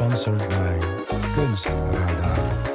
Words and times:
Sponsored 0.00 0.38
by 0.48 0.78
Kunstradar. 1.36 2.70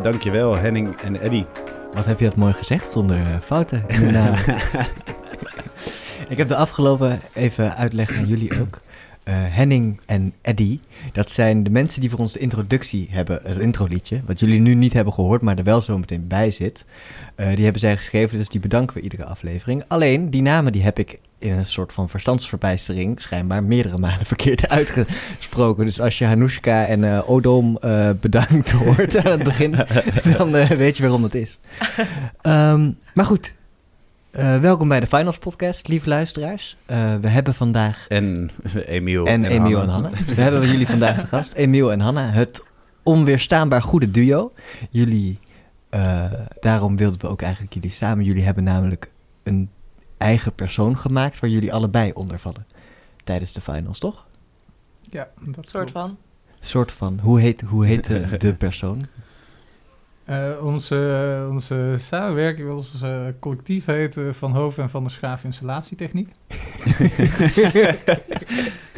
Dankjewel 0.00 0.56
Henning 0.56 0.96
en 1.00 1.20
Eddy. 1.20 1.44
Wat 1.92 2.04
heb 2.04 2.18
je 2.18 2.24
dat 2.24 2.36
mooi 2.36 2.52
gezegd, 2.52 2.92
zonder 2.92 3.16
eh, 3.16 3.38
fouten 3.42 3.84
in 3.86 4.00
de 4.00 4.10
naam. 4.10 4.34
Ik 6.28 6.38
heb 6.38 6.48
de 6.48 6.56
afgelopen 6.56 7.20
even 7.32 7.76
uitleg 7.76 8.16
aan 8.16 8.26
jullie 8.26 8.60
ook. 8.60 8.78
Eh, 9.24 9.34
Henning 9.36 10.00
en 10.06 10.32
Eddy, 10.40 10.80
dat 11.12 11.30
zijn 11.30 11.62
de 11.62 11.70
mensen 11.70 12.00
die 12.00 12.10
voor 12.10 12.18
ons 12.18 12.32
de 12.32 12.38
introductie 12.38 13.08
hebben, 13.10 13.40
het 13.42 13.58
introliedje, 13.58 14.20
wat 14.26 14.40
jullie 14.40 14.60
nu 14.60 14.74
niet 14.74 14.92
hebben 14.92 15.12
gehoord, 15.12 15.42
maar 15.42 15.58
er 15.58 15.64
wel 15.64 15.80
zo 15.80 15.98
meteen 15.98 16.26
bij 16.26 16.50
zit. 16.50 16.84
Eh, 17.34 17.54
die 17.54 17.62
hebben 17.62 17.80
zij 17.80 17.96
geschreven, 17.96 18.38
dus 18.38 18.48
die 18.48 18.60
bedanken 18.60 18.96
we 18.96 19.02
iedere 19.02 19.24
aflevering. 19.24 19.84
Alleen, 19.88 20.30
die 20.30 20.42
namen 20.42 20.72
die 20.72 20.82
heb 20.82 20.98
ik 20.98 21.18
in 21.38 21.52
een 21.52 21.66
soort 21.66 21.92
van 21.92 22.08
verstandsverbijstering 22.08 23.20
schijnbaar 23.20 23.62
meerdere 23.64 23.98
malen 23.98 24.26
verkeerd 24.34 24.68
uitgesproken. 24.68 25.84
Dus 25.84 26.00
als 26.00 26.18
je 26.18 26.24
Hanushka 26.24 26.86
en 26.86 27.04
eh, 27.04 27.30
Odom 27.30 27.78
bedankt 28.20 28.70
hoort 28.84 29.24
aan 29.24 29.30
het 29.30 29.42
begin, 29.42 29.86
dan 30.38 30.50
weet 30.52 30.96
je 30.96 31.02
waarom 31.02 31.22
het 31.22 31.34
is. 31.34 31.58
Ehm, 32.40 32.90
maar 33.14 33.26
goed, 33.26 33.54
eh, 34.32 34.60
welkom 34.60 34.88
bij 34.88 35.00
de 35.00 35.06
Finals 35.06 35.38
Podcast, 35.38 35.88
lieve 35.88 36.08
luisteraars. 36.08 36.76
Eh, 36.86 37.14
we 37.16 37.28
hebben 37.28 37.54
vandaag 37.54 38.06
En 38.08 38.50
Emiel. 38.86 39.26
en, 39.26 39.44
Emiel 39.44 39.80
en 39.80 39.88
Hanna. 39.88 40.10
We 40.10 40.40
hebben 40.40 40.66
jullie 40.66 40.86
vandaag 40.86 41.20
te 41.20 41.26
gast. 41.26 41.52
Emiel 41.52 41.92
en 41.92 42.00
Hanna, 42.00 42.30
het 42.30 42.64
onweerstaanbaar 43.02 43.82
goede 43.82 44.10
duo. 44.10 44.52
Jullie, 44.90 45.38
eh, 45.88 46.32
daarom 46.60 46.96
wilden 46.96 47.20
we 47.20 47.28
ook 47.28 47.42
eigenlijk 47.42 47.74
jullie 47.74 47.90
samen. 47.90 48.24
Jullie 48.24 48.44
hebben 48.44 48.64
namelijk 48.64 49.10
een 49.42 49.70
eigen 50.18 50.54
persoon 50.54 50.98
gemaakt 50.98 51.40
waar 51.40 51.50
jullie 51.50 51.72
allebei 51.72 52.12
onder 52.12 52.38
vallen. 52.38 52.66
Tijdens 53.24 53.52
de 53.52 53.60
finals, 53.60 53.98
toch? 53.98 54.26
Ja, 55.10 55.28
dat 55.40 55.68
soort 55.68 55.90
klopt. 55.90 56.06
van. 56.06 56.16
Soort 56.60 56.92
van, 56.92 57.18
hoe 57.22 57.40
heet, 57.40 57.60
hoe 57.60 57.86
heet 57.86 58.06
de, 58.06 58.36
de 58.38 58.54
persoon? 58.54 59.06
Eh, 60.24 60.50
onze, 60.62 61.46
onze 61.50 61.94
samenwerking, 61.98 62.70
onze 62.70 63.34
collectief 63.40 63.84
heet 63.84 64.16
eh, 64.16 64.24
Van 64.30 64.52
Hoven 64.56 64.82
en 64.82 64.90
Van 64.90 65.02
der 65.02 65.12
Schaaf 65.12 65.44
Installatietechniek. 65.44 66.28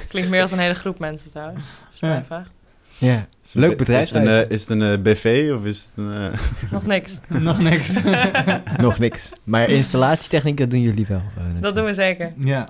Klinkt 0.09 0.31
meer 0.31 0.41
als 0.41 0.51
een 0.51 0.59
hele 0.59 0.75
groep 0.75 0.99
mensen 0.99 1.31
trouwens. 1.31 1.65
Als 1.91 1.99
je 2.01 2.07
Ja. 2.07 2.13
mij 2.13 2.25
vraagt. 2.25 2.51
Ja, 2.99 3.15
Is 3.43 3.53
het 3.53 3.55
leuk 3.55 3.71
een- 3.71 3.77
bedrijf. 3.77 4.01
Is 4.03 4.11
het 4.11 4.23
een, 4.27 4.29
eh, 4.45 4.51
is 4.51 4.61
het 4.69 4.71
een 4.81 5.03
BV 5.03 5.53
of 5.57 5.65
is 5.65 5.83
het 5.85 5.93
een... 5.97 6.33
eh, 6.33 6.39
Nog 6.71 6.87
niks. 6.87 7.19
Nog 7.29 7.59
niks. 7.59 7.95
Nog 8.81 8.99
niks. 8.99 9.31
Maar 9.45 9.69
installatietechniek, 9.69 10.57
dat 10.57 10.71
doen 10.71 10.81
jullie 10.81 11.07
wel. 11.09 11.23
Dat 11.61 11.75
doen 11.75 11.85
we 11.85 11.95
zeker. 11.95 12.33
ja. 12.39 12.69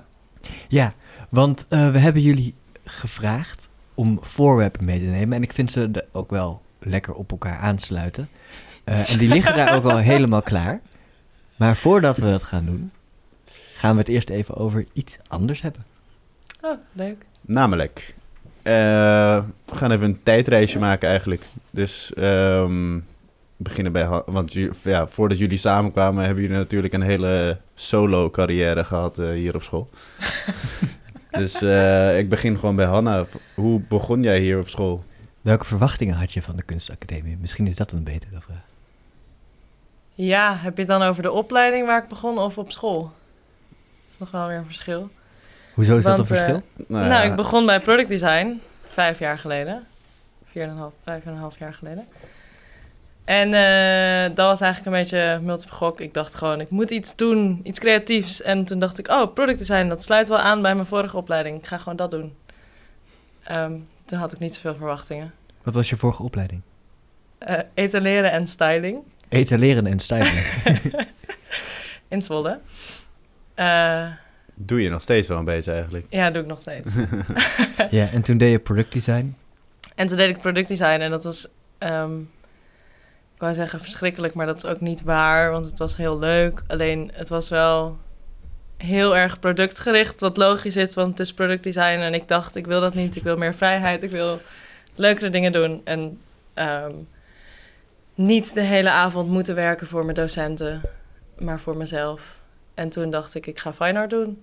Ja, 0.67 0.93
want 1.29 1.65
eh, 1.69 1.91
we 1.91 1.97
hebben 1.97 2.21
jullie 2.21 2.55
gevraagd 2.85 3.69
om 3.93 4.19
voorwerpen 4.21 4.85
mee 4.85 4.99
te 4.99 5.05
nemen. 5.05 5.37
En 5.37 5.43
ik 5.43 5.53
vind 5.53 5.71
ze 5.71 5.89
er 5.93 6.05
ook 6.11 6.29
wel 6.29 6.61
lekker 6.85 7.13
op 7.13 7.31
elkaar 7.31 7.57
aansluiten. 7.57 8.29
Eh, 8.83 9.11
en 9.11 9.17
die 9.17 9.27
liggen 9.27 9.55
daar 9.55 9.75
ook 9.75 9.83
al 9.83 9.97
helemaal 9.97 10.41
klaar. 10.41 10.81
Maar 11.55 11.75
voordat 11.75 12.17
we 12.17 12.25
dat 12.25 12.43
gaan 12.43 12.65
doen, 12.65 12.91
gaan 13.75 13.93
we 13.93 13.99
het 13.99 14.09
eerst 14.09 14.29
even 14.29 14.55
over 14.55 14.85
iets 14.93 15.17
anders 15.27 15.61
hebben. 15.61 15.85
Oh, 16.61 16.77
leuk. 16.91 17.25
namelijk, 17.41 18.15
eh, 18.61 18.73
we 19.65 19.75
gaan 19.75 19.91
even 19.91 20.05
een 20.05 20.23
tijdreisje 20.23 20.79
maken 20.79 21.09
eigenlijk. 21.09 21.41
Dus 21.69 22.13
ehm, 22.13 22.99
beginnen 23.57 23.91
bij... 23.91 24.21
Want 24.25 24.53
ja, 24.83 25.07
voordat 25.07 25.37
jullie 25.37 25.57
samenkwamen 25.57 26.25
hebben 26.25 26.43
jullie 26.43 26.57
natuurlijk 26.57 26.93
een 26.93 27.01
hele 27.01 27.57
solo 27.75 28.29
carrière 28.29 28.83
gehad 28.83 29.19
eh, 29.19 29.29
hier 29.29 29.55
op 29.55 29.63
school. 29.63 29.89
dus 31.39 31.61
eh, 31.61 32.17
ik 32.17 32.29
begin 32.29 32.59
gewoon 32.59 32.75
bij 32.75 32.85
Hanna. 32.85 33.25
Hoe 33.55 33.81
begon 33.87 34.23
jij 34.23 34.39
hier 34.39 34.59
op 34.59 34.69
school? 34.69 35.03
Welke 35.45 35.65
verwachtingen 35.65 36.15
had 36.15 36.33
je 36.33 36.41
van 36.41 36.55
de 36.55 36.63
kunstacademie? 36.63 37.37
Misschien 37.39 37.67
is 37.67 37.75
dat 37.75 37.91
een 37.91 38.03
betere 38.03 38.41
vraag. 38.41 38.65
Ja, 40.13 40.55
heb 40.57 40.73
je 40.73 40.81
het 40.81 40.89
dan 40.89 41.01
over 41.01 41.21
de 41.23 41.31
opleiding 41.31 41.85
waar 41.85 42.03
ik 42.03 42.09
begon 42.09 42.37
of 42.37 42.57
op 42.57 42.71
school? 42.71 43.01
Dat 43.01 44.11
is 44.11 44.17
nog 44.17 44.31
wel 44.31 44.47
weer 44.47 44.57
een 44.57 44.65
verschil. 44.65 45.09
Hoezo 45.73 45.97
is 45.97 46.03
dat 46.03 46.17
een 46.17 46.23
eh, 46.23 46.29
verschil? 46.29 46.61
Nou, 46.75 47.07
nou, 47.07 47.13
ja, 47.13 47.21
ik 47.21 47.35
begon 47.35 47.65
bij 47.65 47.79
product 47.79 48.09
design 48.09 48.61
vijf 48.87 49.19
jaar 49.19 49.39
geleden. 49.39 49.83
Vier 50.45 50.63
en 50.63 50.69
een 50.69 50.77
half, 50.77 50.93
vijf 51.03 51.25
en 51.25 51.31
een 51.31 51.37
half 51.37 51.59
jaar 51.59 51.73
geleden. 51.73 52.05
En 53.23 53.53
eh, 53.53 54.35
dat 54.35 54.47
was 54.47 54.61
eigenlijk 54.61 54.95
een 54.95 55.01
beetje 55.01 55.39
multiple 55.41 55.75
gok. 55.75 55.99
Ik 55.99 56.13
dacht 56.13 56.35
gewoon, 56.35 56.61
ik 56.61 56.69
moet 56.69 56.89
iets 56.89 57.15
doen, 57.15 57.59
iets 57.63 57.79
creatiefs. 57.79 58.41
En 58.41 58.65
toen 58.65 58.79
dacht 58.79 58.97
ik, 58.97 59.07
oh, 59.07 59.33
product 59.33 59.57
design, 59.57 59.87
dat 59.87 60.03
sluit 60.03 60.27
wel 60.27 60.39
aan 60.39 60.61
bij 60.61 60.75
mijn 60.75 60.87
vorige 60.87 61.17
opleiding. 61.17 61.57
Ik 61.57 61.65
ga 61.65 61.77
gewoon 61.77 61.95
dat 61.95 62.11
doen. 62.11 62.33
Ehm, 63.45 63.73
toen 64.05 64.19
had 64.19 64.31
ik 64.31 64.39
niet 64.39 64.55
zoveel 64.55 64.75
verwachtingen. 64.75 65.33
Wat 65.63 65.73
was 65.73 65.89
je 65.89 65.95
vorige 65.95 66.23
opleiding? 66.23 66.61
Eh 67.37 67.59
etaleren 67.73 68.31
en 68.31 68.47
styling 68.47 68.97
Etaleren 69.29 69.85
en 69.87 69.99
styling. 69.99 70.63
in 72.07 72.21
Zwolle. 72.21 72.59
Eh, 73.53 74.07
Doe 74.53 74.81
je 74.81 74.89
nog 74.89 75.01
steeds 75.01 75.27
wel 75.27 75.37
een 75.37 75.45
beetje 75.45 75.71
eigenlijk. 75.71 76.05
ja, 76.09 76.31
doe 76.31 76.41
ik 76.41 76.47
nog 76.47 76.61
steeds. 76.61 76.95
ja, 77.89 78.07
en 78.09 78.21
toen 78.21 78.37
deed 78.37 78.51
je 78.51 78.59
product 78.59 78.91
design. 78.93 79.35
En 79.95 80.07
toen 80.07 80.17
deed 80.17 80.29
ik 80.29 80.41
productdesign 80.41 80.99
en 80.99 81.09
dat 81.11 81.23
was, 81.23 81.47
ehm, 81.77 82.19
ik 83.35 83.41
wou 83.41 83.53
zeggen 83.53 83.79
verschrikkelijk, 83.81 84.33
maar 84.33 84.45
dat 84.45 84.57
is 84.57 84.65
ook 84.65 84.81
niet 84.81 85.01
waar, 85.01 85.51
want 85.51 85.65
het 85.65 85.77
was 85.77 85.97
heel 85.97 86.19
leuk. 86.19 86.63
Alleen 86.67 87.11
het 87.13 87.29
was 87.29 87.49
wel 87.49 87.97
heel 88.77 89.17
erg 89.17 89.39
productgericht, 89.39 90.19
wat 90.19 90.37
logisch 90.37 90.75
is, 90.75 90.93
want 90.93 91.07
het 91.07 91.19
is 91.19 91.33
productdesign 91.33 91.99
en 91.99 92.13
ik 92.13 92.27
dacht, 92.27 92.55
ik 92.55 92.65
wil 92.65 92.81
dat 92.81 92.93
niet, 92.93 93.15
ik 93.15 93.23
wil 93.23 93.37
meer 93.37 93.55
vrijheid, 93.55 94.03
ik 94.03 94.11
wil 94.11 94.41
leukere 94.95 95.29
dingen 95.29 95.51
doen. 95.51 95.81
En 95.83 96.19
ehm, 96.53 96.91
niet 98.15 98.53
de 98.53 98.61
hele 98.61 98.89
avond 98.89 99.29
moeten 99.29 99.55
werken 99.55 99.87
voor 99.87 100.03
mijn 100.03 100.15
docenten, 100.15 100.81
maar 101.37 101.59
voor 101.59 101.77
mezelf. 101.77 102.37
En 102.73 102.89
toen 102.89 103.09
dacht 103.09 103.35
ik, 103.35 103.47
ik 103.47 103.59
ga 103.59 103.73
fine 103.73 103.99
art 103.99 104.09
doen. 104.09 104.41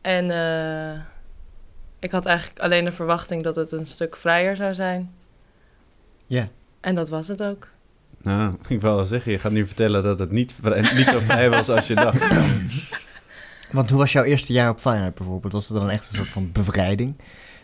En 0.00 0.30
eh, 0.30 1.00
ik 1.98 2.10
had 2.10 2.26
eigenlijk 2.26 2.60
alleen 2.60 2.84
de 2.84 2.92
verwachting 2.92 3.42
dat 3.42 3.56
het 3.56 3.72
een 3.72 3.86
stuk 3.86 4.16
vrijer 4.16 4.56
zou 4.56 4.74
zijn. 4.74 5.14
Ja. 6.26 6.48
En 6.80 6.94
dat 6.94 7.08
was 7.08 7.28
het 7.28 7.42
ook. 7.42 7.68
Nou, 8.22 8.54
ik 8.68 8.80
wil 8.80 8.96
wel 8.96 9.06
zeggen, 9.06 9.32
je 9.32 9.38
gaat 9.38 9.52
nu 9.52 9.66
vertellen 9.66 10.02
dat 10.02 10.18
het 10.18 10.30
niet, 10.30 10.54
vrij- 10.60 10.80
niet 10.96 11.08
zo 11.08 11.18
vrij 11.18 11.50
was 11.50 11.68
als 11.68 11.86
je 11.86 11.94
dacht. 11.94 12.22
Want 13.72 13.90
hoe 13.90 13.98
was 13.98 14.12
jouw 14.12 14.24
eerste 14.24 14.52
jaar 14.52 14.70
op 14.70 14.80
Art 14.82 15.14
bijvoorbeeld? 15.14 15.52
Was 15.52 15.68
het 15.68 15.78
dan 15.78 15.90
echt 15.90 16.08
een 16.08 16.16
soort 16.16 16.28
van 16.28 16.52
bevrijding 16.52 17.14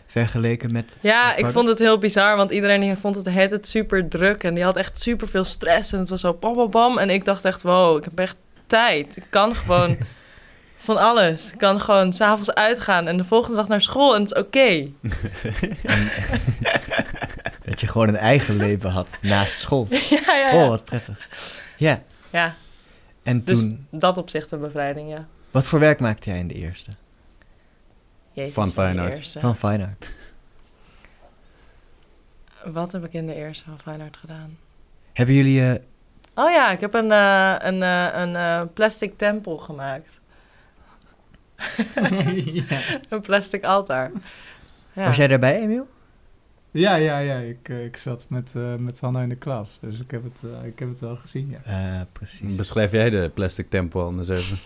vergeleken 0.05 0.71
met... 0.71 0.97
Ja, 1.01 1.35
ik 1.35 1.45
vond 1.45 1.67
het 1.67 1.79
heel 1.79 1.97
bizar, 1.97 2.35
want 2.35 2.51
iedereen 2.51 2.81
die 2.81 2.95
vond 2.95 3.15
het 3.15 3.25
de 3.25 3.31
hele 3.31 3.49
tijd 3.49 3.67
super 3.67 4.07
druk. 4.07 4.43
En 4.43 4.53
die 4.53 4.63
had 4.63 4.75
echt 4.75 5.01
super 5.01 5.27
veel 5.27 5.43
stress. 5.43 5.93
En 5.93 5.99
het 5.99 6.09
was 6.09 6.21
zo 6.21 6.33
bam, 6.33 6.55
bam, 6.55 6.69
bam. 6.69 6.97
En 6.97 7.09
ik 7.09 7.25
dacht 7.25 7.45
echt, 7.45 7.61
wow, 7.61 7.97
ik 7.97 8.03
heb 8.03 8.19
echt 8.19 8.35
tijd. 8.67 9.15
Ik 9.15 9.25
kan 9.29 9.55
gewoon 9.55 9.97
van 10.77 10.97
alles. 10.97 11.51
Ik 11.51 11.57
kan 11.57 11.81
gewoon 11.81 12.13
s'avonds 12.13 12.53
uitgaan 12.53 13.07
en 13.07 13.17
de 13.17 13.25
volgende 13.25 13.57
dag 13.57 13.67
naar 13.67 13.81
school 13.81 14.15
en 14.15 14.21
het 14.21 14.31
is 14.31 14.37
oké. 14.37 14.87
Dat 17.69 17.81
je 17.81 17.87
gewoon 17.87 18.07
een 18.07 18.15
eigen 18.15 18.55
leven 18.55 18.89
had 18.89 19.17
naast 19.21 19.59
school. 19.59 19.87
ja, 20.09 20.19
ja, 20.25 20.35
ja. 20.35 20.63
Oh, 20.63 20.67
wat 20.67 20.85
prettig. 20.85 21.27
Ja, 21.77 22.01
ja, 22.29 22.55
en 23.23 23.43
dus 23.43 23.59
toen... 23.59 23.87
dat 23.91 24.17
op 24.17 24.29
zich 24.29 24.47
de 24.47 24.57
bevrijding, 24.57 25.09
ja. 25.09 25.27
Wat 25.51 25.67
voor 25.67 25.79
werk 25.79 25.99
maakte 25.99 26.29
jij 26.29 26.39
in 26.39 26.47
de 26.47 26.53
eerste? 26.53 26.91
Jezus, 28.31 28.53
Van 28.53 28.71
Feyenoord. 28.71 29.35
Van 29.39 29.55
Fine 29.55 29.83
Art. 29.85 30.07
Wat 32.73 32.91
heb 32.91 33.05
ik 33.05 33.13
in 33.13 33.25
de 33.27 33.35
eerste 33.35 33.63
van 33.63 33.79
Feyenoord 33.79 34.17
gedaan? 34.17 34.57
Hebben 35.13 35.35
jullie... 35.35 35.69
eh, 35.69 35.81
Oh 36.33 36.51
ja, 36.51 36.71
ik 36.71 36.79
heb 36.79 36.93
een, 36.93 37.11
eh, 37.11 37.55
een, 37.59 37.83
eh, 37.83 38.09
een 38.59 38.73
plastic 38.73 39.17
tempel 39.17 39.57
gemaakt. 39.57 40.19
Een 43.09 43.21
plastic 43.21 43.63
altaar. 43.63 44.11
Ja. 44.93 45.05
Was 45.05 45.15
jij 45.17 45.27
daarbij, 45.27 45.59
Emiel? 45.59 45.87
Ja, 46.71 46.95
ja, 46.95 47.17
ja. 47.19 47.37
Ik, 47.37 47.69
eh, 47.69 47.85
ik 47.85 47.97
zat 47.97 48.25
met, 48.29 48.55
eh, 48.55 48.75
met 48.75 48.99
Hanna 48.99 49.21
in 49.21 49.29
de 49.29 49.35
klas. 49.35 49.77
Dus 49.81 49.99
ik 49.99 50.11
heb 50.11 50.23
het, 50.23 50.51
eh, 50.51 50.65
ik 50.67 50.79
heb 50.79 50.89
het 50.89 50.99
wel 50.99 51.15
gezien, 51.15 51.49
ja. 51.49 51.63
Eh, 51.63 52.01
precies. 52.11 52.55
Beschrijf 52.55 52.91
jij 52.91 53.09
de 53.09 53.31
plastic 53.33 53.69
tempo 53.69 54.05
anders 54.05 54.27
even? 54.27 54.57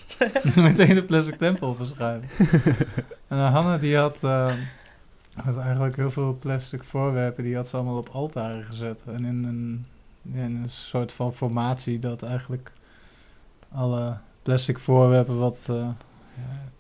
Meteen 0.64 0.94
de 0.94 1.04
plastic 1.04 1.38
tempel 1.38 1.74
beschrijven. 1.76 2.30
en 3.28 3.38
uh, 3.38 3.52
Hanna 3.54 3.78
die 3.78 3.98
had, 3.98 4.24
eh, 4.24 4.54
had 5.36 5.58
eigenlijk 5.58 5.96
heel 5.96 6.12
veel 6.12 6.38
plastic 6.40 6.84
voorwerpen. 6.84 7.44
Die 7.44 7.56
had 7.56 7.68
ze 7.68 7.76
allemaal 7.76 7.98
op 7.98 8.10
altaren 8.10 8.64
gezet. 8.64 9.04
En 9.06 9.26
in 9.26 9.44
een, 9.44 9.86
ja, 10.22 10.44
in 10.44 10.56
een 10.56 10.70
soort 10.70 11.12
van 11.12 11.34
formatie 11.34 12.00
dat 12.00 12.24
eigenlijk 12.24 12.72
alle 13.72 14.18
plastic 14.44 14.80
voorwerpen 14.80 15.40
wat... 15.40 15.66
eh, 15.70 15.76
ja, 16.36 16.72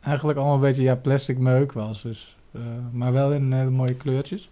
eigenlijk 0.00 0.38
allemaal 0.38 0.54
een 0.56 0.60
beetje 0.60 0.82
ja, 0.82 0.94
plastic 0.94 1.38
meuk 1.38 1.72
was. 1.72 2.02
Dus, 2.02 2.36
eh, 2.52 2.60
maar 2.92 3.12
wel 3.12 3.32
in 3.32 3.52
hele 3.52 3.70
mooie 3.70 3.94
kleurtjes. 3.94 4.50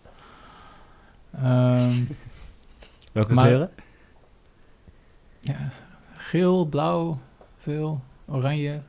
Ehm, 1.35 1.93
Welke 3.13 3.35
maar- 3.35 3.45
kleuren? 3.45 3.71
ja, 5.41 5.57
geel, 6.17 6.65
blauw, 6.67 7.21
veel, 7.59 8.01
oranje, 8.27 8.81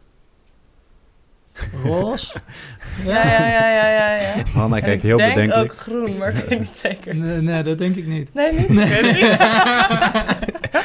roze. 1.83 2.33
Ja, 3.06 3.24
ja, 3.27 3.47
ja, 3.47 3.69
ja, 3.69 3.88
ja. 3.89 4.15
ja. 4.15 4.44
Hanna 4.53 4.75
En 4.75 4.81
kijkt 4.83 4.95
ik 5.03 5.09
heel 5.09 5.18
denk 5.18 5.33
bedenkelijk. 5.33 5.71
ook 5.71 5.77
groen, 5.80 6.18
maar 6.18 6.36
ik 6.36 6.45
weet 6.50 6.59
niet 6.59 6.77
zeker. 6.77 7.15
Nee, 7.15 7.41
nee, 7.41 7.63
dat 7.63 7.77
denk 7.77 7.95
ik 7.95 8.06
niet. 8.06 8.33
Nee, 8.33 8.53
niet. 8.53 8.69
Nee, 8.69 9.01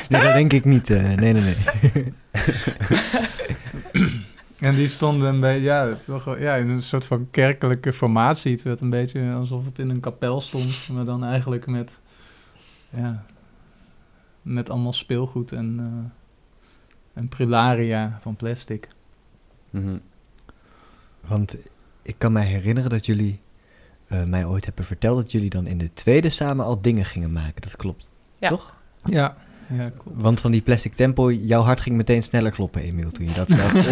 dat 0.23 0.35
denk 0.35 0.53
ik 0.53 0.65
niet. 0.65 0.91
eh, 0.91 1.03
nee, 1.13 1.33
nee, 1.33 1.43
nee. 1.43 2.13
En 4.65 4.75
die 4.75 4.87
stonden 4.89 5.41
bij, 5.41 5.61
ja, 5.61 5.95
toch, 5.95 6.25
wel- 6.25 6.39
ja, 6.39 6.55
in 6.55 6.69
een 6.69 6.83
soort 6.83 7.05
van 7.05 7.31
kerkelijke 7.31 7.93
formatie. 7.93 8.53
Het 8.53 8.63
werd 8.63 8.81
een 8.81 8.91
beetje 8.91 9.33
alsof 9.33 9.65
het 9.65 9.79
in 9.79 9.91
een 9.91 10.01
kapel 10.01 10.41
stond, 10.41 10.89
maar 10.93 11.05
dan 11.05 11.25
eigenlijk 11.25 11.67
met, 11.67 11.93
ja, 12.91 13.25
met 14.43 14.71
allemaal 14.71 14.93
speelgoed 14.93 15.53
en, 15.53 15.79
eh 15.81 16.23
en 17.15 17.29
prilaria 17.29 18.19
van 18.21 18.37
plastic. 18.37 18.89
Mhm. 19.71 19.97
Want 21.21 21.57
ik 22.03 22.15
kan 22.19 22.33
mij 22.33 22.47
herinneren 22.47 22.91
dat 22.91 23.07
jullie 23.07 23.39
eh, 24.07 24.25
mij 24.25 24.45
ooit 24.45 24.65
hebben 24.65 24.85
verteld 24.85 25.17
dat 25.17 25.33
jullie 25.33 25.51
dan 25.51 25.67
in 25.67 25.79
de 25.79 25.93
tweede 25.93 26.31
samen 26.31 26.65
al 26.65 26.81
dingen 26.81 27.05
gingen 27.05 27.33
maken. 27.33 27.63
Dat 27.63 27.77
klopt. 27.77 28.11
Ja. 28.39 28.49
Toch? 28.49 28.77
Ja, 29.05 29.37
ja, 29.69 29.89
klopt. 29.99 30.21
Want 30.21 30.41
van 30.41 30.51
die 30.51 30.61
plastic 30.61 30.95
tempo, 30.95 31.33
jouw 31.33 31.63
hart 31.63 31.81
ging 31.81 31.97
meteen 31.97 32.23
sneller 32.23 32.51
kloppen, 32.53 32.83
Emiel, 32.83 33.11
toen 33.11 33.27
je 33.27 33.33
dat 33.33 33.49
zag. 33.51 33.73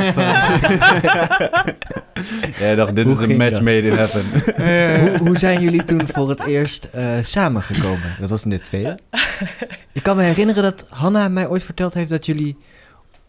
Jij 2.58 2.74
dacht, 2.74 2.94
dit 2.94 3.04
Hoe 3.04 3.14
is 3.14 3.20
een 3.20 3.36
match 3.36 3.50
dat? 3.50 3.60
made 3.62 3.82
in 3.88 3.96
heaven. 3.96 4.24
hoe, 5.00 5.18
hoe 5.18 5.38
zijn 5.38 5.60
jullie 5.62 5.84
toen 5.84 6.06
voor 6.08 6.28
het 6.28 6.40
eerst 6.46 6.84
eh, 6.84 7.18
samengekomen? 7.22 8.16
Dat 8.20 8.30
was 8.30 8.44
in 8.44 8.50
de 8.50 8.60
tweede. 8.60 8.98
Ik 9.92 10.02
kan 10.02 10.16
me 10.16 10.22
herinneren 10.22 10.62
dat 10.62 10.86
Hanna 10.88 11.28
mij 11.28 11.48
ooit 11.48 11.62
verteld 11.62 11.94
heeft 11.94 12.10
dat 12.10 12.26
jullie 12.26 12.56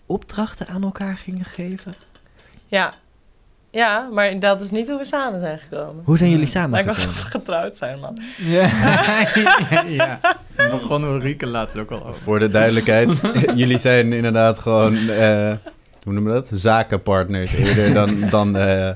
opdrachten 0.05 0.67
aan 0.67 0.83
elkaar 0.83 1.17
gingen 1.17 1.45
geven. 1.45 1.93
Ja. 2.67 2.93
Ja, 3.73 4.09
maar 4.11 4.39
dat 4.39 4.61
is 4.61 4.71
niet 4.71 4.87
hoe 4.89 4.97
we 4.97 5.05
samen 5.05 5.39
zijn 5.39 5.59
gekomen. 5.59 6.03
Hoe 6.05 6.17
zijn 6.17 6.29
jullie 6.29 6.47
samengekomen? 6.47 6.95
alsof 6.95 7.23
we 7.23 7.29
getrouwd 7.39 7.77
zijn, 7.77 7.99
man. 7.99 8.17
Ja, 8.37 8.69
ja. 9.87 10.19
Daar 10.55 10.69
begon 10.69 11.03
Ulrike 11.03 11.47
laatst 11.47 11.77
ook 11.77 11.91
al 11.91 12.05
over. 12.05 12.21
Voor 12.21 12.39
de 12.39 12.49
duidelijkheid, 12.49 13.19
jullie 13.61 13.77
zijn 13.77 14.13
inderdaad 14.13 14.59
gewoon, 14.59 15.09
eh, 15.09 15.53
hoe 16.03 16.13
noemen 16.13 16.33
we 16.33 16.39
dat? 16.49 16.59
Zakenpartners 16.59 17.53
eerder 17.53 17.93
dan, 17.93 18.29
dan 18.29 18.57
eh, 18.57 18.89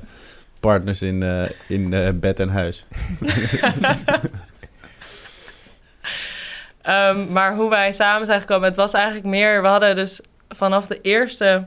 partners 0.59 1.01
in, 1.01 1.23
eh, 1.23 1.50
in 1.68 2.19
bed 2.19 2.39
en 2.39 2.50
huis. 2.50 2.85
Ehm, 6.81 7.31
maar 7.31 7.56
hoe 7.56 7.69
wij 7.69 7.91
samen 7.91 8.25
zijn 8.25 8.41
gekomen, 8.41 8.68
het 8.68 8.77
was 8.77 8.94
eigenlijk 8.94 9.25
meer... 9.25 9.62
We 9.62 9.68
hadden 9.68 9.95
dus 9.95 10.21
vanaf 10.50 10.88
de 10.88 11.01
eerste... 11.01 11.65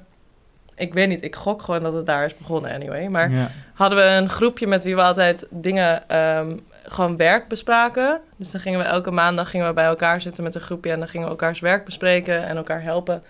Ik 0.80 0.94
weet 0.94 1.08
niet, 1.08 1.22
ik 1.22 1.36
gok 1.36 1.62
gewoon 1.62 1.82
dat 1.82 1.92
het 1.92 2.06
daar 2.06 2.24
is 2.24 2.36
begonnen 2.36 2.72
anyway. 2.72 3.08
Maar 3.08 3.30
Ja. 3.30 3.50
hadden 3.74 3.98
we 3.98 4.04
een 4.04 4.28
groepje 4.28 4.66
met 4.66 4.84
wie 4.84 4.94
we 4.94 5.02
altijd 5.02 5.46
dingen... 5.50 6.08
ehm, 6.08 6.56
gewoon 6.86 7.16
werk 7.16 7.48
bespraken. 7.48 8.20
Dus 8.36 8.50
dan 8.50 8.60
gingen 8.60 8.78
we 8.78 8.84
elke 8.84 9.10
maandag 9.10 9.50
gingen 9.50 9.66
we 9.66 9.72
bij 9.72 9.84
elkaar 9.84 10.20
zitten 10.20 10.44
met 10.44 10.54
een 10.54 10.60
groepje... 10.60 10.90
en 10.92 10.98
dan 10.98 11.08
gingen 11.08 11.26
we 11.26 11.32
elkaars 11.32 11.60
werk 11.60 11.84
bespreken 11.84 12.46
en 12.46 12.56
elkaar 12.56 12.82
helpen 12.82 13.22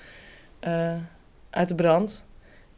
eh, 0.60 0.92
uit 1.50 1.68
de 1.68 1.74
brand. 1.74 2.24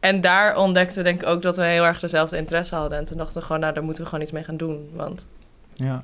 En 0.01 0.21
daar 0.21 0.57
ontdekten 0.57 0.97
we 0.97 1.03
denk 1.03 1.23
ik 1.23 1.29
ook 1.29 1.43
dat 1.43 1.57
we 1.57 1.65
heel 1.65 1.85
erg 1.85 2.01
dezelfde 2.01 2.37
interesse 2.37 2.75
hadden. 2.75 2.99
En 2.99 3.05
toen 3.05 3.17
dachten 3.17 3.39
we 3.41 3.47
gewoon, 3.47 3.61
nou, 3.61 3.75
daar 3.75 3.85
moeten 3.85 4.03
we 4.03 4.09
gewoon 4.09 4.25
iets 4.25 4.33
mee 4.35 4.45
gaan 4.45 4.57
doen. 4.57 4.91
Want 4.95 5.27
Ja. 5.75 6.03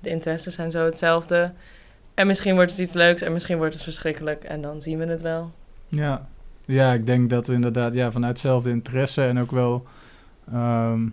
de 0.00 0.08
interesses 0.10 0.54
zijn 0.54 0.70
zo 0.70 0.84
hetzelfde. 0.84 1.52
En 2.14 2.26
misschien 2.26 2.54
wordt 2.54 2.70
het 2.70 2.80
iets 2.80 2.92
leuks 2.92 3.22
en 3.22 3.32
misschien 3.32 3.56
wordt 3.56 3.74
het 3.74 3.82
verschrikkelijk. 3.82 4.44
En 4.44 4.62
dan 4.62 4.82
zien 4.82 4.98
we 4.98 5.06
het 5.06 5.22
wel. 5.22 5.50
Ja. 5.88 6.26
Ja, 6.70 6.92
ik 6.92 7.06
denk 7.06 7.30
dat 7.30 7.46
we 7.46 7.52
inderdaad 7.54 7.94
ja, 7.94 8.10
vanuit 8.10 8.32
hetzelfde 8.32 8.70
interesse 8.70 9.22
en 9.22 9.38
ook 9.38 9.50
wel, 9.50 9.86
ehm, 10.52 11.08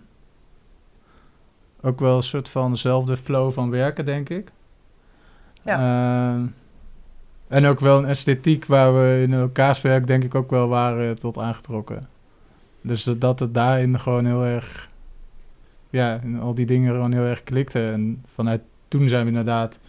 ook 1.81 1.99
wel 1.99 2.15
een 2.15 2.23
soort 2.23 2.49
van 2.49 2.71
dezelfde 2.71 3.17
flow 3.17 3.51
van 3.51 3.69
werken, 3.69 4.05
denk 4.05 4.29
ik. 4.29 4.51
Ehm, 5.77 6.45
en 7.47 7.65
ook 7.65 7.79
wel 7.79 7.97
een 7.97 8.05
esthetiek 8.05 8.65
waar 8.65 8.93
we 8.93 9.21
in 9.21 9.33
elkaars 9.33 9.81
werk 9.81 10.07
denk 10.07 10.23
ik 10.23 10.35
ook 10.35 10.49
wel 10.49 10.67
waren 10.67 11.19
tot 11.19 11.37
aangetrokken. 11.37 12.07
Dus 12.81 13.03
dat- 13.03 13.21
dat 13.21 13.39
het 13.39 13.53
daarin 13.53 13.99
gewoon 13.99 14.25
heel 14.25 14.43
erg, 14.43 14.89
ja, 15.89 16.21
al 16.41 16.53
die 16.53 16.65
dingen 16.65 16.93
gewoon 16.93 17.13
heel 17.13 17.23
erg 17.25 17.43
klikte. 17.43 17.85
En 17.91 18.23
vanuit 18.33 18.61
toen 18.87 19.09
zijn 19.09 19.21
we 19.23 19.29
inderdaad 19.29 19.79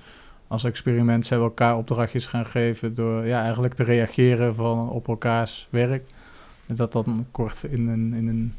als 0.49 0.65
experiment 0.65 1.27
zijn 1.27 1.41
we 1.41 1.47
elkaar 1.47 1.77
opdrachtjes 1.77 2.27
gaan 2.27 2.47
geven 2.47 2.95
door 2.95 3.27
ja, 3.27 3.43
eigenlijk 3.43 3.75
te 3.75 3.83
reageren 3.83 4.55
van 4.55 4.91
op 4.91 5.09
elkaars 5.09 5.67
werk. 5.71 6.05
En 6.67 6.75
dat 6.75 6.93
dan 6.93 7.27
kort 7.31 7.65
in 7.65 7.89
een, 7.89 8.15
in 8.15 8.29
een 8.29 8.55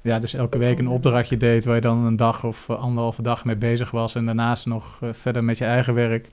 ja, 0.00 0.18
dus 0.18 0.34
elke 0.34 0.58
week 0.58 0.78
een 0.78 0.88
opdrachtje 0.88 1.36
deed 1.36 1.64
waar 1.64 1.74
je 1.74 1.80
dan 1.80 2.04
een 2.04 2.16
dag 2.16 2.44
of 2.44 2.68
eh, 2.68 2.78
anderhalve 2.78 3.22
dag 3.22 3.44
mee 3.44 3.56
bezig 3.56 3.90
was 3.90 4.14
en 4.14 4.26
daarnaast 4.26 4.66
nog 4.66 4.98
eh, 5.00 5.08
verder 5.12 5.44
met 5.44 5.58
je 5.58 5.64
eigen 5.64 5.94
werk. 5.94 6.30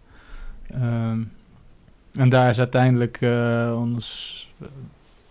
Ehm, 0.72 1.20
en 2.14 2.30
daar 2.30 2.50
is 2.50 2.60
uiteindelijk 2.60 3.18
eh, 3.22 3.76
ons, 3.78 4.50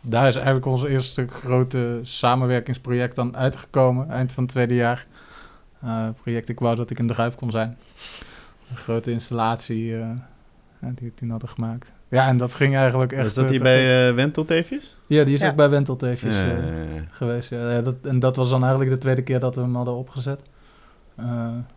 daar 0.00 0.28
is 0.28 0.34
eigenlijk 0.34 0.66
ons 0.66 0.84
eerste 0.84 1.26
grote 1.28 2.00
samenwerkingsproject 2.02 3.14
dan 3.14 3.36
uitgekomen, 3.36 4.10
eind 4.10 4.32
van 4.32 4.42
het 4.42 4.52
tweede 4.52 4.74
jaar. 4.74 5.06
Eh, 5.80 6.08
project 6.22 6.48
Ik 6.48 6.58
wou 6.58 6.76
dat 6.76 6.90
ik 6.90 6.98
een 6.98 7.06
druif 7.06 7.34
kon 7.34 7.50
zijn. 7.50 7.76
Een 8.70 8.76
grote 8.76 9.10
installatie 9.10 9.96
eh, 9.96 10.06
die 10.80 11.08
we 11.08 11.14
toen 11.14 11.30
hadden 11.30 11.48
gemaakt. 11.48 11.92
Ja, 12.08 12.26
en 12.26 12.36
dat 12.36 12.54
ging 12.54 12.76
eigenlijk 12.76 13.12
echt... 13.12 13.22
Was 13.22 13.34
dat 13.34 13.44
eh, 13.44 13.50
gek. 13.50 13.62
bij 13.62 14.08
eh 14.08 14.14
Wentelteefjes? 14.14 14.96
Ja, 15.06 15.24
die 15.24 15.34
is 15.34 15.40
Ja. 15.40 15.48
ook 15.48 15.56
bij 15.56 15.68
Wentelteefjes 15.68 16.34
eh, 16.34 16.48
geweest. 17.10 17.50
Ja. 17.50 17.70
Ja, 17.70 17.80
dat, 17.80 17.94
en 18.02 18.18
dat 18.18 18.36
was 18.36 18.50
dan 18.50 18.60
eigenlijk 18.62 18.90
de 18.92 18.98
tweede 18.98 19.22
keer 19.22 19.40
dat 19.40 19.54
we 19.54 19.60
hem 19.60 19.74
hadden 19.76 19.94
opgezet. 19.94 20.40
Eh, 21.16 21.24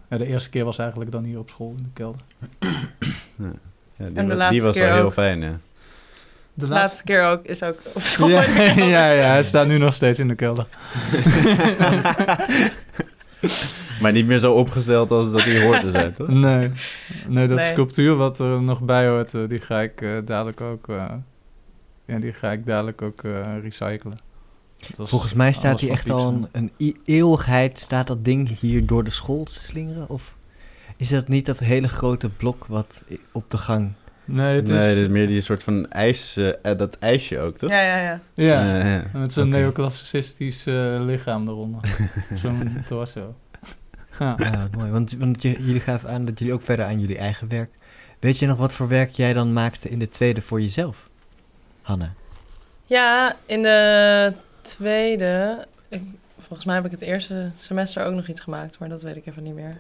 ja, 0.10 0.18
de 0.18 0.26
eerste 0.26 0.50
keer 0.50 0.66
was 0.66 0.78
eigenlijk 0.78 1.12
dan 1.12 1.24
hier 1.24 1.40
op 1.40 1.50
school 1.50 1.74
in 1.78 1.84
de 1.84 1.90
kelder. 1.94 2.22
Ja, 3.98 4.06
die, 4.06 4.16
En 4.16 4.28
de 4.28 4.32
wa- 4.32 4.38
laatste 4.38 4.54
die 4.54 4.64
was 4.64 4.76
keer 4.78 4.86
wel 4.86 4.96
heel 4.96 5.06
ook. 5.06 5.14
fijn, 5.14 5.42
ja. 5.42 5.58
De 6.54 6.66
De 6.66 6.72
laatste 6.72 7.04
keer 7.04 7.24
ook 7.24 7.46
is 7.46 7.64
ook 7.64 7.78
op 7.94 8.02
school. 8.02 8.28
Ja, 8.30 8.44
ja, 8.98 9.10
ja, 9.12 9.28
hij 9.28 9.44
staat 9.44 9.68
nu 9.68 9.78
nog 9.78 9.94
steeds 9.94 10.20
in 10.20 10.28
de 10.28 10.36
kelder. 10.36 10.68
Maar 14.04 14.12
niet 14.12 14.26
meer 14.26 14.40
zo 14.40 14.54
opgesteld 14.54 15.12
als 15.12 15.32
dat 15.32 15.44
hij 15.44 15.66
hoort 15.66 15.80
te 15.80 15.92
zijn, 15.92 16.14
toch? 16.20 16.28
Nee, 16.28 16.72
nee 17.28 17.48
dat 17.48 17.58
Nee. 17.58 17.72
sculptuur 17.72 18.16
wat 18.16 18.40
er 18.40 18.62
nog 18.62 18.82
bij 18.82 19.08
hoort, 19.08 19.34
eh, 19.34 19.42
die 19.48 19.60
ga 19.60 19.82
ik 19.82 20.02
eh, 20.02 20.10
dadelijk 20.26 20.62
ook, 20.62 20.90
eh, 20.90 21.06
ja, 22.06 22.20
die 22.20 22.34
ga 22.34 22.52
ik 22.52 22.66
dadelijk 22.66 23.02
ook 23.02 23.24
eh, 23.24 23.32
recyclen. 23.62 24.18
Volgens 24.98 25.34
mij 25.34 25.54
staat 25.54 25.80
hier 25.80 25.90
echt 25.92 26.10
al 26.10 26.28
een, 26.28 26.48
een 26.52 26.72
e- 26.78 26.92
eeuwigheid, 27.06 27.80
staat 27.80 28.08
dat 28.08 28.26
ding 28.26 28.60
hier 28.60 28.86
door 28.86 29.04
de 29.04 29.10
school 29.10 29.44
te 29.44 29.54
slingeren? 29.54 30.10
Of 30.10 30.36
is 30.98 31.10
dat 31.10 31.28
niet 31.28 31.46
dat 31.46 31.60
hele 31.60 31.88
grote 31.88 32.30
blok 32.30 32.66
wat 32.66 33.02
op 33.32 33.50
de 33.50 33.58
gang... 33.58 33.92
Nee, 34.26 34.56
het 34.56 34.70
is... 34.70 34.76
Nee, 34.76 34.94
dit 34.96 35.04
is 35.04 35.10
meer 35.10 35.28
die 35.28 35.42
soort 35.42 35.64
van 35.64 35.90
ijs, 35.90 36.40
dat 36.62 36.98
ijsje 37.00 37.40
ook, 37.40 37.58
toch? 37.58 37.70
Ja, 37.70 37.82
ja, 37.82 37.98
ja. 37.98 38.20
Ja, 38.34 38.86
ja. 38.88 39.04
met 39.14 39.34
zo'n 39.34 39.48
Oké. 39.48 39.58
neoclassicistisch 39.58 40.66
eh, 40.66 40.96
lichaam 41.00 41.48
eronder. 41.48 41.82
zo'n 42.42 42.84
torso. 42.88 43.36
Ja. 44.20 44.68
Mooi. 44.78 44.92
Want, 44.92 45.18
want 45.18 45.42
je, 45.42 45.50
jullie 45.50 45.82
gaven 45.82 46.10
aan 46.10 46.26
dat 46.26 46.40
jullie 46.40 46.54
ook 46.54 46.62
verder 46.62 46.86
aan 46.86 47.00
jullie 47.00 47.18
eigen 47.18 47.48
werk... 47.48 47.70
Weet 48.20 48.40
je 48.40 48.46
nog 48.46 48.58
wat 48.58 48.74
voor 48.74 48.88
werk 48.88 49.12
jij 49.12 49.34
dan 49.34 49.54
maakte 49.54 49.90
in 49.90 50.00
de 50.00 50.10
tweede 50.10 50.42
voor 50.42 50.62
jezelf? 50.62 51.10
Hanna. 51.82 52.14
Ja, 52.86 53.36
in 53.46 53.62
de 53.62 54.34
tweede... 54.62 55.66
Ik, 55.88 56.02
volgens 56.40 56.66
mij 56.66 56.76
heb 56.76 56.86
ik 56.86 56.92
het 56.92 57.02
eerste 57.02 57.52
semester 57.58 58.06
ook 58.06 58.14
nog 58.14 58.28
iets 58.28 58.42
gemaakt. 58.42 58.80
Maar 58.80 58.90
dat 58.90 59.02
weet 59.02 59.16
ik 59.16 59.26
even 59.26 59.44
niet 59.44 59.54
meer. 59.54 59.80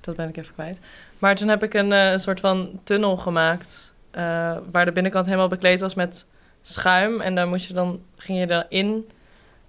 Dat 0.00 0.16
ben 0.16 0.28
ik 0.28 0.36
even 0.36 0.54
kwijt. 0.54 0.80
Maar 1.18 1.34
toen 1.34 1.48
heb 1.48 1.62
ik 1.62 1.74
een, 1.74 1.92
eh, 1.92 2.10
een 2.10 2.18
soort 2.18 2.40
van 2.40 2.80
tunnel 2.84 3.16
gemaakt... 3.16 3.92
eh, 4.10 4.56
waar 4.70 4.84
de 4.84 4.92
binnenkant 4.92 5.26
helemaal 5.26 5.48
bekleed 5.48 5.80
was 5.80 5.94
met 5.94 6.26
schuim. 6.62 7.20
En 7.20 7.34
dan 7.34 7.48
moest 7.48 7.66
je 7.66 7.74
dan, 7.74 8.00
ging 8.16 8.38
je 8.38 8.64
erin... 8.66 9.08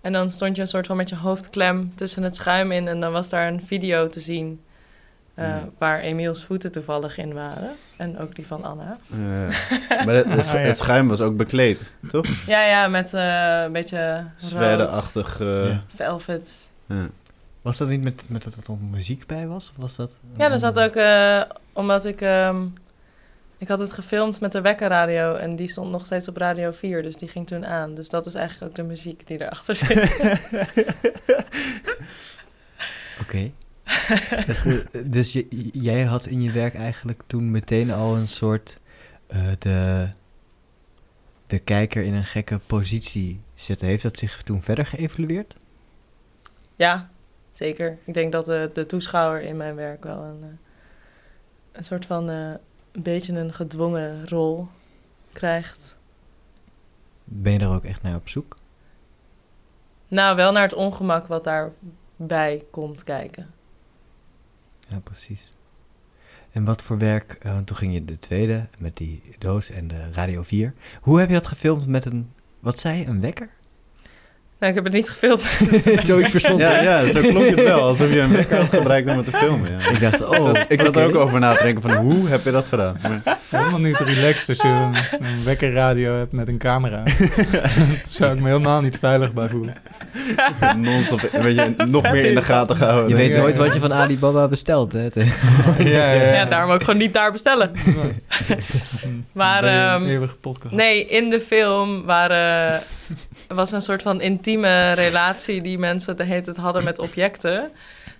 En 0.01 0.11
dan 0.13 0.31
stond 0.31 0.55
je 0.55 0.61
een 0.61 0.67
soort 0.67 0.87
van 0.87 0.97
met 0.97 1.09
je 1.09 1.15
hoofd 1.15 1.49
klem 1.49 1.91
tussen 1.95 2.23
het 2.23 2.35
schuim 2.35 2.71
in. 2.71 2.87
En 2.87 2.99
dan 2.99 3.11
was 3.11 3.29
daar 3.29 3.47
een 3.47 3.61
video 3.63 4.09
te 4.09 4.19
zien. 4.19 4.61
eh, 5.33 5.55
waar 5.77 5.99
Emiels 5.99 6.43
voeten 6.43 6.71
toevallig 6.71 7.17
in 7.17 7.33
waren. 7.33 7.69
En 7.97 8.17
ook 8.19 8.35
die 8.35 8.47
van 8.47 8.63
Anna. 8.63 8.97
Maar 10.05 10.15
het, 10.15 10.25
het, 10.25 10.47
Ah, 10.49 10.53
ja. 10.53 10.57
het 10.59 10.77
schuim 10.77 11.07
was 11.07 11.21
ook 11.21 11.37
bekleed, 11.37 11.91
toch? 12.09 12.25
Ja, 12.47 12.65
ja, 12.65 12.87
met 12.87 13.13
eh, 13.13 13.61
een 13.65 13.71
beetje 13.71 14.23
Zwerde-achtig. 14.35 15.39
eh, 15.41 15.67
Ja. 15.69 15.83
velvet. 15.95 16.49
ja. 16.85 17.07
Was 17.61 17.77
dat 17.77 17.87
niet 17.87 18.01
met, 18.01 18.23
met 18.27 18.43
dat 18.43 18.53
er 18.53 18.63
nog 18.67 18.77
muziek 18.91 19.25
bij 19.27 19.47
was? 19.47 19.69
Of 19.69 19.75
was 19.81 19.95
dat 19.95 20.17
Ja, 20.37 20.51
er 20.51 20.59
zat 20.59 20.79
ook, 20.79 20.95
eh, 20.95 21.41
omdat 21.73 22.05
ik, 22.05 22.21
ehm, 22.21 22.57
ik 23.59 23.67
had 23.67 23.79
het 23.79 23.91
gefilmd 23.91 24.39
met 24.39 24.51
de 24.51 24.61
wekkerradio 24.61 25.35
en 25.35 25.55
die 25.55 25.67
stond 25.67 25.91
nog 25.91 26.05
steeds 26.05 26.27
op 26.27 26.37
Radio 26.37 26.71
4, 26.71 27.03
dus 27.03 27.15
die 27.15 27.27
ging 27.27 27.47
toen 27.47 27.65
aan. 27.65 27.95
Dus 27.95 28.09
dat 28.09 28.25
is 28.25 28.33
eigenlijk 28.33 28.71
ook 28.71 28.75
de 28.75 28.83
muziek 28.83 29.27
die 29.27 29.41
erachter 29.41 29.75
zit. 29.75 29.97
Oké. 33.21 33.51
Dus 35.05 35.33
je, 35.33 35.47
jij 35.71 36.03
had 36.03 36.25
in 36.25 36.41
je 36.41 36.51
werk 36.51 36.75
eigenlijk 36.75 37.21
toen 37.27 37.51
meteen 37.51 37.91
al 37.91 38.15
een 38.15 38.27
soort 38.27 38.79
eh, 39.27 39.47
de, 39.59 40.07
de 41.47 41.59
kijker 41.59 42.03
in 42.03 42.13
een 42.13 42.25
gekke 42.25 42.59
positie 42.67 43.41
zetten. 43.55 43.87
Heeft 43.87 44.03
dat 44.03 44.17
zich 44.17 44.41
toen 44.41 44.61
verder 44.61 44.85
geëvalueerd? 44.85 45.55
ja, 46.75 47.09
zeker. 47.51 47.97
Ik 48.03 48.13
denk 48.13 48.31
dat 48.31 48.45
de, 48.45 48.69
de 48.73 48.85
toeschouwer 48.85 49.41
in 49.41 49.57
mijn 49.57 49.75
werk 49.75 50.03
wel 50.03 50.23
een, 50.23 50.43
eh, 50.43 50.57
een 51.71 51.83
soort 51.83 52.05
van, 52.05 52.29
eh, 52.29 52.53
een 53.05 53.13
beetje 53.13 53.33
een 53.33 53.53
gedwongen 53.53 54.27
rol 54.27 54.67
krijgt. 55.31 55.97
Ben 57.23 57.53
je 57.53 57.59
daar 57.59 57.75
ook 57.75 57.83
echt 57.83 58.01
naar 58.01 58.15
op 58.15 58.29
zoek? 58.29 58.57
Nou, 60.07 60.35
wel 60.35 60.51
naar 60.51 60.63
het 60.63 60.73
ongemak 60.73 61.27
wat 61.27 61.43
daarbij 61.43 62.65
komt 62.71 63.03
kijken. 63.03 63.53
Ja, 64.87 64.99
precies. 64.99 65.51
En 66.51 66.65
wat 66.65 66.83
voor 66.83 66.97
werk, 66.97 67.33
eh, 67.33 67.57
toen 67.57 67.77
ging 67.77 67.93
je 67.93 68.05
de 68.05 68.19
tweede 68.19 68.67
met 68.77 68.97
die 68.97 69.21
doos 69.37 69.69
en 69.69 69.87
de 69.87 70.11
Radio 70.11 70.43
4. 70.43 70.73
Hoe 71.01 71.19
heb 71.19 71.27
je 71.27 71.35
dat 71.35 71.47
gefilmd 71.47 71.87
met 71.87 72.05
een, 72.05 72.31
wat 72.59 72.79
zei 72.79 72.97
je, 72.97 73.05
een 73.05 73.21
wekker? 73.21 73.49
Nou, 74.59 74.71
ik 74.71 74.75
heb 74.75 74.83
het 74.83 74.93
niet 74.93 75.09
gefilmd. 75.09 75.43
Zoiets 76.07 76.31
verstond 76.31 76.59
Ja, 76.59 76.81
ja, 76.81 77.11
zo 77.11 77.21
klonk 77.21 77.49
het 77.49 77.63
wel. 77.63 77.81
Alsof 77.81 78.13
je 78.13 78.19
een 78.19 78.31
wekker 78.31 78.57
had 78.57 78.69
gebruikt 78.69 79.09
om 79.09 79.17
het 79.17 79.25
te 79.25 79.31
filmen. 79.31 79.71
Ja. 79.71 79.89
Ik 79.89 79.99
dacht, 79.99 80.19
Ik 80.19 80.27
oh, 80.27 80.41
zat, 80.41 80.65
ik 80.67 80.81
zat 80.81 80.95
er 80.95 81.05
ook 81.05 81.15
over 81.15 81.39
na 81.39 81.55
te 81.55 81.63
denken 81.63 81.81
van 81.81 81.95
hoe 81.95 82.27
heb 82.27 82.43
je 82.43 82.51
dat 82.51 82.67
gedaan? 82.67 82.99
Maar, 83.01 83.37
Helemaal 83.49 83.79
niet 83.79 83.99
relaxed 83.99 84.49
als 84.49 84.57
je 84.57 84.67
een, 84.67 84.95
een 85.27 85.43
wekkerradio 85.43 86.17
hebt 86.17 86.31
met 86.31 86.47
een 86.47 86.57
camera. 86.57 87.03
Daar 87.51 87.99
zou 88.09 88.33
ik 88.33 88.41
me 88.41 88.47
helemaal 88.47 88.81
niet 88.81 88.97
veilig 88.97 89.33
bij 89.33 89.49
voelen. 89.49 89.75
non-stop 90.77 91.29
een 91.31 91.41
beetje 91.41 91.73
nog 91.87 92.11
meer 92.11 92.25
in 92.25 92.35
de 92.35 92.41
gaten 92.41 92.75
gehouden. 92.75 93.09
Je 93.09 93.15
weet 93.15 93.37
nooit 93.37 93.57
wat 93.57 93.73
je 93.73 93.79
van 93.79 93.93
Alibaba 93.93 94.47
bestelt, 94.47 94.91
hè? 94.91 95.07
Ja, 95.13 95.75
ja, 95.77 96.11
ja. 96.11 96.33
Ja, 96.33 96.45
daarom 96.45 96.71
ook 96.71 96.83
gewoon 96.83 96.99
niet 96.99 97.13
daar 97.13 97.31
bestellen. 97.31 97.71
Maar, 99.31 99.65
je 99.65 99.71
ehm. 99.71 100.75
Nee, 100.75 101.05
in 101.05 101.29
de 101.29 101.41
film 101.41 102.05
waren, 102.05 102.81
was 103.47 103.71
een 103.71 103.81
soort 103.81 104.01
van 104.01 104.21
intieme 104.21 104.91
relatie 104.91 105.61
die 105.61 105.77
mensen 105.77 106.17
de 106.17 106.23
hele 106.23 106.41
tijd 106.41 106.57
hadden 106.57 106.83
met 106.83 106.99
objecten. 106.99 107.71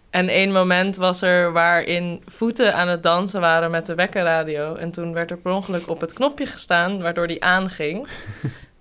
En 0.09 0.29
één 0.29 0.51
moment 0.51 0.95
was 0.95 1.21
er 1.21 1.51
waarin 1.51 2.21
voeten 2.25 2.75
aan 2.75 2.87
het 2.87 3.03
dansen 3.03 3.41
waren 3.41 3.71
met 3.71 3.85
de 3.85 3.95
wekkerradio. 3.95 4.75
En 4.75 4.91
toen 4.91 5.13
werd 5.13 5.31
er 5.31 5.37
per 5.37 5.51
ongeluk 5.51 5.87
op 5.89 6.01
het 6.01 6.13
knopje 6.13 6.45
gestaan, 6.45 7.01
waardoor 7.01 7.27
die 7.27 7.43
aanging. 7.43 8.07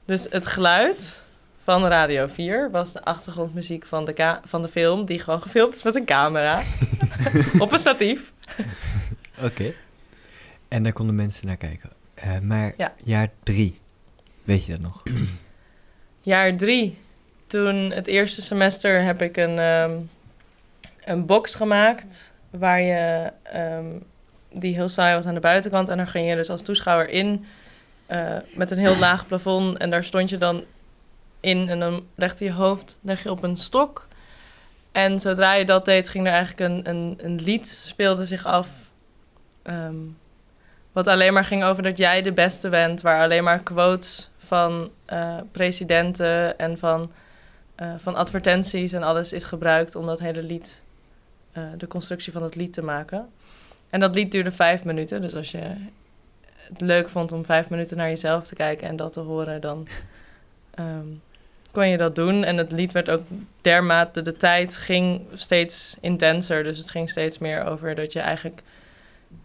Dus 0.04 0.26
het 0.30 0.46
geluid 0.46 1.22
van 1.62 1.86
Radio 1.86 2.26
4 2.26 2.70
was 2.70 2.92
de 2.92 3.04
achtergrondmuziek 3.04 3.86
van 3.86 4.04
de, 4.04 4.38
van 4.44 4.62
de 4.62 4.68
film, 4.68 5.04
die 5.04 5.18
gewoon 5.18 5.42
gefilmd 5.42 5.74
is 5.74 5.82
met 5.82 5.96
een 5.96 6.04
camera. 6.04 6.62
op 7.58 7.72
een 7.72 7.78
statief. 7.78 8.32
Oké. 9.42 9.72
En 10.68 10.82
daar 10.82 10.92
konden 10.92 11.14
mensen 11.14 11.46
naar 11.46 11.56
kijken. 11.56 11.90
Eh, 12.14 12.38
maar 12.38 12.74
Ja. 12.76 12.92
jaar 13.04 13.28
drie, 13.42 13.80
weet 14.44 14.64
je 14.64 14.72
dat 14.72 14.80
nog? 14.80 15.02
Jaar 16.28 16.56
drie. 16.56 16.98
Toen 17.46 17.90
het 17.90 18.06
eerste 18.06 18.42
semester 18.42 19.02
heb 19.02 19.22
ik 19.22 19.36
een, 19.36 19.58
ehm, 19.58 19.96
een 21.04 21.26
box 21.26 21.54
gemaakt 21.54 22.32
waar 22.50 22.80
je 22.80 23.32
ehm, 23.42 23.86
die 24.52 24.74
heel 24.74 24.88
saai 24.88 25.14
was 25.14 25.26
aan 25.26 25.34
de 25.34 25.40
buitenkant. 25.40 25.88
En 25.88 25.96
daar 25.96 26.06
ging 26.06 26.28
je 26.28 26.36
dus 26.36 26.50
als 26.50 26.62
toeschouwer 26.62 27.08
in 27.08 27.46
eh, 28.06 28.36
met 28.54 28.70
een 28.70 28.78
heel 28.78 28.96
laag 29.06 29.26
plafond. 29.26 29.76
En 29.78 29.90
daar 29.90 30.04
stond 30.04 30.30
je 30.30 30.38
dan 30.38 30.64
in 31.40 31.68
en 31.68 31.78
dan 31.78 32.06
legde 32.14 32.44
je 32.44 32.52
hoofd 32.52 32.98
leg 33.00 33.22
je 33.22 33.30
op 33.30 33.42
een 33.42 33.56
stok. 33.56 34.06
En 34.92 35.20
zodra 35.20 35.54
je 35.54 35.64
dat 35.64 35.84
deed 35.84 36.08
ging 36.08 36.26
er 36.26 36.32
eigenlijk 36.32 36.70
een, 36.70 36.88
een, 36.88 37.18
een 37.22 37.40
lied 37.42 37.68
speelde 37.68 38.24
zich 38.24 38.46
af 38.46 38.68
ehm, 39.62 39.96
wat 40.92 41.06
alleen 41.06 41.32
maar 41.32 41.44
ging 41.44 41.64
over 41.64 41.82
dat 41.82 41.98
jij 41.98 42.22
de 42.22 42.32
beste 42.32 42.68
bent 42.68 43.00
waar 43.00 43.22
alleen 43.22 43.44
maar 43.44 43.62
quotes 43.62 44.30
van 44.48 44.90
eh, 45.04 45.36
presidenten 45.52 46.58
en 46.58 46.78
van, 46.78 47.10
eh, 47.74 47.92
van 47.96 48.14
advertenties 48.14 48.92
en 48.92 49.02
alles 49.02 49.32
is 49.32 49.44
gebruikt 49.44 49.94
om 49.94 50.06
dat 50.06 50.18
hele 50.18 50.42
lied, 50.42 50.82
eh, 51.52 51.62
de 51.76 51.86
constructie 51.86 52.32
van 52.32 52.42
het 52.42 52.54
lied 52.54 52.72
te 52.72 52.82
maken. 52.82 53.28
En 53.90 54.00
dat 54.00 54.14
lied 54.14 54.32
duurde 54.32 54.52
vijf 54.52 54.84
minuten, 54.84 55.20
dus 55.20 55.34
als 55.34 55.50
je 55.50 55.72
het 56.54 56.80
leuk 56.80 57.08
vond 57.08 57.32
om 57.32 57.44
vijf 57.44 57.68
minuten 57.68 57.96
naar 57.96 58.08
jezelf 58.08 58.44
te 58.44 58.54
kijken 58.54 58.88
en 58.88 58.96
dat 58.96 59.12
te 59.12 59.20
horen, 59.20 59.60
dan 59.60 59.88
ehm, 60.74 61.06
kon 61.70 61.88
je 61.88 61.96
dat 61.96 62.14
doen. 62.14 62.44
En 62.44 62.56
het 62.56 62.72
lied 62.72 62.92
werd 62.92 63.10
ook 63.10 63.22
dermate, 63.60 64.22
de 64.22 64.36
tijd 64.36 64.76
ging 64.76 65.26
steeds 65.34 65.96
intenser, 66.00 66.62
dus 66.62 66.78
het 66.78 66.90
ging 66.90 67.10
steeds 67.10 67.38
meer 67.38 67.64
over 67.64 67.94
dat 67.94 68.12
je 68.12 68.20
eigenlijk 68.20 68.62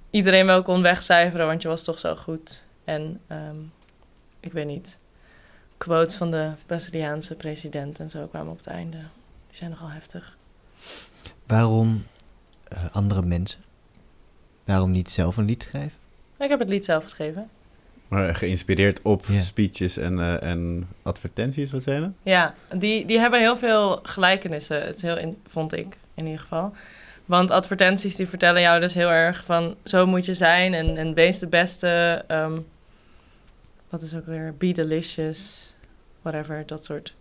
iedereen 0.10 0.46
wel 0.46 0.64
kon 0.64 0.82
wegcijferen, 0.82 1.48
want 1.48 1.62
je 1.62 1.68
was 1.68 1.84
toch 1.84 2.00
zo 2.00 2.16
goed. 2.16 2.64
En 2.84 3.20
ehm, 3.28 3.58
ik 4.46 4.52
weet 4.52 4.66
niet, 4.66 4.98
quotes 5.78 6.16
van 6.16 6.32
de 6.32 6.52
Braziliaanse 6.66 7.36
president 7.36 8.00
en 8.00 8.10
zo 8.10 8.26
kwamen 8.28 8.52
op 8.52 8.58
het 8.58 8.68
einde. 8.68 8.98
Die 9.48 9.56
zijn 9.58 9.70
nogal 9.70 9.90
heftig. 9.90 10.38
Waarom 11.48 12.06
eh, 12.68 12.86
andere 12.92 13.22
mensen? 13.22 13.62
Waarom 14.64 14.92
niet 14.92 15.10
zelf 15.10 15.38
een 15.38 15.46
lied 15.46 15.64
schrijven? 15.64 15.98
Ik 16.40 16.50
heb 16.50 16.60
het 16.60 16.70
lied 16.70 16.86
zelf 16.86 17.04
geschreven. 17.04 17.50
Maar 18.08 18.36
geïnspireerd 18.36 19.02
op 19.02 19.26
Ja. 19.28 19.40
speeches 19.40 19.98
en, 19.98 20.20
eh, 20.20 20.50
en 20.50 20.88
advertenties, 21.04 21.72
wat 21.72 21.84
zijn 21.84 22.02
dat? 22.02 22.12
Ja, 22.24 22.54
die, 22.76 23.06
die 23.06 23.20
hebben 23.20 23.40
heel 23.40 23.58
veel 23.58 24.00
gelijkenissen, 24.04 24.86
het 24.86 25.02
heel 25.02 25.18
in, 25.18 25.38
vond 25.48 25.74
ik 25.74 25.98
in 26.14 26.26
ieder 26.26 26.40
geval. 26.42 26.74
Want 27.26 27.52
advertenties 27.52 28.16
die 28.16 28.28
vertellen 28.28 28.62
jou 28.62 28.80
dus 28.80 28.94
heel 28.94 29.10
erg 29.10 29.44
van 29.46 29.76
zo 29.84 30.06
moet 30.06 30.26
je 30.26 30.34
zijn 30.34 30.74
en, 30.74 30.98
en 30.98 31.14
wees 31.14 31.40
de 31.40 31.48
beste. 31.48 32.24
ehm, 32.28 32.60
wat 33.94 34.02
is 34.02 34.16
ook 34.16 34.26
weer? 34.26 34.56
Be 34.58 34.72
delicious, 34.72 35.72
whatever, 36.22 36.64
dat 36.66 36.86
soort 36.86 37.14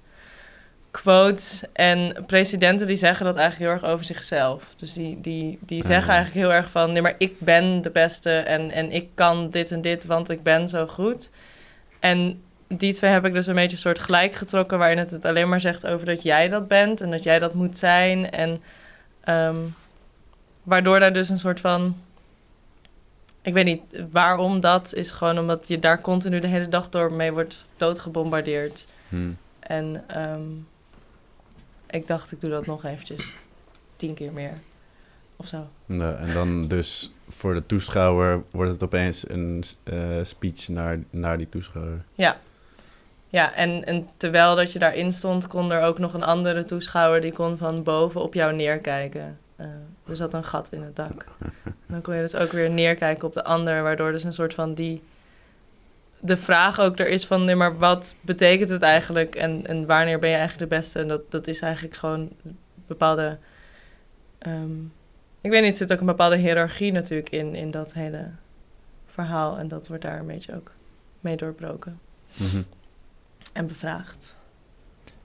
quotes. 0.90 1.62
En 1.72 2.24
presidenten 2.26 2.86
die 2.86 2.96
zeggen 2.96 3.26
dat 3.26 3.36
eigenlijk 3.36 3.70
heel 3.70 3.80
erg 3.80 3.92
over 3.92 4.04
zichzelf. 4.04 4.64
Dus 4.76 4.92
die, 4.92 5.20
die, 5.20 5.58
die 5.60 5.86
zeggen 5.86 6.12
eigenlijk 6.12 6.46
heel 6.46 6.56
erg 6.56 6.70
van 6.70 6.92
nee, 6.92 7.02
maar 7.02 7.14
ik 7.18 7.40
ben 7.40 7.82
de 7.82 7.90
beste 7.90 8.30
en, 8.30 8.70
en 8.70 8.92
ik 8.92 9.08
kan 9.14 9.50
dit 9.50 9.70
en 9.70 9.80
dit, 9.80 10.04
want 10.04 10.30
ik 10.30 10.42
ben 10.42 10.68
zo 10.68 10.86
goed. 10.86 11.30
En 12.00 12.42
die 12.68 12.94
twee 12.94 13.10
heb 13.10 13.24
ik 13.24 13.32
dus 13.32 13.46
een 13.46 13.54
beetje 13.54 13.76
een 13.76 13.82
soort 13.82 13.98
gelijk 13.98 14.34
getrokken, 14.34 14.78
waarin 14.78 14.98
het 14.98 15.10
het 15.10 15.24
alleen 15.24 15.48
maar 15.48 15.60
zegt 15.60 15.86
over 15.86 16.06
dat 16.06 16.22
jij 16.22 16.48
dat 16.48 16.68
bent 16.68 17.00
en 17.00 17.10
dat 17.10 17.22
jij 17.22 17.38
dat 17.38 17.54
moet 17.54 17.78
zijn. 17.78 18.30
En 18.30 18.62
ehm, 19.24 19.56
waardoor 20.62 21.00
daar 21.00 21.12
dus 21.12 21.28
een 21.28 21.38
soort 21.38 21.60
van. 21.60 21.96
Ik 23.42 23.52
weet 23.52 23.64
niet 23.64 23.82
waarom 24.10 24.60
dat 24.60 24.94
is, 24.94 25.10
gewoon 25.10 25.38
omdat 25.38 25.68
je 25.68 25.78
daar 25.78 26.00
continu 26.00 26.40
de 26.40 26.46
hele 26.46 26.68
dag 26.68 26.88
door 26.88 27.12
mee 27.12 27.32
wordt 27.32 27.68
doodgebombardeerd. 27.76 28.86
Hm. 29.08 29.30
En 29.60 30.04
ehm, 30.06 30.42
ik 31.90 32.06
dacht, 32.06 32.32
ik 32.32 32.40
doe 32.40 32.50
dat 32.50 32.66
nog 32.66 32.84
eventjes. 32.84 33.36
Tien 33.96 34.14
keer 34.14 34.32
meer. 34.32 34.52
Of 35.36 35.46
zo. 35.48 35.66
En 35.86 36.32
dan 36.34 36.68
dus 36.68 37.12
voor 37.28 37.54
de 37.54 37.66
toeschouwer 37.66 38.42
wordt 38.50 38.72
het 38.72 38.82
opeens 38.82 39.28
een 39.28 39.64
eh, 39.82 39.98
speech 40.22 40.68
naar, 40.68 40.98
naar 41.10 41.38
die 41.38 41.48
toeschouwer. 41.48 42.04
Ja. 42.14 42.36
Ja, 43.28 43.54
en, 43.54 43.84
en 43.84 44.08
terwijl 44.16 44.56
dat 44.56 44.72
je 44.72 44.78
daarin 44.78 45.12
stond, 45.12 45.46
kon 45.46 45.72
er 45.72 45.82
ook 45.82 45.98
nog 45.98 46.14
een 46.14 46.22
andere 46.22 46.64
toeschouwer... 46.64 47.20
die 47.20 47.32
kon 47.32 47.58
van 47.58 47.82
boven 47.82 48.22
op 48.22 48.34
jou 48.34 48.54
neerkijken. 48.54 49.38
Eh, 49.62 50.10
er 50.10 50.16
zat 50.16 50.34
een 50.34 50.44
gat 50.44 50.68
in 50.72 50.82
het 50.82 50.96
dak. 50.96 51.26
En 51.64 51.74
dan 51.86 52.00
kon 52.02 52.14
je 52.14 52.20
dus 52.20 52.34
ook 52.34 52.52
weer 52.52 52.70
neerkijken 52.70 53.28
op 53.28 53.34
de 53.34 53.44
ander... 53.44 53.82
waardoor 53.82 54.12
dus 54.12 54.24
een 54.24 54.32
soort 54.32 54.54
van 54.54 54.74
die... 54.74 55.02
de 56.20 56.36
vraag 56.36 56.80
ook 56.80 56.98
er 56.98 57.08
is 57.08 57.26
van... 57.26 57.44
nee, 57.44 57.54
maar 57.54 57.78
wat 57.78 58.14
betekent 58.20 58.68
het 58.70 58.82
eigenlijk... 58.82 59.34
en, 59.34 59.66
en 59.66 59.86
wanneer 59.86 60.18
ben 60.18 60.30
je 60.30 60.36
eigenlijk 60.36 60.70
de 60.70 60.76
beste? 60.76 60.98
En 60.98 61.08
dat, 61.08 61.30
dat 61.30 61.46
is 61.46 61.60
eigenlijk 61.60 61.94
gewoon 61.94 62.20
een 62.44 62.58
bepaalde... 62.86 63.38
ehm, 64.38 64.80
ik 65.40 65.50
weet 65.50 65.62
niet, 65.62 65.70
er 65.70 65.76
zit 65.76 65.92
ook 65.92 66.00
een 66.00 66.06
bepaalde 66.06 66.36
hiërarchie 66.36 66.92
natuurlijk 66.92 67.30
in... 67.30 67.54
in 67.54 67.70
dat 67.70 67.92
hele 67.92 68.28
verhaal. 69.06 69.58
En 69.58 69.68
dat 69.68 69.88
wordt 69.88 70.02
daar 70.02 70.18
een 70.18 70.26
beetje 70.26 70.54
ook 70.54 70.70
mee 71.20 71.36
doorbroken 71.36 72.00
Mhm. 72.36 72.62
en 73.52 73.66
bevraagd. 73.66 74.34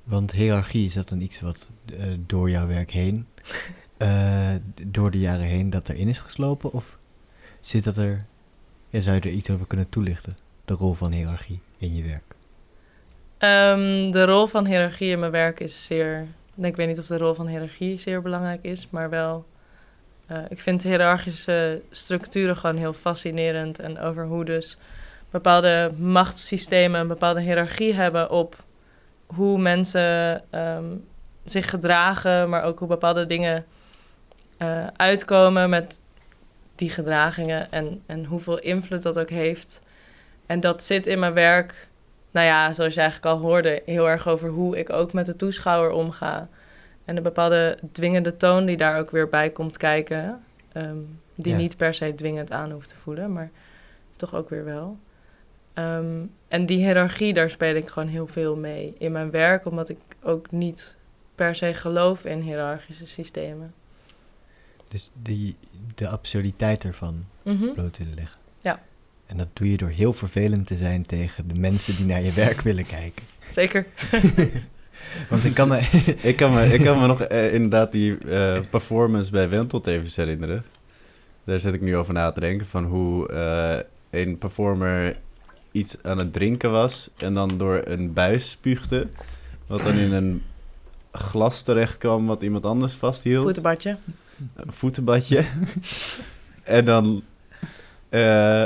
Want 0.04 0.32
hiërarchie, 0.32 0.86
is 0.86 0.94
dat 0.94 1.10
dan 1.10 1.22
iets 1.22 1.40
wat 1.42 1.70
eh, 1.98 2.04
door 2.26 2.50
jouw 2.50 2.68
werk 2.68 2.92
heen 2.92 3.28
eh, 3.98 4.50
door 4.88 5.12
de 5.12 5.20
jaren 5.20 5.46
heen 5.46 5.70
dat 5.70 5.90
erin 5.90 6.08
is 6.08 6.18
geslopen? 6.18 6.72
Of 6.72 6.98
zit 7.62 7.84
dat 7.84 7.98
er... 7.98 8.26
Ja, 8.90 9.00
zou 9.00 9.16
je 9.16 9.22
er 9.22 9.30
iets 9.30 9.50
over 9.50 9.68
kunnen 9.68 9.90
toelichten? 9.90 10.38
De 10.66 10.74
rol 10.74 10.94
van 10.94 11.12
hiërarchie 11.12 11.60
in 11.78 11.96
je 11.96 12.04
werk. 12.04 12.36
Ehm, 13.38 14.12
de 14.12 14.26
rol 14.26 14.48
van 14.48 14.66
hiërarchie 14.66 15.12
in 15.12 15.20
mijn 15.20 15.32
werk 15.32 15.60
is 15.60 15.86
zeer... 15.86 16.28
Ik 16.56 16.76
weet 16.76 16.88
niet 16.88 17.00
of 17.00 17.08
de 17.08 17.18
rol 17.18 17.34
van 17.34 17.48
hiërarchie 17.48 18.00
zeer 18.00 18.22
belangrijk 18.22 18.64
is, 18.64 18.88
maar 18.90 19.10
wel... 19.10 19.46
eh, 20.26 20.38
ik 20.50 20.60
vind 20.62 20.84
hiërarchische 20.84 21.82
structuren 21.92 22.58
gewoon 22.58 22.78
heel 22.78 22.94
fascinerend. 22.94 23.80
En 23.80 24.00
over 24.00 24.26
hoe 24.26 24.46
dus 24.46 24.78
bepaalde 25.32 25.92
machtssystemen 25.98 27.00
een 27.00 27.08
bepaalde 27.08 27.42
hiërarchie 27.42 27.94
hebben 27.94 28.30
op 28.30 28.64
hoe 29.26 29.58
mensen 29.60 30.44
ehm, 30.50 30.86
zich 31.44 31.70
gedragen, 31.70 32.50
maar 32.50 32.64
ook 32.64 32.80
hoe 32.80 32.88
bepaalde 32.88 33.26
dingen 33.26 33.66
eh, 34.58 34.88
uitkomen 34.96 35.70
met 35.70 36.00
die 36.76 36.90
gedragingen 36.90 37.72
en, 37.72 38.02
en 38.06 38.26
hoeveel 38.26 38.60
invloed 38.60 39.04
dat 39.04 39.20
ook 39.20 39.30
heeft. 39.30 39.82
En 40.46 40.60
dat 40.60 40.84
zit 40.84 41.08
in 41.08 41.20
mijn 41.20 41.34
werk, 41.34 41.88
nou 42.32 42.46
ja, 42.46 42.74
zoals 42.74 42.94
je 42.94 43.00
eigenlijk 43.02 43.36
al 43.36 43.42
hoorde, 43.42 43.82
heel 43.86 44.10
erg 44.10 44.28
over 44.28 44.50
hoe 44.50 44.78
ik 44.78 44.90
ook 44.90 45.14
met 45.14 45.26
de 45.26 45.36
toeschouwer 45.36 45.92
omga. 45.92 46.48
En 47.06 47.16
de 47.16 47.22
bepaalde 47.22 47.78
dwingende 47.92 48.38
toon 48.38 48.66
die 48.66 48.78
daar 48.78 49.00
ook 49.00 49.12
weer 49.12 49.30
bij 49.30 49.50
komt 49.50 49.78
kijken, 49.78 50.44
ehm, 50.72 50.98
die 51.36 51.52
Ja. 51.52 51.58
niet 51.58 51.78
per 51.78 51.94
se 51.94 52.16
dwingend 52.16 52.52
aan 52.52 52.72
hoeft 52.72 52.90
te 52.90 52.96
voelen, 52.96 53.34
maar 53.34 53.50
toch 54.16 54.36
ook 54.36 54.50
weer 54.50 54.66
wel. 54.66 54.98
Ehm, 55.74 56.26
en 56.48 56.66
die 56.66 56.78
hiërarchie, 56.86 57.34
daar 57.34 57.50
speel 57.50 57.76
ik 57.76 57.88
gewoon 57.88 58.08
heel 58.10 58.28
veel 58.28 58.56
mee 58.56 58.96
in 58.98 59.12
mijn 59.12 59.32
werk, 59.32 59.66
omdat 59.66 59.90
ik 59.90 59.98
ook 60.24 60.52
niet 60.52 60.96
per 61.36 61.56
se 61.56 61.74
geloof 61.74 62.26
in 62.26 62.40
hiërarchische 62.40 63.08
systemen. 63.08 63.74
Dus 64.88 65.10
die, 65.22 65.56
de 65.96 66.08
absurditeit 66.08 66.84
ervan 66.84 67.26
Mhm. 67.44 67.74
bloot 67.74 67.98
willen 67.98 68.14
leggen. 68.16 68.38
Ja. 68.62 68.82
En 69.26 69.38
dat 69.38 69.48
doe 69.54 69.72
je 69.72 69.78
door 69.78 69.90
heel 69.90 70.14
vervelend 70.14 70.68
te 70.68 70.76
zijn 70.76 71.06
tegen 71.06 71.48
de 71.48 71.54
mensen 71.60 71.96
die 71.96 72.06
naar 72.06 72.22
je 72.22 72.32
werk 72.46 72.62
willen 72.62 72.86
kijken. 72.86 73.24
Zeker. 73.52 73.86
Want 75.30 75.44
ik 75.46 75.54
kan 75.54 75.68
me... 75.68 75.80
ik, 76.22 76.36
kan 76.36 76.54
me, 76.54 76.74
ik 76.74 76.82
kan 76.82 77.00
me 77.00 77.08
nog 77.08 77.22
eh, 77.22 77.54
inderdaad 77.54 77.92
die 77.92 78.18
eh, 78.18 78.60
performance 78.70 79.32
bij 79.32 79.50
Wentot 79.50 79.88
even 79.88 80.10
herinneren. 80.16 80.64
Daar 81.44 81.60
zit 81.60 81.74
ik 81.74 81.82
nu 81.82 81.96
over 81.96 82.14
na 82.14 82.32
te 82.32 82.40
denken. 82.40 82.66
Van 82.68 82.84
hoe 82.84 83.28
eh, 83.30 84.20
een 84.22 84.38
performer 84.38 85.18
iets 85.72 86.04
aan 86.04 86.18
het 86.18 86.34
drinken 86.34 86.72
was. 86.72 87.10
En 87.18 87.34
dan 87.34 87.58
door 87.58 87.82
een 87.86 88.14
buis 88.14 88.50
spuugde. 88.50 89.08
Wat 89.68 89.84
dan 89.84 89.94
in 89.98 90.12
een 90.12 90.44
glas 91.12 91.62
terecht 91.62 91.98
kwam 91.98 92.26
wat 92.26 92.42
iemand 92.42 92.66
anders 92.66 92.94
vasthield. 92.94 93.44
Voetenbadje. 93.44 93.98
Een 94.56 94.72
voetenbadje. 94.72 95.44
en 96.64 96.86
dan 96.86 97.24
eh, 98.10 98.66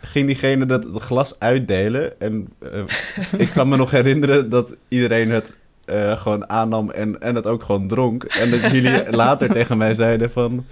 ging 0.00 0.26
diegene 0.26 0.66
dat 0.66 0.84
het 0.84 1.02
glas 1.02 1.38
uitdelen. 1.40 2.20
En 2.20 2.48
eh, 2.58 2.82
ik 3.36 3.50
kan 3.50 3.68
me 3.68 3.76
nog 3.76 3.90
herinneren 3.90 4.50
dat 4.50 4.76
iedereen 4.88 5.30
het 5.30 5.52
eh, 5.84 6.20
gewoon 6.20 6.48
aannam 6.48 6.90
en, 6.90 7.20
en 7.20 7.34
het 7.34 7.46
ook 7.46 7.62
gewoon 7.62 7.88
dronk. 7.88 8.24
En 8.24 8.50
dat 8.50 8.70
jullie 8.70 9.10
later 9.10 9.52
tegen 9.52 9.78
mij 9.78 9.94
zeiden 9.94 10.30
van... 10.30 10.66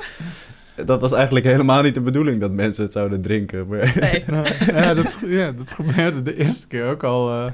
Dat 0.85 1.01
was 1.01 1.13
eigenlijk 1.13 1.47
helemaal 1.47 1.83
niet 1.83 1.95
de 1.95 2.01
bedoeling 2.01 2.41
dat 2.41 2.51
mensen 2.51 2.85
het 2.85 2.93
zouden 2.93 3.21
drinken. 3.21 3.67
Maar 3.67 3.93
Nee. 4.01 4.25
Nou, 4.27 4.47
ja, 4.67 4.95
dat, 4.95 5.19
ja, 5.27 5.53
dat 5.53 5.73
gebeurde 5.73 6.23
de 6.23 6.37
eerste 6.37 6.67
keer 6.67 6.87
ook 6.91 7.03
al 7.03 7.51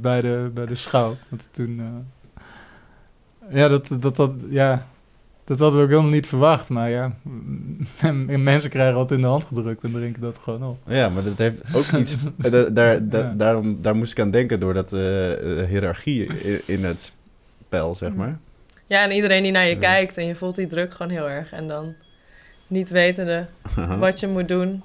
bij, 0.00 0.20
de, 0.20 0.50
bij 0.54 0.66
de 0.66 0.74
schouw. 0.74 1.16
Want 1.28 1.48
toen... 1.50 1.80
eh, 1.80 1.86
ja, 3.56 3.68
dat, 3.68 3.96
dat, 4.00 4.16
dat, 4.16 4.32
ja, 4.48 4.86
dat 5.50 5.58
hadden 5.58 5.78
we 5.78 5.84
ook 5.84 5.90
helemaal 5.90 6.10
niet 6.10 6.26
verwacht. 6.26 6.68
Maar 6.68 6.90
ja, 6.90 7.12
mensen 8.38 8.70
krijgen 8.70 8.94
wat 8.94 9.10
in 9.10 9.20
de 9.20 9.26
hand 9.26 9.44
gedrukt 9.44 9.84
en 9.84 9.92
drinken 9.92 10.22
dat 10.22 10.38
gewoon 10.38 10.64
op. 10.64 10.78
ja, 10.86 11.08
maar 11.08 11.24
dat 11.24 11.38
heeft 11.38 11.60
ook 11.74 11.84
iets... 12.00 12.16
eh, 12.42 12.50
da- 12.50 12.64
daar, 12.68 13.08
da- 13.08 13.18
Ja. 13.18 13.32
daarom, 13.36 13.82
daar 13.82 13.96
moest 13.96 14.12
ik 14.12 14.20
aan 14.20 14.30
denken 14.30 14.60
door 14.60 14.74
dat 14.74 14.92
eh, 14.92 15.60
eh, 15.62 15.68
hiërarchie 15.68 16.26
in, 16.26 16.60
in 16.66 16.84
het 16.84 17.12
spel, 17.66 17.94
zeg 17.94 18.14
maar. 18.14 18.38
Ja, 18.86 19.02
en 19.04 19.10
iedereen 19.10 19.42
die 19.42 19.52
naar 19.52 19.66
je 19.66 19.74
Ja. 19.74 19.78
kijkt 19.80 20.16
en 20.18 20.26
je 20.26 20.34
voelt 20.34 20.54
die 20.54 20.66
druk 20.66 20.92
gewoon 20.94 21.12
heel 21.12 21.28
erg. 21.30 21.52
En 21.52 21.68
dan 21.68 21.94
niet 22.66 22.90
wetende 22.90 23.46
wat 23.98 24.20
je 24.20 24.26
moet 24.28 24.48
doen. 24.48 24.82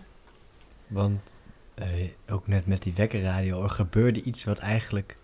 Want 0.87 1.39
eh, 1.75 1.85
ook 2.29 2.47
net 2.47 2.67
met 2.67 2.81
die 2.83 2.93
wekkerradio, 2.95 3.63
er 3.63 3.69
gebeurde 3.69 4.21
iets 4.21 4.43
wat 4.43 4.59
eigenlijk 4.59 5.17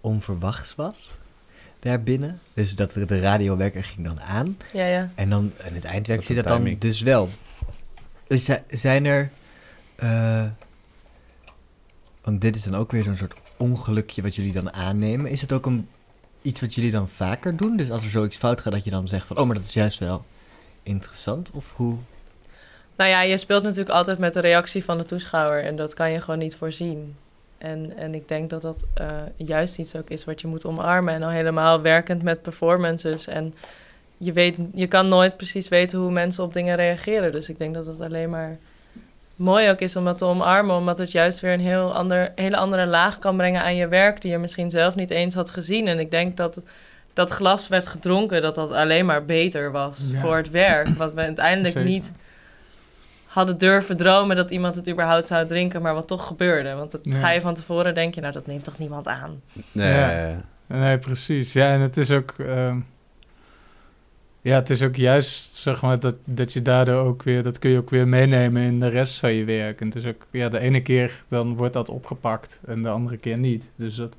onverwachts 0.00 0.74
was 0.74 1.10
daarbinnen. 1.80 2.38
Dus 2.54 2.76
dat 2.76 2.92
de 2.92 3.20
radiowekker 3.20 3.84
ging 3.84 4.06
dan 4.06 4.20
aan. 4.20 4.56
Ja, 4.72 4.86
ja. 4.86 5.10
En 5.14 5.30
dan 5.30 5.52
in 5.64 5.74
het 5.74 5.84
eindwerk 5.84 6.22
zit 6.22 6.36
dat 6.36 6.46
dan 6.46 6.76
dus 6.78 7.00
wel. 7.00 7.28
Dus 8.26 8.44
zi- 8.44 8.62
zijn 8.68 9.04
er... 9.04 9.30
eh, 9.96 10.44
want 12.22 12.40
dit 12.40 12.56
is 12.56 12.62
dan 12.62 12.74
ook 12.76 12.92
weer 12.92 13.02
zo'n 13.02 13.16
soort 13.16 13.34
ongelukje 13.56 14.22
wat 14.22 14.34
jullie 14.34 14.52
dan 14.52 14.72
aannemen. 14.72 15.30
Is 15.30 15.40
het 15.40 15.52
ook 15.52 15.66
een, 15.66 15.88
iets 16.42 16.60
wat 16.60 16.74
jullie 16.74 16.90
dan 16.90 17.08
vaker 17.08 17.56
doen? 17.56 17.76
Dus 17.76 17.90
als 17.90 18.04
er 18.04 18.10
zoiets 18.10 18.36
fout 18.36 18.60
gaat, 18.60 18.72
dat 18.72 18.84
je 18.84 18.90
dan 18.90 19.08
zegt 19.08 19.26
van... 19.26 19.36
Oh, 19.38 19.46
maar 19.46 19.54
dat 19.54 19.64
is 19.64 19.72
juist 19.72 19.98
wel 19.98 20.24
interessant? 20.82 21.50
Of 21.50 21.72
hoe... 21.76 21.96
Nou 22.96 23.10
ja, 23.10 23.22
je 23.22 23.36
speelt 23.36 23.62
natuurlijk 23.62 23.90
altijd 23.90 24.18
met 24.18 24.34
de 24.34 24.40
reactie 24.40 24.84
van 24.84 24.98
de 24.98 25.04
toeschouwer. 25.04 25.64
En 25.64 25.76
dat 25.76 25.94
kan 25.94 26.10
je 26.10 26.20
gewoon 26.20 26.38
niet 26.38 26.54
voorzien. 26.54 27.16
En, 27.58 27.92
en 27.96 28.14
ik 28.14 28.28
denk 28.28 28.50
dat 28.50 28.62
dat 28.62 28.84
eh, 28.94 29.06
juist 29.36 29.78
iets 29.78 29.96
ook 29.96 30.10
is 30.10 30.24
wat 30.24 30.40
je 30.40 30.46
moet 30.46 30.64
omarmen. 30.64 31.14
En 31.14 31.22
al 31.22 31.30
helemaal 31.30 31.80
werkend 31.80 32.22
met 32.22 32.42
performances. 32.42 33.26
En 33.26 33.54
je, 34.16 34.32
weet, 34.32 34.56
je 34.74 34.86
kan 34.86 35.08
nooit 35.08 35.36
precies 35.36 35.68
weten 35.68 35.98
hoe 35.98 36.10
mensen 36.10 36.44
op 36.44 36.52
dingen 36.52 36.76
reageren. 36.76 37.32
Dus 37.32 37.48
ik 37.48 37.58
denk 37.58 37.74
dat 37.74 37.86
het 37.86 38.00
alleen 38.00 38.30
maar 38.30 38.56
mooi 39.36 39.70
ook 39.70 39.80
is 39.80 39.96
om 39.96 40.04
dat 40.04 40.18
te 40.18 40.24
omarmen. 40.24 40.76
Omdat 40.76 40.98
het 40.98 41.12
juist 41.12 41.40
weer 41.40 41.52
een 41.52 41.60
heel 41.60 41.94
ander, 41.94 42.32
hele 42.34 42.56
andere 42.56 42.86
laag 42.86 43.18
kan 43.18 43.36
brengen 43.36 43.62
aan 43.62 43.76
je 43.76 43.88
werk. 43.88 44.22
Die 44.22 44.30
je 44.30 44.38
misschien 44.38 44.70
zelf 44.70 44.94
niet 44.94 45.10
eens 45.10 45.34
had 45.34 45.50
gezien. 45.50 45.86
En 45.88 45.98
ik 45.98 46.10
denk 46.10 46.36
dat 46.36 46.62
dat 47.12 47.30
glas 47.30 47.68
werd 47.68 47.86
gedronken. 47.86 48.42
Dat 48.42 48.54
dat 48.54 48.72
alleen 48.72 49.06
maar 49.06 49.24
beter 49.24 49.70
was 49.72 50.08
Ja. 50.10 50.20
voor 50.20 50.36
het 50.36 50.50
werk. 50.50 50.88
Wat 50.88 51.12
we 51.14 51.20
uiteindelijk 51.20 51.74
Zeker. 51.74 51.90
niet 51.90 52.12
hadden 53.38 53.58
durven 53.58 53.96
dromen 53.96 54.36
dat 54.36 54.50
iemand 54.50 54.74
het 54.76 54.88
überhaupt 54.88 55.28
zou 55.28 55.46
drinken, 55.46 55.82
maar 55.82 55.94
wat 55.94 56.06
toch 56.08 56.26
gebeurde. 56.26 56.74
Want 56.74 56.90
dat 56.90 57.00
Ja. 57.02 57.16
ga 57.18 57.30
je 57.30 57.40
van 57.40 57.54
tevoren, 57.54 57.94
denk 57.94 58.14
je, 58.14 58.20
nou, 58.20 58.32
dat 58.32 58.46
neemt 58.46 58.64
toch 58.64 58.78
niemand 58.78 59.06
aan. 59.08 59.40
Nee, 59.72 59.92
Ja. 59.98 60.40
Nee, 60.66 60.98
precies. 60.98 61.52
Ja, 61.52 61.72
en 61.72 61.80
het 61.80 61.96
is 61.96 62.10
ook... 62.10 62.34
ehm, 62.38 62.78
ja, 64.40 64.54
het 64.54 64.70
is 64.70 64.82
ook 64.82 64.96
juist, 64.96 65.54
zeg 65.54 65.82
maar, 65.82 66.00
dat, 66.00 66.14
dat 66.24 66.52
je 66.52 66.62
daardoor 66.62 67.04
ook 67.04 67.22
weer... 67.22 67.42
Dat 67.42 67.58
kun 67.58 67.70
je 67.70 67.78
ook 67.78 67.90
weer 67.90 68.08
meenemen 68.08 68.62
in 68.62 68.80
de 68.80 68.88
rest 68.88 69.18
van 69.18 69.32
je 69.32 69.44
werk. 69.44 69.80
En 69.80 69.86
het 69.86 69.96
is 69.96 70.06
ook... 70.06 70.26
Ja, 70.30 70.48
de 70.48 70.58
ene 70.58 70.80
keer 70.82 71.22
dan 71.28 71.56
wordt 71.56 71.72
dat 71.72 71.88
opgepakt 71.88 72.60
en 72.66 72.82
de 72.82 72.88
andere 72.88 73.16
keer 73.16 73.38
niet. 73.38 73.64
Dus 73.76 73.94
dat... 73.94 74.16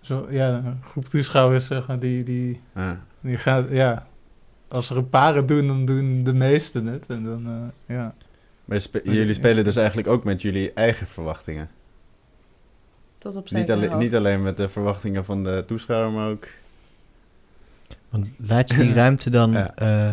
Zo, 0.00 0.26
ja, 0.30 0.48
een 0.48 0.78
groep 0.82 1.04
toeschouwers, 1.04 1.66
zeg 1.66 1.86
maar, 1.86 1.98
die... 1.98 2.22
die 2.24 2.60
Ja. 2.74 3.00
Die 3.20 3.36
gaat, 3.38 3.64
ja. 3.70 4.06
Als 4.68 4.90
er 4.90 4.96
een 4.96 5.10
paar 5.10 5.34
het 5.34 5.48
doen, 5.48 5.66
dan 5.66 5.84
doen 5.84 6.24
de 6.24 6.32
meesten 6.32 6.86
het. 6.86 7.04
En 7.08 7.24
dan, 7.24 7.46
eh, 7.46 7.96
ja. 7.96 8.14
Maar 8.66 8.80
spe- 8.80 9.00
jullie 9.04 9.34
spelen 9.34 9.64
dus 9.64 9.76
eigenlijk 9.76 10.08
ook 10.08 10.24
met 10.24 10.42
jullie 10.42 10.72
eigen 10.72 11.06
verwachtingen. 11.06 11.70
Tot 13.18 13.36
op 13.36 13.42
Niet, 13.42 13.48
zekere 13.52 13.72
alle- 13.76 13.86
hoogte. 13.88 14.04
niet 14.04 14.14
alleen 14.14 14.42
met 14.42 14.56
de 14.56 14.68
verwachtingen 14.68 15.24
van 15.24 15.44
de 15.44 15.64
toeschouwer, 15.66 16.10
maar 16.12 16.30
ook... 16.30 16.48
Want 18.08 18.28
laat 18.38 18.70
je 18.70 18.76
die 18.76 18.92
ruimte 19.02 19.30
dan... 19.30 19.52
Ja. 19.52 19.74
eh, 19.74 20.12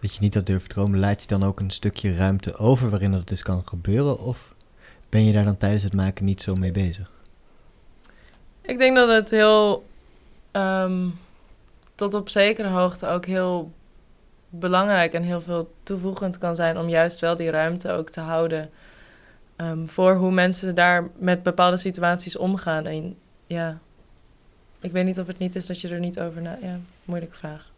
dat 0.00 0.14
je 0.14 0.20
niet 0.20 0.32
dat 0.32 0.46
durft 0.46 0.68
dromen, 0.68 0.98
laat 1.00 1.20
je 1.22 1.26
dan 1.28 1.42
ook 1.42 1.60
een 1.60 1.70
stukje 1.70 2.16
ruimte 2.16 2.56
over 2.56 2.90
waarin 2.90 3.12
dat 3.12 3.28
dus 3.28 3.42
kan 3.42 3.62
gebeuren? 3.66 4.18
Of 4.18 4.54
ben 5.08 5.24
je 5.24 5.32
daar 5.32 5.44
dan 5.44 5.56
tijdens 5.56 5.82
het 5.82 5.94
maken 5.94 6.24
niet 6.24 6.42
zo 6.42 6.54
mee 6.54 6.72
bezig? 6.72 7.10
Ik 8.60 8.78
denk 8.78 8.96
dat 8.96 9.08
het 9.08 9.30
heel, 9.30 9.86
ehm, 10.50 11.06
tot 11.94 12.14
op 12.14 12.28
zekere 12.28 12.68
hoogte 12.68 13.06
ook 13.06 13.26
heel 13.26 13.72
belangrijk 14.58 15.12
en 15.12 15.22
heel 15.22 15.40
veel 15.40 15.74
toevoegend 15.82 16.38
kan 16.38 16.54
zijn 16.56 16.78
om 16.78 16.88
juist 16.88 17.20
wel 17.20 17.36
die 17.36 17.50
ruimte 17.50 17.90
ook 17.90 18.10
te 18.10 18.20
houden 18.20 18.70
ehm, 19.56 19.86
voor 19.86 20.14
hoe 20.14 20.30
mensen 20.32 20.74
daar 20.74 21.08
met 21.18 21.42
bepaalde 21.42 21.76
situaties 21.76 22.36
omgaan. 22.36 22.86
En 22.86 23.16
ja, 23.46 23.78
ik 24.80 24.92
weet 24.92 25.04
niet 25.04 25.20
of 25.20 25.26
het 25.26 25.38
niet 25.38 25.56
is 25.56 25.66
dat 25.66 25.80
je 25.80 25.88
er 25.88 25.98
niet 26.00 26.20
over 26.20 26.42
na... 26.42 26.58
Ja, 26.62 26.78
moeilijke 27.04 27.36
vraag. 27.36 27.72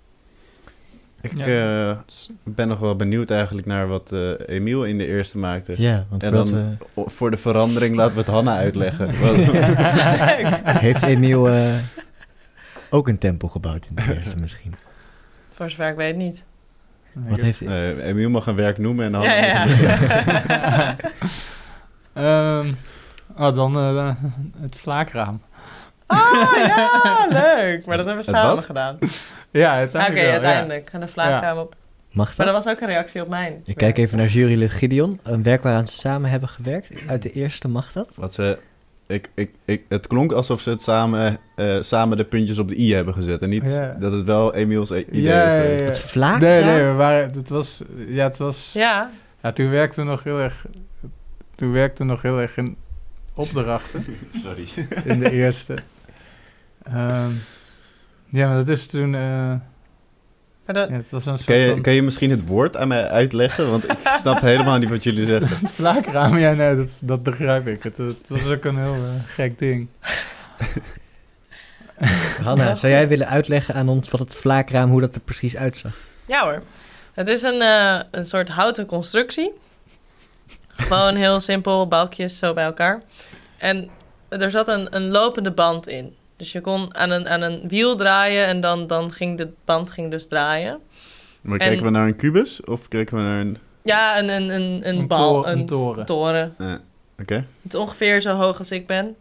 Ik 1.20 1.44
Ja. 1.46 1.90
eh, 1.90 1.96
ben 2.42 2.68
nog 2.68 2.78
wel 2.78 2.96
benieuwd 2.96 3.30
eigenlijk 3.30 3.66
naar 3.66 3.88
wat 3.88 4.12
eh 4.12 4.30
Emiel 4.46 4.84
in 4.84 4.98
de 4.98 5.06
eerste 5.06 5.38
maakte. 5.38 5.74
Ja, 5.82 6.04
want 6.08 6.22
En 6.22 6.32
dan- 6.32 6.46
we... 6.46 6.76
O- 6.94 7.08
Voor 7.08 7.30
de 7.30 7.36
verandering 7.36 7.96
laten 7.96 8.12
we 8.14 8.20
het 8.20 8.28
Hanna 8.30 8.56
uitleggen. 8.56 9.10
Heeft 10.86 11.02
Emiel 11.02 11.48
eh, 11.48 11.74
ook 12.90 13.08
een 13.08 13.18
tempel 13.18 13.48
gebouwd 13.48 13.86
in 13.88 13.94
de 13.94 14.14
eerste 14.14 14.36
misschien? 14.36 14.74
Voor 15.54 15.70
zover 15.70 15.88
ik 15.88 15.96
weet 15.96 16.16
niet. 16.16 16.44
Wat 17.28 17.40
heeft... 17.40 17.62
Eh, 17.62 18.06
Emiel 18.06 18.30
mag 18.30 18.46
een 18.46 18.56
werk 18.56 18.78
noemen 18.78 19.04
en 19.06 19.14
Hanna 19.14 19.34
Ja, 19.34 19.64
ja. 19.66 20.96
Ehm, 22.12 22.72
oh, 23.36 23.54
dan 23.54 23.76
eh, 23.78 24.10
het 24.60 24.76
vlaakraam. 24.76 25.42
Ah, 26.06 26.18
ja, 26.56 27.26
leuk. 27.28 27.86
Maar 27.86 27.96
dat 27.96 28.06
hebben 28.06 28.24
we 28.24 28.30
Het 28.30 28.36
samen 28.40 28.54
wat? 28.54 28.64
gedaan. 28.64 28.98
Ja, 29.50 29.68
Oké, 29.70 29.78
uiteindelijk 29.78 30.14
wel, 30.20 30.24
ja. 30.26 30.32
uiteindelijk. 30.32 30.90
Gaan 30.90 31.00
de 31.00 31.08
vlaagkamer 31.08 31.62
op. 31.62 31.74
Mag 32.12 32.26
Maar 32.26 32.46
dat? 32.46 32.54
dat 32.54 32.64
was 32.64 32.74
ook 32.74 32.80
een 32.80 32.86
reactie 32.88 33.22
op 33.22 33.28
mijn. 33.28 33.60
Ik 33.64 33.76
kijk 33.76 33.98
even 33.98 34.18
naar 34.18 34.26
jurylid 34.26 34.70
Gideon. 34.70 35.20
Een 35.22 35.42
werk 35.42 35.62
waaraan 35.62 35.86
ze 35.86 35.94
samen 35.94 36.30
hebben 36.30 36.48
gewerkt. 36.48 36.90
Uit 37.06 37.22
de 37.22 37.30
eerste, 37.32 37.68
mag 37.68 37.92
dat? 37.92 38.14
Wat 38.16 38.34
ze... 38.34 38.58
Ik, 39.08 39.30
ik, 39.34 39.50
ik, 39.64 39.82
het 39.88 40.06
klonk 40.06 40.32
alsof 40.32 40.60
ze 40.60 40.70
het 40.70 40.82
samen, 40.82 41.38
eh, 41.56 41.76
samen 41.80 42.16
de 42.16 42.24
puntjes 42.24 42.58
op 42.58 42.68
de 42.68 42.78
i 42.80 42.94
hebben 42.94 43.14
gezet. 43.14 43.42
En 43.42 43.48
niet 43.48 43.70
Ja. 43.70 43.96
dat 44.00 44.12
het 44.12 44.24
wel 44.24 44.54
Emiels 44.54 44.90
idee 44.90 45.22
Ja, 45.22 45.52
is 45.54 45.80
ja. 45.80 45.86
Het 45.86 45.98
vlak? 46.00 46.40
Nee, 46.40 46.64
nee, 46.64 46.84
we 46.84 46.92
waren, 46.92 47.32
het 47.32 47.48
was, 47.48 47.82
ja, 48.08 48.24
het 48.24 48.36
was, 48.36 48.70
Ja, 48.74 49.10
ja, 49.42 49.52
toen 49.52 49.70
werkten 49.70 50.04
we 50.04 50.10
nog 50.10 50.22
heel 50.22 50.38
erg, 50.38 50.66
toen 51.54 51.72
werkten 51.72 52.06
we 52.06 52.10
nog 52.12 52.22
heel 52.22 52.40
erg 52.40 52.56
in 52.56 52.76
opdrachten, 53.34 54.04
Sorry. 54.44 54.66
in 55.04 55.18
de 55.18 55.30
eerste. 55.32 55.74
Ehm, 56.82 57.30
ja, 58.28 58.46
maar 58.48 58.56
dat 58.56 58.68
is 58.68 58.86
toen, 58.86 59.14
eh, 59.14 59.54
dat, 60.74 60.88
ja, 60.88 60.94
het 60.94 61.10
was 61.10 61.26
een 61.26 61.36
soort 61.36 61.48
Kan 61.48 61.56
je, 61.56 61.70
van 61.70 61.80
kan 61.80 61.92
je 61.92 62.02
misschien 62.02 62.30
het 62.30 62.46
woord 62.46 62.76
aan 62.76 62.88
mij 62.88 63.08
uitleggen? 63.08 63.70
Want 63.70 63.84
ik 63.84 63.98
snap 64.20 64.40
helemaal 64.40 64.78
niet 64.78 64.88
wat 64.88 65.02
jullie 65.02 65.24
zeggen. 65.24 65.48
het 65.48 65.70
vlaakraam, 65.80 66.38
ja, 66.38 66.52
nee, 66.52 66.76
dat, 66.76 66.98
dat 67.02 67.22
begrijp 67.22 67.66
ik. 67.66 67.82
Het, 67.82 67.96
het 67.96 68.28
was 68.28 68.46
ook 68.46 68.64
een 68.64 68.78
heel 68.78 68.94
eh, 68.94 69.10
gek 69.26 69.58
ding. 69.58 69.88
Hanna, 72.42 72.74
zou 72.74 72.92
jij 72.92 73.08
willen 73.08 73.28
uitleggen 73.28 73.74
aan 73.74 73.88
ons 73.88 74.10
wat 74.10 74.20
het 74.20 74.34
vlaakraam, 74.34 74.90
hoe 74.90 75.00
dat 75.00 75.14
er 75.14 75.20
precies 75.20 75.56
uitzag? 75.56 75.92
ja 76.26 76.44
hoor. 76.44 76.62
Het 77.12 77.28
is 77.28 77.42
een, 77.42 77.60
eh, 77.60 78.00
een 78.10 78.26
soort 78.26 78.48
houten 78.48 78.86
constructie. 78.86 79.52
Gewoon 80.68 81.14
heel 81.14 81.40
simpel, 81.40 81.88
balkjes 81.88 82.38
zo 82.38 82.52
bij 82.52 82.64
elkaar. 82.64 83.02
En 83.56 83.88
er 84.28 84.50
zat 84.50 84.68
een, 84.68 84.96
een 84.96 85.10
lopende 85.10 85.50
band 85.50 85.88
in. 85.88 86.14
Dus 86.36 86.52
je 86.52 86.60
kon 86.60 86.94
aan 86.94 87.10
een, 87.10 87.28
aan 87.28 87.42
een 87.42 87.68
wiel 87.68 87.96
draaien 87.96 88.46
en 88.46 88.60
dan, 88.60 88.86
dan 88.86 89.12
ging 89.12 89.38
de 89.38 89.48
band 89.64 89.90
ging 89.90 90.10
dus 90.10 90.28
draaien. 90.28 90.80
Maar 91.40 91.58
En- 91.58 91.66
kijken 91.66 91.84
we 91.84 91.90
naar 91.90 92.06
een 92.06 92.16
kubus 92.16 92.64
of 92.64 92.88
kijken 92.88 93.16
we 93.16 93.22
naar 93.22 93.40
een... 93.40 93.58
Ja, 93.82 94.18
een, 94.18 94.28
een, 94.28 94.48
een, 94.48 94.62
een, 94.88 94.98
Een 94.98 95.06
bal. 95.06 95.48
een 95.48 95.66
toren. 95.66 96.06
toren. 96.06 96.54
Oké. 97.20 97.34
Het 97.34 97.72
is 97.74 97.74
ongeveer 97.74 98.20
zo 98.20 98.34
hoog 98.36 98.58
als 98.58 98.70
ik 98.70 98.86
ben. 98.86 99.16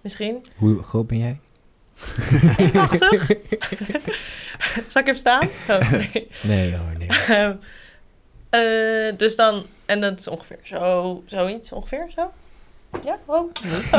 Misschien. 0.00 0.44
Hoe 0.56 0.82
groot 0.82 1.06
ben 1.06 1.18
jij? 1.18 1.38
80? 2.72 3.26
Zal 4.88 5.02
ik 5.02 5.08
even 5.08 5.16
staan? 5.16 5.48
Oh, 5.68 5.90
nee. 5.90 6.28
Nee 6.42 6.76
hoor, 6.76 6.92
nee. 6.98 7.08
Eh, 8.50 9.16
dus 9.16 9.36
dan, 9.36 9.66
en 9.86 10.00
dat 10.00 10.18
is 10.18 10.28
ongeveer 10.28 10.58
zo, 10.62 11.22
zoiets, 11.26 11.72
ongeveer 11.72 12.06
zo. 12.14 12.32
Ja, 13.04 13.18
oh. 13.24 13.50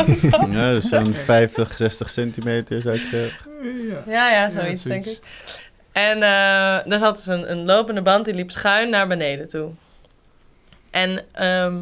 Ja, 0.52 0.72
dus 0.72 0.90
zo'n 0.90 1.14
50, 1.14 1.78
60 1.78 2.10
centimeter 2.10 2.82
zou 2.82 2.96
ik 2.96 3.06
zeggen. 3.06 3.52
Ja. 3.88 4.04
Ja, 4.06 4.32
ja, 4.32 4.42
Ja, 4.42 4.50
zoiets, 4.50 4.84
denk 4.84 5.06
ik. 5.06 5.20
En 5.92 6.16
eh 6.16 6.22
daar 6.86 7.00
zat 7.00 7.16
dus 7.16 7.26
een, 7.26 7.52
een 7.52 7.66
lopende 7.66 8.02
band, 8.02 8.26
die 8.26 8.34
liep 8.34 8.52
schuin 8.52 8.90
naar 8.90 9.08
beneden 9.08 9.48
toe. 9.48 9.70
En 10.90 11.26
ehm, 11.32 11.78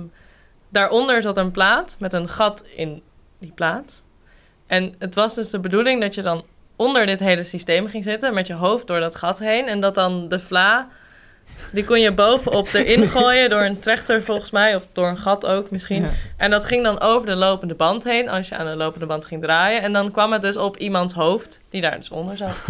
daaronder 0.70 1.22
zat 1.22 1.38
een 1.38 1.52
plaat 1.52 1.96
met 2.00 2.14
een 2.14 2.30
gat 2.30 2.66
in 2.76 3.02
die 3.40 3.52
plaat. 3.52 4.02
En 4.68 4.96
het 5.00 5.16
was 5.16 5.36
dus 5.36 5.50
de 5.50 5.60
bedoeling 5.60 6.02
dat 6.02 6.16
je 6.16 6.22
dan 6.22 6.46
onder 6.76 7.06
dit 7.06 7.20
hele 7.20 7.44
systeem 7.44 7.88
ging 7.88 8.04
zitten 8.04 8.34
met 8.34 8.48
je 8.48 8.54
hoofd 8.54 8.88
door 8.88 9.00
dat 9.00 9.16
gat 9.16 9.40
heen. 9.40 9.68
En 9.68 9.80
dat 9.80 9.96
dan 9.96 10.28
de 10.28 10.40
vla, 10.40 10.88
die 11.72 11.84
kon 11.84 12.00
je 12.00 12.12
bovenop 12.12 12.74
erin 12.74 13.08
gooien 13.08 13.50
door 13.50 13.62
een 13.62 13.80
trechter 13.80 14.24
volgens 14.24 14.52
mij, 14.52 14.76
of 14.76 14.88
door 14.92 15.08
een 15.08 15.18
gat 15.18 15.46
ook 15.46 15.72
misschien. 15.72 16.02
Ja. 16.02 16.10
En 16.38 16.50
dat 16.50 16.66
ging 16.66 16.84
dan 16.84 17.00
over 17.00 17.28
de 17.28 17.36
lopende 17.36 17.74
band 17.74 18.04
heen, 18.04 18.30
als 18.30 18.50
je 18.50 18.58
aan 18.58 18.66
de 18.66 18.76
lopende 18.76 19.06
band 19.06 19.26
ging 19.26 19.42
draaien. 19.42 19.82
En 19.82 19.94
dan 19.94 20.12
kwam 20.12 20.32
het 20.32 20.42
dus 20.42 20.58
op 20.58 20.78
iemands 20.78 21.14
hoofd, 21.14 21.60
die 21.70 21.82
daar 21.82 21.98
dus 21.98 22.10
onder 22.10 22.38
zat. 22.38 22.56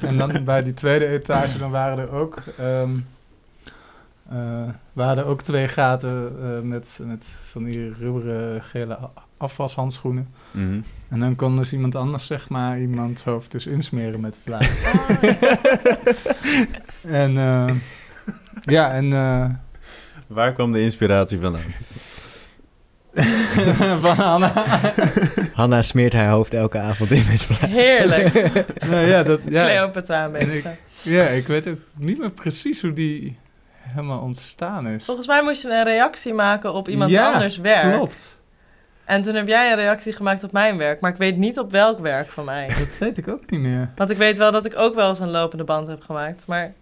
En 0.00 0.16
dan 0.16 0.44
bij 0.44 0.62
die 0.62 0.74
tweede 0.74 1.06
etage, 1.06 1.58
dan 1.58 1.70
waren 1.70 1.98
er 1.98 2.10
ook, 2.10 2.42
ehm, 2.58 2.90
eh, 4.28 4.68
waren 4.92 5.18
er 5.18 5.30
ook 5.30 5.42
twee 5.42 5.68
gaten 5.68 6.36
eh, 6.42 6.60
met, 6.60 6.98
met 7.02 7.36
van 7.42 7.64
die 7.64 7.92
rubberen 7.92 8.62
gele 8.62 8.98
afwashandschoenen. 9.36 10.28
Mhm. 10.50 10.80
En 11.08 11.20
dan 11.20 11.36
kon 11.36 11.56
dus 11.56 11.72
iemand 11.72 11.94
anders, 11.94 12.26
zeg 12.26 12.48
maar, 12.48 12.80
iemands 12.80 13.22
hoofd 13.22 13.50
dus 13.50 13.66
insmeren 13.66 14.20
met 14.20 14.38
vla. 14.42 14.60
en 17.22 17.38
eh, 17.38 17.70
ja, 18.60 18.92
en 18.92 19.12
eh, 19.12 19.44
Waar 20.26 20.52
kwam 20.52 20.72
de 20.72 20.80
inspiratie 20.80 21.38
vandaan? 21.40 21.62
van 24.00 24.16
Anna. 24.24 24.52
Hanna 25.52 25.82
smeert 25.82 26.12
haar 26.12 26.28
hoofd 26.28 26.54
elke 26.54 26.78
avond 26.78 27.10
in 27.10 27.24
met 27.30 27.42
vlak. 27.42 27.58
Heerlijk. 27.70 28.34
nou 28.90 29.06
ja, 29.06 29.22
dat, 29.22 29.40
ja, 29.48 29.62
Cleopatra 29.64 30.24
een 30.24 30.34
En 30.36 30.48
beetje. 30.48 30.76
ja, 31.02 31.24
ik 31.24 31.46
weet 31.46 31.68
ook 31.68 31.78
niet 31.94 32.18
meer 32.18 32.30
precies 32.30 32.80
hoe 32.82 32.92
die 32.92 33.38
helemaal 33.80 34.20
ontstaan 34.20 34.86
is. 34.88 35.04
Volgens 35.04 35.26
mij 35.26 35.42
moest 35.42 35.62
je 35.62 35.68
een 35.70 35.84
reactie 35.84 36.34
maken 36.34 36.72
op 36.74 36.88
iemand 36.88 37.10
Ja, 37.10 37.32
anders 37.32 37.56
werk. 37.58 37.94
Klopt. 37.94 38.38
En 39.04 39.22
toen 39.22 39.34
heb 39.34 39.48
jij 39.48 39.70
een 39.70 39.76
reactie 39.76 40.12
gemaakt 40.12 40.44
op 40.44 40.52
mijn 40.52 40.76
werk, 40.76 41.00
maar 41.00 41.10
ik 41.10 41.16
weet 41.18 41.36
niet 41.36 41.58
op 41.58 41.70
welk 41.70 41.98
werk 41.98 42.28
van 42.28 42.44
mij. 42.44 42.66
Dat 42.68 42.98
weet 42.98 43.18
ik 43.18 43.28
ook 43.28 43.50
niet 43.50 43.60
meer. 43.60 43.90
Want 43.96 44.10
ik 44.10 44.16
weet 44.16 44.38
wel 44.38 44.52
dat 44.52 44.66
ik 44.66 44.76
ook 44.76 44.94
wel 44.94 45.08
eens 45.08 45.20
een 45.20 45.30
lopende 45.30 45.64
band 45.64 45.88
heb 45.88 46.02
gemaakt, 46.02 46.46
maar 46.46 46.72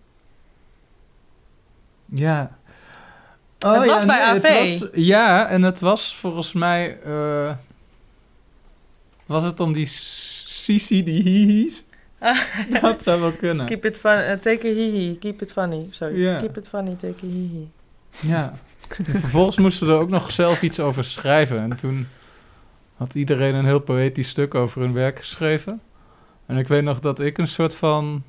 Ja. 2.06 2.56
Het 3.58 3.86
was 3.86 4.04
bij 4.04 4.20
AV. 4.22 4.78
was- 4.80 4.88
ja, 4.92 5.48
en 5.48 5.62
het 5.62 5.80
was 5.80 6.16
volgens 6.16 6.52
mij... 6.52 6.98
eh, 7.04 7.52
was 9.26 9.42
het 9.42 9.60
om 9.60 9.72
die 9.72 9.86
Sisi, 9.86 11.04
die 11.04 11.22
hihi's? 11.22 11.82
Dat 12.80 13.02
zou 13.02 13.20
wel 13.20 13.32
kunnen. 13.32 13.66
keep 13.66 13.84
it 13.84 13.96
fun, 13.96 14.10
eh, 14.16 14.38
take 14.38 14.68
a 14.68 14.72
hihi, 14.72 15.18
keep 15.18 15.42
it 15.42 15.52
funny. 15.52 15.88
Ja. 16.12 16.38
Keep 16.38 16.56
it 16.56 16.68
funny, 16.68 16.96
take 17.00 17.24
a 17.24 17.26
hihi. 17.28 17.70
Ja. 18.20 18.52
Vervolgens 19.20 19.58
moesten 19.58 19.86
we 19.86 19.92
er 19.92 19.98
ook 19.98 20.08
nog 20.08 20.32
zelf 20.32 20.62
iets 20.62 20.80
over 20.80 21.04
schrijven. 21.04 21.58
En 21.58 21.76
toen 21.76 22.08
had 22.96 23.14
iedereen 23.14 23.54
een 23.54 23.64
heel 23.64 23.78
poëtisch 23.80 24.28
stuk 24.28 24.54
over 24.54 24.80
hun 24.80 24.92
werk 24.92 25.18
geschreven. 25.18 25.80
En 26.46 26.56
ik 26.56 26.68
weet 26.68 26.82
nog 26.82 27.00
dat 27.00 27.20
ik 27.20 27.38
een 27.38 27.46
soort 27.46 27.74
van... 27.74 28.22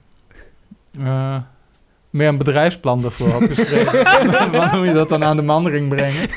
eh, 1.00 1.38
meer 2.16 2.28
een 2.28 2.38
bedrijfsplan 2.38 3.04
ervoor 3.04 3.30
had 3.30 3.44
geschreven. 3.44 4.84
je 4.88 4.92
dat 4.94 5.10
dan 5.10 5.24
aan 5.24 5.36
de 5.36 5.42
man 5.42 5.66
ging 5.68 5.90
brengen. 5.90 6.30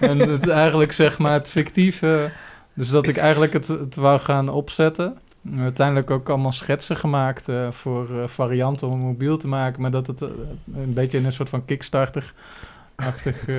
en 0.00 0.18
het 0.18 0.48
eigenlijk 0.48 0.92
zeg 0.92 1.18
maar 1.18 1.32
het 1.32 1.48
fictieve... 1.48 2.30
Dus 2.74 2.88
dat 2.90 3.08
ik 3.08 3.16
eigenlijk 3.16 3.52
het, 3.52 3.66
het 3.66 3.94
wou 3.94 4.20
gaan 4.20 4.48
opzetten. 4.48 5.16
En 5.52 5.60
Uiteindelijk 5.60 6.10
ook 6.10 6.28
allemaal 6.28 6.52
schetsen 6.52 6.96
gemaakt 6.96 7.48
eh, 7.48 7.66
voor 7.70 8.06
eh, 8.20 8.28
varianten 8.28 8.88
om 8.88 8.98
mobiel 8.98 9.36
te 9.36 9.46
maken. 9.46 9.82
Maar 9.82 9.90
dat 9.90 10.06
het 10.06 10.22
eh, 10.22 10.28
een 10.76 10.92
beetje 10.94 11.18
in 11.18 11.24
een 11.24 11.32
soort 11.32 11.48
van 11.48 11.64
Kickstarter-achtig 11.64 13.46
eh, 13.48 13.54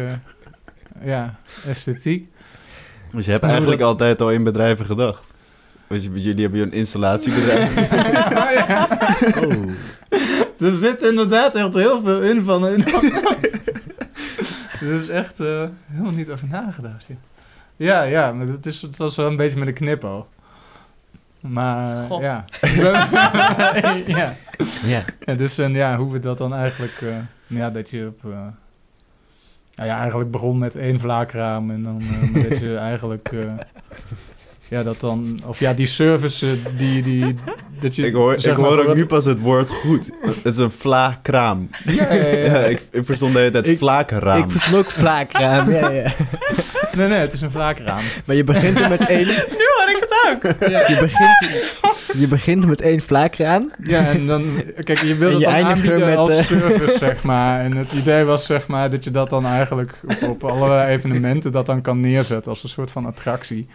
ja, 1.03 1.35
esthetiek. 1.67 2.27
Dus 3.11 3.25
je 3.25 3.31
hebt 3.31 3.43
eigenlijk 3.43 3.79
dat- 3.79 3.89
altijd 3.89 4.21
al 4.21 4.31
in 4.31 4.43
bedrijven 4.43 4.85
gedacht. 4.85 5.33
Want 5.87 6.03
je- 6.03 6.21
jullie 6.21 6.41
hebben 6.41 6.61
een 6.61 6.71
installatiebedrijf. 6.71 7.71
Oh. 9.43 9.71
Er 10.63 10.71
zit 10.71 11.03
inderdaad 11.03 11.55
echt 11.55 11.73
heel 11.73 12.01
veel 12.01 12.21
in 12.21 12.43
van 12.43 12.63
een. 12.63 12.83
Er 14.79 14.93
is 14.93 15.07
echt 15.07 15.39
eh, 15.39 15.63
helemaal 15.85 16.11
niet 16.11 16.29
over 16.29 16.47
nagedacht. 16.47 17.07
Ja, 17.07 17.15
ja, 17.75 18.01
ja 18.03 18.33
maar 18.33 18.47
het, 18.47 18.65
is, 18.65 18.81
het 18.81 18.97
was 18.97 19.15
wel 19.15 19.27
een 19.27 19.35
beetje 19.35 19.59
met 19.59 19.67
een 19.67 19.73
knipoog. 19.73 20.25
Maar 21.47 22.07
Goh. 22.07 22.21
ja. 22.21 22.45
ja. 24.07 24.35
Ja. 24.85 25.03
ja. 25.25 25.33
Dus 25.35 25.57
en, 25.57 25.73
ja, 25.73 25.97
hoe 25.97 26.11
we 26.11 26.19
dat 26.19 26.37
dan 26.37 26.53
eigenlijk... 26.53 27.01
eh, 27.01 27.15
ja, 27.47 27.69
dat 27.69 27.89
je 27.89 28.07
op... 28.07 28.19
eh, 28.23 28.47
nou 29.75 29.89
ja, 29.89 29.99
eigenlijk 29.99 30.31
begon 30.31 30.57
met 30.57 30.75
één 30.75 30.99
vlaakraam 30.99 31.71
en 31.71 31.83
dan 31.83 32.01
eh, 32.01 32.29
maar 32.29 32.49
dat 32.49 32.59
je 32.59 32.75
eigenlijk... 32.77 33.31
ja, 34.67 34.83
dat 34.83 34.99
dan... 34.99 35.39
Of 35.45 35.59
ja, 35.59 35.73
die 35.73 35.85
service 35.85 36.45
eh, 36.45 36.51
die... 36.77 37.01
die 37.01 37.35
dat 37.79 37.95
je, 37.95 38.05
ik 38.05 38.13
hoor, 38.13 38.39
zeg 38.39 38.51
ik 38.51 38.57
maar, 38.59 38.67
hoor 38.69 38.79
ook 38.79 38.85
wat- 38.87 38.95
nu 38.95 39.05
pas 39.05 39.25
het 39.25 39.39
woord 39.39 39.69
goed. 39.71 40.09
Het 40.25 40.53
is 40.53 40.57
een 40.57 40.71
vlaakraam. 40.71 41.69
Ja, 41.85 42.13
ja, 42.13 42.25
ja. 42.27 42.37
Ja, 42.53 42.57
ik, 42.59 42.81
ik 42.91 43.05
verstond 43.05 43.33
de 43.33 43.39
hele 43.39 43.51
tijd 43.51 43.67
Ik- 43.67 43.77
vlaakraam. 43.77 44.37
Ik 44.43 44.49
verstond 44.51 44.85
ook 44.85 44.91
vlaakraam, 44.91 45.71
ja, 45.71 45.89
ja. 45.89 46.11
Nee, 46.97 47.07
nee, 47.07 47.17
het 47.19 47.33
is 47.33 47.41
een 47.41 47.51
vlaakraam. 47.51 48.01
Maar 48.25 48.35
je 48.35 48.43
begint 48.43 48.79
er 48.79 48.89
met 48.89 49.05
één, 49.07 49.25
Nu 49.59 49.65
hoor 49.75 49.89
ik 49.95 50.07
het 50.09 50.13
ook. 50.33 50.69
je 50.87 50.97
begint, 50.99 51.49
je 52.21 52.27
begint 52.27 52.65
met 52.65 52.81
één 52.81 53.01
vlaakraam. 53.01 53.71
Ja, 53.83 54.05
en 54.09 54.27
dan, 54.27 54.45
kijk, 54.83 54.99
je 55.01 55.07
je 55.07 55.13
het 55.25 55.41
dan 55.41 55.45
aanbieden 55.65 55.99
met, 55.99 56.17
als 56.17 56.37
eh, 56.37 56.45
service, 56.45 56.97
zeg 56.99 57.23
maar. 57.23 57.59
En 57.63 57.77
het 57.77 57.91
idee 57.93 58.23
was, 58.23 58.45
zeg 58.45 58.67
maar, 58.67 58.89
dat 58.89 59.03
je 59.03 59.11
dat 59.11 59.29
dan 59.29 59.45
eigenlijk 59.45 59.99
op, 60.21 60.29
op 60.29 60.43
allerlei 60.43 60.91
evenementen 60.95 61.51
dat 61.51 61.65
dan 61.65 61.81
kan 61.81 61.99
neerzetten 61.99 62.51
als 62.51 62.63
een 62.63 62.69
soort 62.69 62.91
van 62.91 63.05
attractie. 63.05 63.67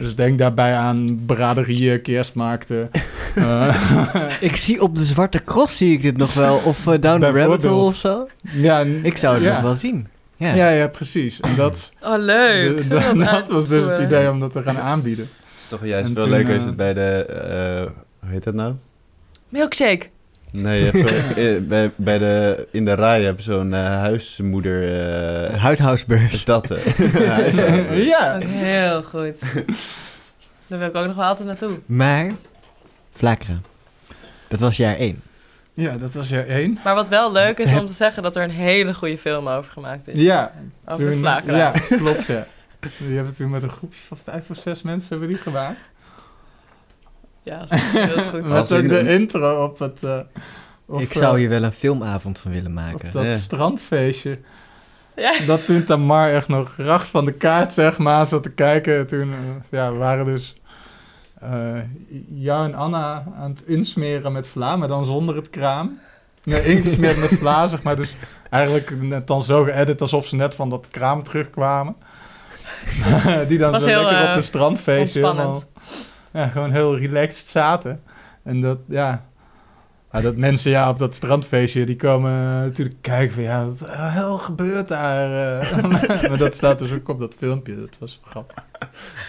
Dus 0.00 0.14
denk 0.14 0.38
daarbij 0.38 0.74
aan 0.74 1.22
braderieën, 1.26 2.02
kerstmarkten. 2.02 2.90
eh, 3.34 3.76
Ik 4.40 4.56
zie 4.56 4.82
op 4.82 4.94
de 4.94 5.04
Zwarte 5.04 5.44
Cross 5.44 5.76
zie 5.76 5.92
ik 5.92 6.02
dit 6.02 6.16
nog 6.16 6.34
wel. 6.34 6.60
Of 6.64 6.86
eh, 6.86 7.00
Down 7.00 7.20
the 7.20 7.30
Rabbit. 7.30 7.64
Hole 7.64 7.82
of 7.86 7.96
zo. 7.96 8.28
ja, 8.42 8.80
en- 8.80 9.04
Ik 9.04 9.16
zou 9.16 9.34
het 9.34 9.42
ja. 9.44 9.52
nog 9.52 9.62
wel 9.62 9.74
zien. 9.74 10.06
Ja. 10.36 10.54
Ja, 10.54 10.68
ja, 10.70 10.86
precies. 10.88 11.40
En 11.40 11.54
dat, 11.56 11.90
Oh, 12.02 12.14
leuk. 12.18 12.88
de- 12.88 12.88
dat, 13.14 13.14
dat 13.24 13.48
was 13.48 13.68
dus 13.68 13.84
het 13.84 14.00
idee 14.00 14.30
om 14.30 14.40
dat 14.40 14.52
te 14.52 14.62
gaan 14.62 14.78
aanbieden. 14.78 15.28
toch 15.68 15.84
juist 15.86 16.06
En 16.08 16.12
veel 16.14 16.22
toen, 16.22 16.30
leuker 16.30 16.50
eh, 16.50 16.56
is 16.56 16.64
het 16.64 16.76
bij 16.76 16.94
de... 16.94 17.24
eh, 17.24 17.92
hoe 18.20 18.30
heet 18.30 18.44
dat 18.44 18.54
nou? 18.54 18.74
Milkshake. 19.48 20.06
Nee, 20.52 20.84
je 20.84 20.90
hebt 20.90 21.08
zo, 21.08 21.14
eh, 21.40 21.60
bij, 21.60 21.90
bij 21.96 22.18
de, 22.18 22.66
in 22.70 22.84
de 22.84 22.92
rij 22.94 23.22
heb 23.22 23.36
je 23.36 23.42
zo'n 23.42 23.74
eh, 23.74 23.84
huismoeder... 23.84 25.02
eh 25.52 25.60
Huidhousbeurs. 25.62 26.44
dat, 26.44 26.70
eh. 26.70 26.84
huismoeder. 27.28 27.96
ja. 28.04 28.38
Heel 28.44 29.02
goed. 29.02 29.40
Daar 30.66 30.78
wil 30.78 30.88
ik 30.88 30.94
ook 30.96 31.06
nog 31.06 31.16
wel 31.16 31.24
altijd 31.24 31.48
naartoe. 31.48 31.78
Maar, 31.86 32.30
Vlakra, 33.12 33.54
dat 34.48 34.60
was 34.60 34.76
jaar 34.76 34.96
1. 34.96 35.22
ja, 35.74 35.96
dat 35.96 36.12
was 36.14 36.28
jaar 36.28 36.46
één. 36.46 36.78
Maar 36.84 36.94
wat 36.94 37.08
wel 37.08 37.32
leuk 37.32 37.58
is 37.58 37.72
om 37.78 37.86
te 37.86 37.92
zeggen 37.92 38.22
dat 38.22 38.36
er 38.36 38.42
een 38.42 38.50
hele 38.50 38.94
goede 38.94 39.18
film 39.18 39.48
over 39.48 39.70
gemaakt 39.70 40.08
is. 40.08 40.14
Ja. 40.22 40.52
Over 40.86 41.04
de 41.04 41.10
toen- 41.10 41.20
vlakra. 41.20 41.56
Ja, 41.56 41.70
klopt, 41.88 42.26
ja. 42.26 42.46
Die 42.98 43.16
hebben 43.16 43.34
toen 43.34 43.50
met 43.50 43.62
een 43.62 43.70
groepje 43.70 44.00
van 44.06 44.18
vijf 44.24 44.50
of 44.50 44.56
zes 44.56 44.82
mensen 44.82 45.08
hebben 45.10 45.28
die 45.28 45.38
gemaakt. 45.38 45.80
Ja, 47.42 47.58
dat 47.58 47.72
is 47.72 47.80
heel 47.82 48.22
goed. 48.30 48.42
Met 48.42 48.72
ook 48.72 48.88
de 48.88 49.08
intro 49.08 49.64
op 49.64 49.78
het... 49.78 50.02
eh, 50.04 50.18
op, 50.86 51.00
Ik 51.00 51.10
eh, 51.10 51.16
zou 51.16 51.38
hier 51.38 51.48
wel 51.48 51.62
een 51.62 51.72
filmavond 51.72 52.38
van 52.38 52.50
willen 52.50 52.66
Op 52.70 52.72
maken. 52.74 53.12
dat 53.12 53.24
Ja. 53.24 53.36
strandfeestje. 53.36 54.38
Ja. 55.16 55.32
Dat 55.46 55.64
toen 55.66 55.84
Tamar 55.84 56.30
echt 56.32 56.48
nog 56.48 56.74
racht 56.76 57.06
van 57.08 57.24
de 57.24 57.32
kaart, 57.32 57.72
zeg 57.72 57.98
maar, 57.98 58.26
zat 58.26 58.42
te 58.42 58.50
kijken. 58.50 59.06
Toen 59.06 59.32
eh, 59.32 59.38
ja, 59.70 59.92
we 59.92 59.98
waren 59.98 60.24
dus 60.24 60.54
eh 61.40 61.78
jou 62.34 62.64
en 62.64 62.74
Anna 62.74 63.24
aan 63.38 63.50
het 63.50 63.62
insmeren 63.66 64.32
met 64.32 64.48
vla, 64.48 64.76
maar 64.76 64.88
dan 64.88 65.04
zonder 65.04 65.36
het 65.36 65.50
kraam. 65.50 65.98
Nee, 66.44 66.64
ingesmeerd 66.64 67.20
met 67.20 67.38
vla, 67.38 67.66
zeg 67.66 67.82
maar. 67.82 67.96
Dus 67.96 68.14
eigenlijk 68.50 69.02
net 69.02 69.26
dan 69.26 69.42
zo 69.42 69.62
geëdit 69.62 70.00
alsof 70.00 70.26
ze 70.26 70.36
net 70.36 70.54
van 70.54 70.68
dat 70.68 70.88
kraam 70.90 71.22
terugkwamen. 71.22 71.96
Die 73.48 73.58
dan 73.58 73.70
Was 73.72 73.82
zo 73.82 73.88
heel, 73.88 74.00
lekker 74.02 74.20
op 74.22 74.28
eh, 74.28 74.34
een 74.34 74.42
strandfeestje 74.42 75.20
helemaal- 75.20 75.62
ja, 76.32 76.46
gewoon 76.46 76.70
heel 76.72 76.96
relaxed 76.96 77.46
zaten. 77.46 78.02
En 78.42 78.60
dat, 78.60 78.78
ja... 78.88 79.28
Ja, 80.12 80.20
dat 80.20 80.36
mensen 80.36 80.70
ja, 80.70 80.88
op 80.88 80.98
dat 80.98 81.14
strandfeestje, 81.14 81.84
die 81.84 81.96
komen 81.96 82.32
natuurlijk 82.60 82.96
kijken 83.00 83.34
van... 83.34 83.42
Ja, 83.42 83.66
wat 83.66 83.86
hel 83.88 84.38
gebeurt 84.38 84.88
daar? 84.88 85.60
eh? 85.60 85.82
maar 86.28 86.38
dat 86.38 86.54
staat 86.54 86.78
dus 86.78 86.92
ook 86.92 87.08
op 87.08 87.18
dat 87.18 87.34
filmpje. 87.34 87.76
Dat 87.76 87.96
was 87.98 88.20
grappig. 88.24 88.64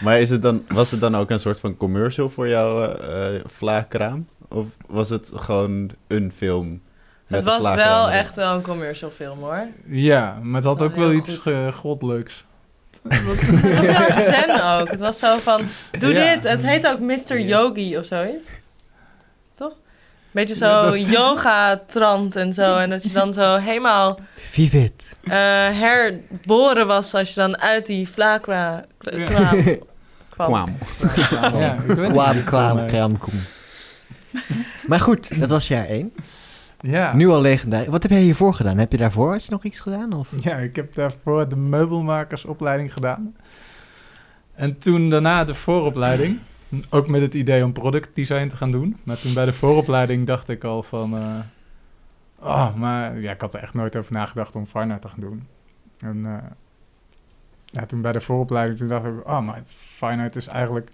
Maar 0.04 0.20
is 0.20 0.30
het 0.30 0.42
dan, 0.42 0.64
was 0.68 0.92
het 0.92 1.00
dan 1.00 1.16
ook 1.16 1.30
een 1.30 1.40
soort 1.40 1.60
van 1.60 1.78
commercial 1.78 2.30
voor 2.30 2.48
jouw 2.48 2.84
eh 2.84 3.36
eh, 3.36 3.42
vlaagkraam? 3.46 4.28
Of 4.50 4.66
was 4.88 5.10
het 5.10 5.32
gewoon 5.36 5.90
een 6.08 6.32
film? 6.32 6.82
met 7.28 7.44
Het 7.44 7.44
was 7.44 7.76
wel 7.76 8.10
echt 8.10 8.36
wel 8.36 8.56
een 8.56 8.62
commercial 8.62 9.10
film 9.10 9.40
hoor. 9.40 9.68
Ja, 9.86 10.40
maar 10.42 10.56
het 10.56 10.64
had 10.64 10.82
ook 10.82 10.96
wel 10.96 11.12
iets 11.12 11.38
goed. 11.38 11.54
Het 13.10 13.24
was 13.24 13.38
heel 13.88 14.24
zen 14.34 14.80
ook. 14.80 14.90
Het 14.92 15.00
was 15.00 15.20
zo 15.20 15.38
van, 15.38 15.62
doe 16.00 16.14
Ja. 16.14 16.36
dit. 16.36 16.44
Het 16.44 16.62
heet 16.62 16.88
ook 16.88 17.00
Mr. 17.00 17.40
Ja. 17.40 17.46
Yogi 17.46 17.98
of 17.98 18.06
zoiets. 18.06 18.50
Toch? 19.56 19.74
Beetje 20.32 20.56
zo 20.56 20.66
Ja, 20.68 20.82
dat- 20.90 21.06
yoga-trant 21.06 22.36
en 22.36 22.54
zo. 22.54 22.78
En 22.78 22.90
dat 22.90 23.04
je 23.04 23.10
dan 23.10 23.34
zo 23.34 23.56
helemaal 23.56 24.20
Vivid. 24.38 25.18
eh, 25.24 25.32
herboren 25.80 26.88
was 26.88 27.14
als 27.14 27.30
je 27.30 27.36
dan 27.36 27.58
uit 27.62 27.86
die 27.86 28.10
vlakra 28.10 28.86
kwam. 29.00 29.78
Kwam. 30.30 30.76
Nee. 31.54 32.44
kraam, 32.86 33.18
kom. 33.18 33.34
Maar 34.88 35.00
goed, 35.00 35.40
dat 35.40 35.50
was 35.50 35.68
jaar 35.68 35.86
1. 35.86 36.14
Ja. 36.82 37.14
Nu 37.16 37.28
al 37.30 37.42
legendarisch. 37.42 37.88
Wat 37.88 38.02
heb 38.02 38.12
jij 38.12 38.22
hiervoor 38.22 38.54
gedaan? 38.54 38.78
Heb 38.78 38.92
je 38.92 38.98
daarvoor 38.98 39.32
had 39.32 39.46
je 39.46 39.52
nog 39.52 39.64
iets 39.64 39.80
gedaan? 39.80 40.14
Of? 40.14 40.34
Ja, 40.44 40.56
ik 40.56 40.76
heb 40.76 40.94
daarvoor 40.96 41.50
de 41.50 41.56
meubelmakersopleiding 41.56 42.94
gedaan. 42.94 43.36
En 44.54 44.78
toen 44.78 45.10
daarna 45.10 45.44
de 45.44 45.54
vooropleiding. 45.54 46.40
Ook 46.90 47.08
met 47.08 47.22
het 47.22 47.34
idee 47.34 47.64
om 47.64 47.74
productdesign 47.74 48.48
te 48.48 48.56
gaan 48.56 48.72
doen. 48.72 48.98
Maar 49.04 49.20
toen 49.20 49.34
bij 49.34 49.46
de 49.46 49.54
vooropleiding 49.54 50.28
dacht 50.28 50.50
ik 50.50 50.64
al 50.64 50.84
van... 50.84 51.16
eh, 51.18 51.40
oh, 52.40 52.76
maar 52.76 53.20
ja, 53.20 53.32
ik 53.32 53.42
had 53.42 53.54
er 53.54 53.62
echt 53.62 53.74
nooit 53.74 53.96
over 53.96 54.14
nagedacht 54.14 54.56
om 54.56 54.66
fine 54.66 54.94
art 54.94 55.02
te 55.02 55.08
gaan 55.10 55.20
doen. 55.20 55.48
En 56.00 56.26
eh, 56.26 56.38
ja, 57.66 57.86
toen 57.86 58.02
bij 58.02 58.12
de 58.12 58.22
vooropleiding 58.22 58.78
toen 58.78 58.88
dacht 58.88 59.06
ik... 59.06 59.28
Oh, 59.28 59.42
maar 59.42 59.64
fine 59.68 60.24
art 60.24 60.36
is 60.36 60.48
eigenlijk... 60.48 60.92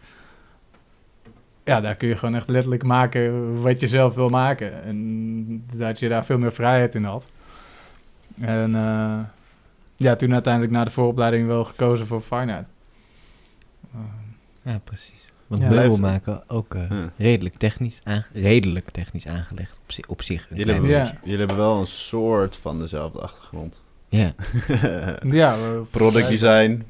Ja, 1.67 1.81
daar 1.81 1.95
kun 1.95 2.07
je 2.07 2.15
gewoon 2.17 2.35
echt 2.35 2.47
letterlijk 2.49 2.83
maken 2.83 3.61
wat 3.61 3.79
je 3.79 3.87
zelf 3.87 4.15
wil 4.15 4.29
maken. 4.29 4.83
En 4.83 5.65
dat 5.73 5.99
je 5.99 6.09
daar 6.09 6.25
veel 6.25 6.37
meer 6.37 6.53
vrijheid 6.53 6.95
in 6.95 7.03
had. 7.03 7.27
En 8.41 8.75
eh, 8.75 9.19
ja, 9.95 10.15
toen 10.15 10.33
uiteindelijk 10.33 10.73
na 10.73 10.83
de 10.83 10.89
vooropleiding 10.91 11.47
wel 11.47 11.63
gekozen 11.65 12.07
voor 12.07 12.21
fine 12.21 12.55
art. 12.55 12.65
Ja, 14.61 14.79
precies. 14.83 15.31
Want 15.47 15.61
Ja. 15.61 15.67
meubel 15.69 15.97
Blijf- 15.97 15.99
maken 16.25 16.43
ook 16.49 16.75
eh, 16.75 16.89
Ja. 16.89 17.09
redelijk, 17.17 17.55
technisch 17.55 18.01
redelijk 18.33 18.89
technisch 18.89 19.27
aangelegd. 19.27 19.79
Op, 19.83 19.91
zi- 19.91 20.03
op 20.07 20.21
zich. 20.21 20.47
Jullie 20.53 20.73
hebben, 20.73 20.91
Ja. 20.91 21.13
jullie 21.23 21.37
hebben 21.39 21.57
wel 21.57 21.79
een 21.79 21.87
soort 21.87 22.55
van 22.55 22.79
dezelfde 22.79 23.19
achtergrond. 23.19 23.81
Ja. 24.09 24.31
ja, 25.41 25.55
we- 25.57 25.81
Product 25.91 26.27
design, 26.27 26.83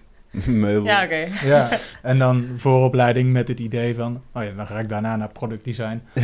meubel. 0.46 0.86
Ja, 0.86 1.04
oké. 1.04 1.28
Ja, 1.44 1.70
en 2.02 2.20
dan 2.20 2.48
vooropleiding 2.58 3.32
met 3.32 3.48
het 3.48 3.60
idee 3.60 3.96
van... 3.96 4.22
Oh 4.32 4.44
ja, 4.44 4.52
dan 4.52 4.68
ga 4.68 4.80
ik 4.80 4.90
daarna 4.90 5.16
naar 5.16 5.30
product 5.30 5.66
design. 5.66 6.02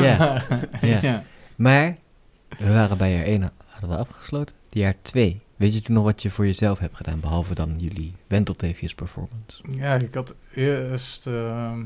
Ja. 0.00 0.42
Ja. 0.80 0.98
ja. 1.02 1.22
Maar 1.56 1.96
we 2.58 2.72
waren 2.72 2.98
bij 2.98 3.12
jaar 3.16 3.24
1 3.24 3.52
hadden 3.66 3.90
we 3.90 3.96
afgesloten. 3.96 4.54
Jaar 4.70 4.94
2. 5.02 5.40
Weet 5.56 5.74
je 5.74 5.80
toen 5.80 5.94
nog 5.94 6.04
wat 6.04 6.22
je 6.22 6.30
voor 6.30 6.46
jezelf 6.46 6.78
hebt 6.78 6.96
gedaan? 6.96 7.20
Behalve 7.20 7.54
dan 7.54 7.74
jullie 7.78 8.12
Wenteltevius 8.26 8.94
performance. 8.94 9.62
Ja, 9.76 9.94
ik 9.94 10.14
had 10.14 10.34
eerst... 10.54 11.26
ehm, 11.26 11.80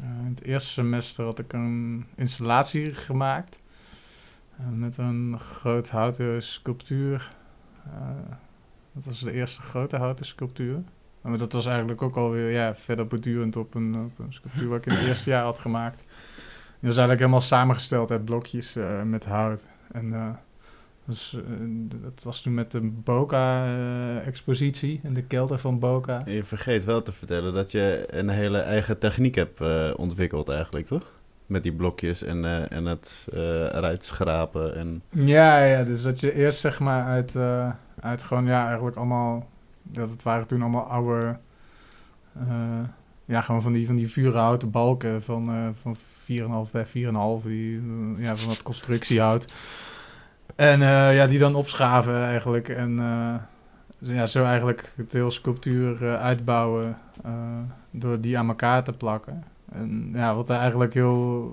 eh, 0.00 0.04
in 0.04 0.32
het 0.34 0.42
eerste 0.42 0.70
semester 0.70 1.24
had 1.24 1.38
ik 1.38 1.52
een 1.52 2.06
installatie 2.14 2.94
gemaakt. 2.94 3.58
eh, 4.58 4.64
met 4.70 4.98
een 4.98 5.38
groot 5.38 5.88
houten 5.88 6.42
sculptuur. 6.42 7.30
Eh, 7.86 7.92
dat 8.92 9.04
was 9.04 9.20
de 9.20 9.32
eerste 9.32 9.62
grote 9.62 9.96
houten 9.96 10.26
sculptuur. 10.26 10.82
Maar 11.20 11.38
dat 11.38 11.52
was 11.52 11.66
eigenlijk 11.66 12.02
ook 12.02 12.16
alweer 12.16 12.50
ja, 12.50 12.74
verder 12.74 13.06
bedurend 13.06 13.56
op 13.56 13.74
een, 13.74 13.96
op 13.96 14.18
een 14.18 14.32
sculptuur 14.32 14.68
wat 14.68 14.78
ik 14.78 14.86
in 14.86 14.92
het 14.92 15.06
eerste 15.08 15.30
jaar 15.30 15.44
had 15.44 15.58
gemaakt. 15.58 15.98
Die 15.98 16.90
was 16.90 16.98
eigenlijk 16.98 17.18
helemaal 17.18 17.40
samengesteld 17.40 18.10
uit 18.10 18.24
blokjes 18.24 18.76
eh, 18.76 19.02
met 19.02 19.24
hout. 19.24 19.64
En 19.92 20.14
eh, 20.14 20.28
dus, 21.04 21.34
eh, 21.34 21.40
dat 22.02 22.22
was 22.22 22.42
toen 22.42 22.54
met 22.54 22.70
de 22.70 22.80
Boca-expositie 22.80 25.00
in 25.02 25.12
de 25.12 25.22
kelder 25.22 25.58
van 25.58 25.78
Boca. 25.78 26.22
Je 26.26 26.44
vergeet 26.44 26.84
wel 26.84 27.02
te 27.02 27.12
vertellen 27.12 27.52
dat 27.52 27.70
je 27.70 28.04
een 28.06 28.28
hele 28.28 28.58
eigen 28.58 28.98
techniek 28.98 29.34
hebt 29.34 29.60
ontwikkeld 29.96 30.48
eigenlijk, 30.48 30.86
toch? 30.86 31.10
Met 31.46 31.62
die 31.62 31.72
blokjes 31.72 32.22
en, 32.22 32.70
en 32.70 32.84
het 32.84 33.26
eh, 33.32 33.74
eruit 33.74 34.04
schrapen 34.04 34.76
en... 34.76 35.02
Ja, 35.10 35.64
ja, 35.64 35.82
dus 35.82 36.02
dat 36.02 36.20
je 36.20 36.34
eerst 36.34 36.60
zeg 36.60 36.80
maar 36.80 37.04
uit, 37.04 37.34
uit 38.02 38.22
gewoon, 38.22 38.46
ja, 38.46 38.66
eigenlijk 38.66 38.96
allemaal, 38.96 39.48
dat 39.82 40.10
het 40.10 40.22
waren 40.22 40.46
toen 40.46 40.62
allemaal 40.62 40.86
oude, 40.86 41.36
eh, 42.38 42.80
ja, 43.24 43.40
gewoon 43.40 43.62
van 43.62 43.72
die, 43.72 43.86
van 43.86 43.96
die 43.96 44.10
vuurhouten 44.10 44.70
balken 44.70 45.22
van, 45.22 45.50
eh 45.50 45.68
van 45.80 45.96
4,5 46.66 46.70
bij 46.70 46.86
4,5, 46.86 47.46
die, 47.46 47.82
ja, 48.18 48.36
van 48.36 48.48
dat 48.48 48.62
constructiehout. 48.62 49.52
En 50.56 50.82
eh, 50.82 51.14
ja, 51.14 51.26
die 51.26 51.38
dan 51.38 51.54
opschaven 51.54 52.24
eigenlijk 52.24 52.68
en 52.68 52.96
dus 53.98 54.10
ja, 54.10 54.26
zo 54.26 54.44
eigenlijk 54.44 54.92
het 54.96 55.12
hele 55.12 55.30
sculptuur 55.30 56.16
uitbouwen 56.16 56.98
door 57.90 58.20
die 58.20 58.38
aan 58.38 58.48
elkaar 58.48 58.84
te 58.84 58.92
plakken. 58.92 59.44
En 59.72 60.10
ja, 60.14 60.34
wat 60.34 60.50
er 60.50 60.56
eigenlijk 60.56 60.94
heel 60.94 61.50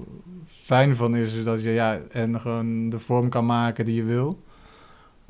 fijn 0.47 0.95
van 0.95 1.15
is, 1.15 1.33
is 1.33 1.43
dat 1.43 1.63
je 1.63 1.69
ja, 1.69 1.99
en 2.11 2.41
gewoon 2.41 2.89
de 2.89 2.99
vorm 2.99 3.29
kan 3.29 3.45
maken 3.45 3.85
die 3.85 3.95
je 3.95 4.03
wil. 4.03 4.43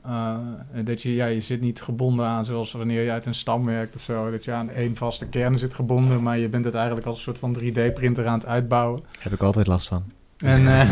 Eh, 0.10 0.36
en 0.72 0.86
dat 0.86 1.02
je, 1.02 1.14
ja, 1.14 1.26
je 1.26 1.42
zit 1.42 1.62
niet 1.62 1.82
gebonden 1.82 2.26
aan, 2.26 2.46
zoals 2.46 2.72
wanneer 2.72 3.04
je 3.04 3.12
uit 3.12 3.26
een 3.26 3.36
stam 3.36 3.66
werkt 3.66 3.96
of 3.96 4.02
zo, 4.02 4.32
dat 4.32 4.44
je 4.44 4.52
aan 4.52 4.70
één 4.70 4.96
vaste 4.96 5.26
kern 5.26 5.58
zit 5.58 5.74
gebonden, 5.74 6.24
maar 6.24 6.38
je 6.38 6.50
bent 6.50 6.66
het 6.66 6.76
eigenlijk 6.76 7.08
als 7.08 7.16
een 7.16 7.22
soort 7.22 7.40
van 7.40 7.58
3D-printer 7.60 8.28
aan 8.28 8.38
het 8.38 8.48
uitbouwen. 8.48 9.02
Heb 9.20 9.32
ik 9.32 9.44
altijd 9.44 9.68
last 9.68 9.88
van. 9.88 10.04
En, 10.38 10.68
eh, 10.68 10.90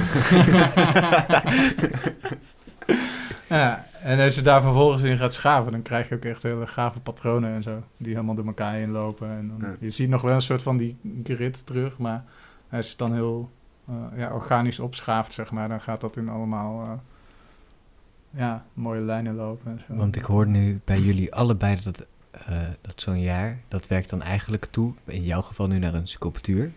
ja, 3.58 3.86
en 4.02 4.20
als 4.20 4.36
je 4.36 4.42
daar 4.42 4.62
vervolgens 4.62 5.02
in 5.02 5.18
gaat 5.18 5.34
schaven, 5.34 5.72
dan 5.72 5.82
krijg 5.82 6.10
je 6.10 6.16
ook 6.16 6.26
echt 6.26 6.44
hele 6.44 6.68
gave 6.68 7.00
patronen 7.00 7.54
en 7.54 7.64
zo, 7.64 7.84
die 7.98 8.14
helemaal 8.14 8.36
door 8.36 8.46
elkaar 8.46 8.74
heen 8.74 8.92
lopen. 8.92 9.30
En 9.30 9.48
dan, 9.48 9.70
Ja. 9.70 9.76
Je 9.80 9.90
ziet 9.90 10.10
nog 10.10 10.22
wel 10.22 10.34
een 10.34 10.42
soort 10.42 10.62
van 10.62 10.78
die 10.78 10.98
grid 11.24 11.66
terug, 11.66 11.98
maar 11.98 12.24
als 12.72 12.84
je 12.84 12.90
het 12.90 13.00
dan 13.00 13.14
heel 13.14 13.50
eh, 13.88 13.96
ja, 14.16 14.32
organisch 14.32 14.80
opschaaft, 14.80 15.34
zeg 15.34 15.52
maar, 15.52 15.70
dan 15.70 15.82
gaat 15.82 16.02
dat 16.02 16.18
in 16.18 16.30
allemaal 16.30 16.84
eh, 16.84 16.92
ja, 18.30 18.66
mooie 18.74 19.02
lijnen 19.02 19.36
lopen. 19.36 19.72
En 19.72 19.84
zo. 19.88 19.96
Want 19.96 20.16
ik 20.16 20.24
hoor 20.24 20.48
nu 20.48 20.82
bij 20.84 21.00
jullie 21.00 21.34
allebei 21.34 21.80
dat, 21.84 22.06
eh, 22.32 22.62
dat 22.82 23.02
zo'n 23.02 23.20
jaar, 23.20 23.60
dat 23.68 23.88
werkt 23.88 24.10
dan 24.10 24.22
eigenlijk 24.22 24.66
toe, 24.66 24.94
in 25.06 25.24
jouw 25.24 25.42
geval 25.42 25.68
nu 25.68 25.80
naar 25.80 25.94
een 25.94 26.08
sculptuur. 26.08 26.72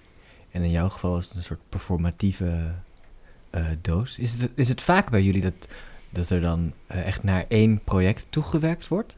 En 0.50 0.62
in 0.62 0.70
jouw 0.70 0.88
geval 0.88 1.18
is 1.18 1.26
het 1.26 1.36
een 1.36 1.42
soort 1.42 1.68
performatieve 1.68 2.72
eh, 3.50 3.66
doos. 3.80 4.18
Is 4.18 4.40
het, 4.40 4.50
is 4.54 4.68
het 4.68 4.82
vaak 4.82 5.10
bij 5.10 5.22
jullie 5.22 5.42
dat, 5.42 5.68
dat 6.10 6.30
er 6.30 6.40
dan 6.40 6.72
eh, 6.86 7.06
echt 7.06 7.22
naar 7.22 7.44
één 7.48 7.80
project 7.84 8.26
toegewerkt 8.30 8.88
wordt? 8.88 9.16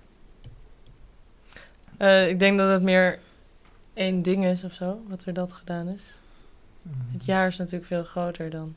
Eh, 1.96 2.28
ik 2.28 2.38
denk 2.38 2.58
dat 2.58 2.70
het 2.70 2.82
meer 2.82 3.18
één 3.94 4.22
ding 4.22 4.44
is 4.44 4.64
of 4.64 4.72
zo, 4.72 5.02
wat 5.08 5.24
er 5.24 5.32
dat 5.32 5.52
gedaan 5.52 5.88
is. 5.88 6.16
Het 7.12 7.24
jaar 7.24 7.46
is 7.46 7.58
natuurlijk 7.58 7.86
veel 7.86 8.04
groter 8.04 8.50
dan. 8.50 8.74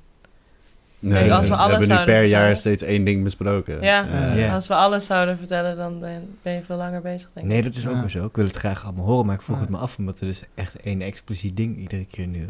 Nee, 1.14 1.34
als 1.34 1.46
we 1.48 1.52
we 1.56 1.58
alles 1.62 1.78
hebben 1.88 1.98
nu 1.98 2.04
per 2.06 2.24
jaar 2.24 2.58
steeds 2.58 2.84
één 2.84 3.04
ding 3.04 3.24
besproken. 3.24 3.82
Ja. 3.82 4.08
Eh, 4.08 4.40
Ja. 4.40 4.54
Als 4.54 4.68
we 4.68 4.74
alles 4.76 5.06
zouden 5.06 5.38
vertellen, 5.38 5.78
dan 5.78 6.00
ben, 6.00 6.38
ben 6.42 6.54
je 6.54 6.64
veel 6.64 6.76
langer 6.78 7.02
bezig, 7.02 7.30
denk 7.34 7.46
ik. 7.46 7.52
Nee, 7.52 7.62
dat 7.62 7.76
is 7.76 7.88
ook 7.88 7.94
Ja. 7.94 8.00
wel 8.00 8.10
zo. 8.10 8.26
Ik 8.26 8.36
wil 8.36 8.46
het 8.46 8.56
graag 8.56 8.84
allemaal 8.84 9.06
horen, 9.06 9.26
maar 9.26 9.36
ik 9.36 9.42
vroeg 9.42 9.56
Ja. 9.56 9.62
het 9.62 9.72
me 9.72 9.78
af 9.78 9.98
omdat 9.98 10.20
er 10.20 10.28
dus 10.28 10.44
echt 10.56 10.82
één 10.82 11.02
expliciet 11.02 11.58
ding 11.58 11.78
iedere 11.78 12.06
keer 12.06 12.28
nu 12.28 12.44
eh, 12.44 12.50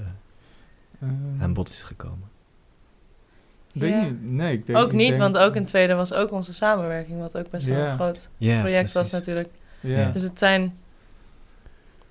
Eh, 1.01 1.07
aan 1.43 1.53
bod 1.53 1.69
is 1.69 1.81
gekomen. 1.83 2.29
weet 3.73 3.93
je- 3.93 4.15
nee, 4.21 4.53
ik 4.53 4.65
denk, 4.65 4.77
ook 4.79 4.87
ik 4.87 4.93
niet, 4.93 5.07
denk- 5.09 5.21
want 5.21 5.37
ook 5.37 5.55
in 5.55 5.61
het 5.61 5.69
tweede 5.69 5.93
was 5.93 6.13
ook 6.13 6.31
onze 6.31 6.53
samenwerking, 6.53 7.19
wat 7.19 7.37
ook 7.37 7.49
best 7.49 7.65
wel 7.65 7.77
een 7.85 7.93
groot 7.95 8.29
project 8.39 8.91
was 8.93 9.11
natuurlijk. 9.11 9.49
Dus 10.13 10.21
het 10.21 10.39
zijn, 10.39 10.77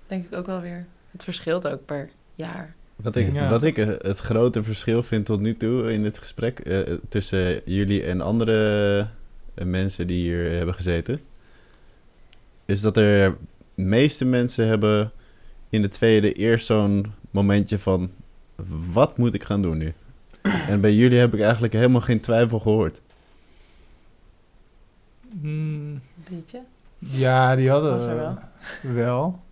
denk 0.07 0.25
ik 0.25 0.35
ook 0.35 0.47
wel 0.47 0.61
weer, 0.61 0.87
het 1.11 1.25
verschilt 1.25 1.67
ook 1.69 1.85
per 1.85 2.09
jaar. 2.35 2.75
Wat 3.05 3.17
ik, 3.17 3.33
Ja. 3.33 3.49
wat 3.51 3.63
ik 3.63 3.77
het 3.77 4.19
grote 4.19 4.63
verschil 4.63 5.03
vind 5.03 5.27
tot 5.27 5.41
nu 5.41 5.57
toe 5.57 5.93
in 5.93 6.05
het 6.05 6.19
gesprek 6.19 6.59
eh, 6.59 6.81
tussen 7.09 7.61
jullie 7.65 8.03
en 8.05 8.21
andere 8.21 9.07
eh, 9.55 9.65
mensen 9.67 10.07
die 10.07 10.23
hier 10.23 10.51
hebben 10.51 10.75
gezeten, 10.75 11.21
is 12.65 12.81
dat 12.81 12.97
er 12.97 13.31
de 13.75 13.83
meeste 13.83 14.25
mensen 14.25 14.67
hebben 14.67 15.11
in 15.69 15.83
de 15.83 15.89
tweede 15.89 16.33
eerst 16.33 16.67
zo'n 16.67 17.13
momentje 17.31 17.79
van 17.79 18.11
wat 18.93 19.19
moet 19.19 19.35
ik 19.35 19.45
gaan 19.45 19.63
doen 19.63 19.79
nu? 19.79 19.93
En 20.43 20.81
bij 20.81 20.95
jullie 20.95 21.19
heb 21.19 21.35
ik 21.35 21.41
eigenlijk 21.41 21.73
helemaal 21.73 22.01
geen 22.01 22.21
twijfel 22.21 22.59
gehoord. 22.59 23.01
Mm, 25.31 26.01
Beetje. 26.31 26.61
ja, 26.99 27.57
die 27.57 27.71
hadden 27.71 27.91
Was 27.93 28.05
er 28.05 28.17
wel. 28.17 28.39
wel. 28.83 29.43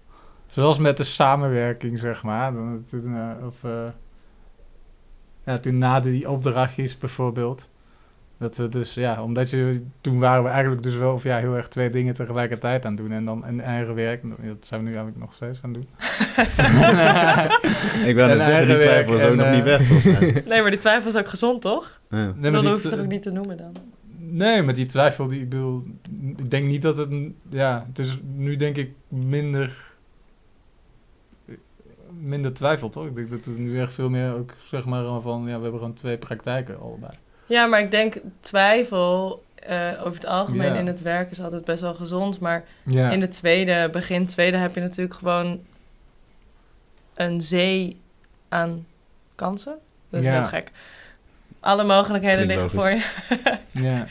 Zoals 0.52 0.78
met 0.78 0.96
de 0.96 1.04
samenwerking, 1.04 1.98
zeg 1.98 2.22
maar. 2.22 2.52
Dan, 2.52 2.84
toen, 2.88 3.16
eh, 3.16 3.46
of, 3.46 3.64
eh, 3.64 3.84
ja, 5.46 5.58
toen 5.58 5.78
na 5.78 6.00
die 6.00 6.30
opdrachtjes 6.30 6.98
bijvoorbeeld. 6.98 7.68
Dat 8.38 8.56
we 8.56 8.68
dus, 8.68 8.94
ja, 8.94 9.22
omdat 9.22 9.50
je, 9.50 9.82
toen 10.00 10.18
waren 10.18 10.42
we 10.44 10.48
eigenlijk 10.48 10.82
dus 10.82 10.94
wel, 10.96 11.12
of 11.12 11.22
ja, 11.22 11.38
heel 11.38 11.56
erg 11.56 11.68
twee 11.68 11.90
dingen 11.90 12.14
tegelijkertijd 12.14 12.84
aan 12.84 12.92
het 12.92 13.00
doen. 13.00 13.12
En 13.12 13.24
dan 13.24 13.44
een 13.46 13.60
eigen 13.60 13.94
werk, 13.94 14.22
dat 14.22 14.56
zijn 14.66 14.80
we 14.80 14.88
nu 14.88 14.94
eigenlijk 14.94 15.24
nog 15.24 15.32
steeds 15.34 15.60
aan 15.62 15.74
het 15.74 15.82
doen. 15.82 15.88
Ik 18.08 18.14
wou 18.16 18.30
En 18.30 18.36
net 18.36 18.46
zeggen, 18.46 18.66
die 18.68 18.78
twijfel 18.78 19.14
is 19.14 19.22
ook 19.24 19.30
en, 19.30 19.36
nog 19.36 19.46
niet 19.50 19.58
eh, 19.58 19.64
weg 19.64 19.82
volgens 19.86 20.18
mij. 20.18 20.42
Nee, 20.48 20.60
maar 20.62 20.70
die 20.70 20.80
twijfel 20.80 21.10
is 21.10 21.16
ook 21.16 21.28
gezond, 21.28 21.62
toch? 21.62 22.00
Ja. 22.10 22.32
Nee, 22.36 22.50
die 22.50 22.68
hoef 22.70 22.82
je 22.82 22.88
het 22.88 23.00
ook 23.00 23.06
niet 23.06 23.22
te 23.22 23.30
noemen 23.30 23.56
dan. 23.56 23.72
Nee, 24.18 24.62
maar 24.62 24.74
die 24.74 24.86
twijfel, 24.86 25.26
die, 25.26 25.40
ik 25.40 25.48
bedoel, 25.48 25.82
ik 26.36 26.50
denk 26.50 26.66
niet 26.66 26.82
dat 26.82 26.96
het, 26.96 27.10
een- 27.10 27.36
ja, 27.48 27.84
het 27.88 27.98
is 27.98 28.18
nu 28.34 28.56
denk 28.56 28.76
ik 28.76 28.90
minder, 29.08 29.91
minder 32.22 32.52
twijfel, 32.54 32.88
toch? 32.88 33.06
Ik 33.06 33.14
denk 33.14 33.30
dat 33.30 33.44
het 33.44 33.58
nu 33.58 33.80
echt 33.80 33.92
veel 33.92 34.08
meer 34.10 34.34
ook, 34.34 34.52
zeg 34.70 34.84
maar, 34.84 35.20
van, 35.20 35.40
ja, 35.46 35.56
we 35.56 35.62
hebben 35.62 35.80
gewoon 35.80 35.94
twee 35.94 36.16
praktijken 36.16 36.80
allebei. 36.80 37.12
Ja, 37.46 37.66
maar 37.66 37.80
ik 37.80 37.90
denk 37.90 38.16
twijfel 38.40 39.42
eh, 39.54 39.90
over 40.00 40.14
het 40.14 40.26
algemeen 40.26 40.72
Ja. 40.72 40.78
in 40.78 40.86
het 40.86 41.02
werk 41.02 41.30
is 41.30 41.40
altijd 41.40 41.64
best 41.64 41.80
wel 41.82 41.94
gezond. 41.94 42.38
Maar 42.40 42.64
Ja, 42.82 43.10
in 43.10 43.20
de 43.20 43.28
tweede, 43.28 43.88
begin 43.92 44.26
tweede, 44.26 44.56
heb 44.56 44.74
je 44.74 44.80
natuurlijk 44.80 45.14
gewoon 45.18 45.60
een 47.14 47.40
zee 47.42 48.00
aan 48.48 48.86
kansen. 49.34 49.74
Dat 50.10 50.20
is 50.20 50.26
Ja. 50.26 50.32
heel 50.38 50.46
gek. 50.48 50.70
Alle 51.60 51.84
mogelijkheden 51.84 52.44
Klinkt 52.44 52.62
liggen 52.72 52.80
voor 52.80 52.90
je. 52.90 53.58
ja, 53.88 54.06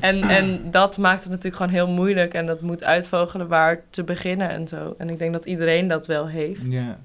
En, 0.00 0.22
en 0.22 0.70
dat 0.70 0.96
maakt 0.96 1.20
het 1.22 1.28
natuurlijk 1.28 1.56
gewoon 1.56 1.72
heel 1.72 1.88
moeilijk. 1.88 2.34
En 2.34 2.46
dat 2.46 2.60
moet 2.60 2.84
uitvogelen 2.84 3.48
waar 3.48 3.80
te 3.90 4.02
beginnen 4.04 4.48
en 4.50 4.68
zo. 4.68 4.94
En 4.98 5.10
ik 5.10 5.18
denk 5.18 5.32
dat 5.32 5.44
iedereen 5.44 5.88
dat 5.88 6.06
wel 6.06 6.28
heeft. 6.28 6.60
ja, 6.64 6.98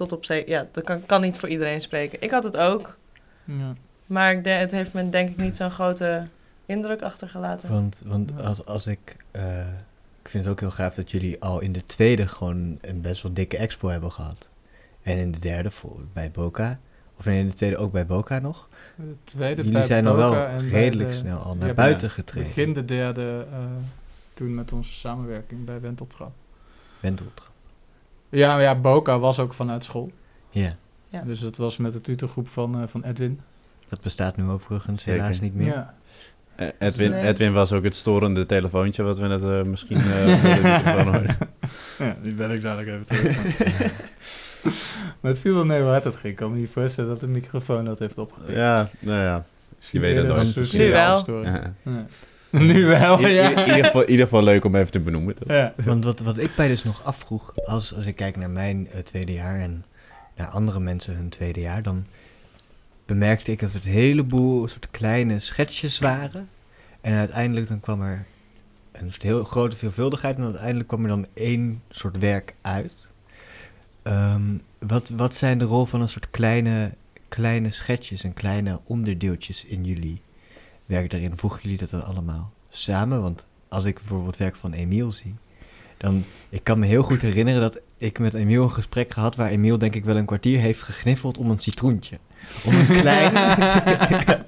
Tot 0.00 0.12
op 0.12 0.24
zee. 0.24 0.48
Ja, 0.48 0.66
dat 0.72 0.84
kan, 0.84 1.06
kan 1.06 1.20
niet 1.20 1.38
voor 1.38 1.48
iedereen 1.48 1.80
spreken. 1.80 2.22
Ik 2.22 2.30
had 2.30 2.44
het 2.44 2.56
ook. 2.56 2.96
ja. 3.44 3.74
Maar 4.06 4.32
ik 4.32 4.44
het 4.44 4.70
heeft 4.70 4.92
me 4.92 5.08
denk 5.08 5.28
ik 5.28 5.36
niet 5.36 5.56
zo'n 5.56 5.70
grote 5.70 6.26
indruk 6.66 7.02
achtergelaten. 7.02 7.68
Want, 7.70 8.02
want 8.06 8.40
als, 8.40 8.64
als 8.66 8.86
ik... 8.86 9.16
eh, 9.30 9.58
ik 10.22 10.28
vind 10.28 10.44
het 10.44 10.52
ook 10.52 10.60
heel 10.60 10.70
gaaf 10.70 10.94
dat 10.94 11.10
jullie 11.10 11.40
al 11.42 11.60
in 11.60 11.72
de 11.72 11.84
tweede 11.84 12.28
gewoon 12.28 12.78
een 12.80 13.00
best 13.00 13.22
wel 13.22 13.32
dikke 13.32 13.56
expo 13.56 13.88
hebben 13.88 14.12
gehad. 14.12 14.48
En 15.02 15.16
in 15.18 15.32
de 15.32 15.38
derde 15.38 15.70
voor, 15.70 16.00
bij 16.12 16.30
Boca. 16.30 16.78
Of 17.16 17.24
nee, 17.24 17.40
in 17.40 17.48
de 17.48 17.54
tweede 17.54 17.76
ook 17.76 17.92
bij 17.92 18.06
Boca 18.06 18.38
nog. 18.38 18.68
De 18.96 19.14
tweede 19.24 19.56
jullie 19.56 19.72
bij 19.72 19.82
zijn 19.86 20.06
al 20.06 20.16
wel 20.16 20.46
redelijk 20.58 21.08
de- 21.10 21.16
snel 21.16 21.38
al 21.38 21.54
naar 21.56 21.74
buiten 21.74 22.10
getreden. 22.10 22.48
Begin 22.48 22.72
de 22.72 22.84
derde, 22.84 23.46
eh, 23.52 23.58
toen 24.34 24.54
met 24.54 24.72
onze 24.72 24.92
samenwerking 24.92 25.64
bij 25.64 25.80
Wenteltrap. 25.80 26.32
Wenteltrap. 27.00 27.48
Ja, 28.30 28.52
maar 28.54 28.62
ja, 28.62 28.74
Boca 28.74 29.18
was 29.18 29.38
ook 29.38 29.54
vanuit 29.54 29.84
school. 29.84 30.10
Ja, 30.50 30.74
Ja. 31.08 31.22
Dus 31.22 31.40
dat 31.40 31.56
was 31.56 31.76
met 31.76 31.92
de 31.92 32.00
tutorgroep 32.00 32.48
van, 32.48 32.80
eh, 32.82 32.88
van 32.88 33.02
Edwin. 33.04 33.40
dat 33.88 34.00
bestaat 34.00 34.36
nu 34.36 34.48
overigens 34.48 35.02
Zeker. 35.02 35.20
helaas 35.20 35.40
niet 35.40 35.54
meer. 35.54 35.66
Ja, 35.66 35.94
Eh, 36.56 36.68
Edwin, 36.78 37.10
Nee. 37.10 37.26
Edwin 37.26 37.52
was 37.52 37.72
ook 37.72 37.84
het 37.84 37.96
storende 37.96 38.46
telefoontje 38.46 39.02
wat 39.02 39.18
we 39.18 39.26
net 39.26 39.42
eh, 39.42 39.62
misschien 39.62 39.96
eh, 39.96 41.04
hoorden. 41.04 41.36
Ja, 41.98 42.16
die 42.22 42.32
bel 42.34 42.50
ik 42.50 42.62
dadelijk 42.62 42.88
even 42.88 43.06
terug. 43.06 43.36
maar 45.20 45.30
het 45.30 45.40
viel 45.40 45.54
wel 45.54 45.64
mee 45.64 45.82
hard 45.82 46.04
het 46.04 46.16
ging. 46.16 46.32
Ik 46.32 46.36
kan 46.36 46.52
me 46.52 46.58
niet 46.58 46.70
voorstellen 46.70 47.10
dat 47.10 47.20
de 47.20 47.26
microfoon 47.28 47.84
dat 47.84 47.98
heeft 47.98 48.18
opgepikt. 48.18 48.52
Ja, 48.56 48.88
nou 48.98 49.20
ja. 49.20 49.44
je 49.90 49.98
weet 50.00 50.16
het 50.16 50.24
Eerder 50.24 50.44
nooit. 50.44 50.72
een 50.74 50.90
wel. 50.90 51.42
Ja. 51.44 51.72
Ja. 51.84 52.06
nu 52.70 52.84
wel, 52.86 53.18
In, 53.18 53.24
in- 53.28 53.32
ja. 53.34 53.50
in 53.50 53.68
ieder 53.68 53.84
geval, 53.84 54.02
in 54.02 54.10
ieder 54.10 54.24
geval 54.24 54.42
leuk 54.42 54.64
om 54.64 54.74
even 54.76 54.90
te 54.92 55.00
benoemen. 55.00 55.34
toch? 55.34 55.48
ja. 55.48 55.74
Want 55.84 56.04
wat, 56.04 56.20
wat 56.20 56.38
ik 56.38 56.56
mij 56.56 56.68
dus 56.68 56.84
nog 56.84 57.04
afvroeg, 57.04 57.52
als, 57.64 57.94
als 57.94 58.06
ik 58.06 58.16
kijk 58.16 58.36
naar 58.36 58.50
mijn 58.50 58.88
eh, 58.92 58.98
tweede 59.00 59.32
jaar 59.32 59.60
en 59.60 59.84
naar 60.36 60.46
andere 60.48 60.80
mensen 60.80 61.14
hun 61.16 61.28
tweede 61.28 61.60
jaar, 61.60 61.82
dan 61.82 62.06
bemerkte 63.06 63.52
ik 63.52 63.60
dat 63.60 63.72
het 63.72 63.84
een 63.84 63.90
heleboel 63.90 64.68
soort 64.68 64.88
kleine 64.90 65.38
schetsjes 65.38 65.98
waren. 65.98 66.48
En 67.00 67.14
uiteindelijk 67.14 67.68
dan 67.68 67.80
kwam 67.80 68.02
er 68.02 68.24
een 68.92 69.10
soort 69.10 69.22
heel 69.22 69.44
grote 69.44 69.76
veelvuldigheid 69.76 70.36
en 70.36 70.44
uiteindelijk 70.44 70.88
kwam 70.88 71.02
er 71.02 71.08
dan 71.08 71.26
één 71.34 71.82
soort 71.90 72.18
werk 72.18 72.54
uit. 72.60 73.10
Ehm, 74.02 74.42
wat, 74.78 75.08
wat 75.08 75.34
zijn 75.34 75.58
de 75.58 75.64
rol 75.64 75.84
van 75.84 76.00
een 76.00 76.08
soort 76.08 76.30
kleine, 76.30 76.90
kleine 77.28 77.70
schetsjes 77.70 78.24
en 78.24 78.32
kleine 78.34 78.80
onderdeeltjes 78.84 79.64
in 79.64 79.84
jullie 79.84 80.20
werk 80.90 81.10
daarin? 81.10 81.36
Voegen 81.36 81.60
jullie 81.62 81.78
dat 81.78 81.90
dan 81.90 82.04
allemaal 82.04 82.52
samen? 82.68 83.22
Want 83.22 83.46
als 83.68 83.84
ik 83.84 83.94
bijvoorbeeld 83.94 84.36
werk 84.36 84.56
van 84.56 84.72
Emiel 84.72 85.12
zie, 85.12 85.34
dan, 85.96 86.24
ik 86.48 86.64
kan 86.64 86.78
me 86.78 86.86
heel 86.86 87.02
goed 87.02 87.22
herinneren 87.22 87.60
dat 87.60 87.80
ik 87.98 88.18
met 88.18 88.34
Emiel 88.34 88.62
een 88.62 88.72
gesprek 88.72 89.12
gehad 89.12 89.36
waar 89.36 89.50
Emiel 89.50 89.78
denk 89.78 89.94
ik 89.94 90.04
wel 90.04 90.16
een 90.16 90.24
kwartier 90.24 90.60
heeft 90.60 90.82
gegniffeld 90.82 91.38
om 91.38 91.50
een 91.50 91.60
citroentje. 91.60 92.18
Om 92.64 92.74
een 92.74 92.86
klein... 92.86 93.32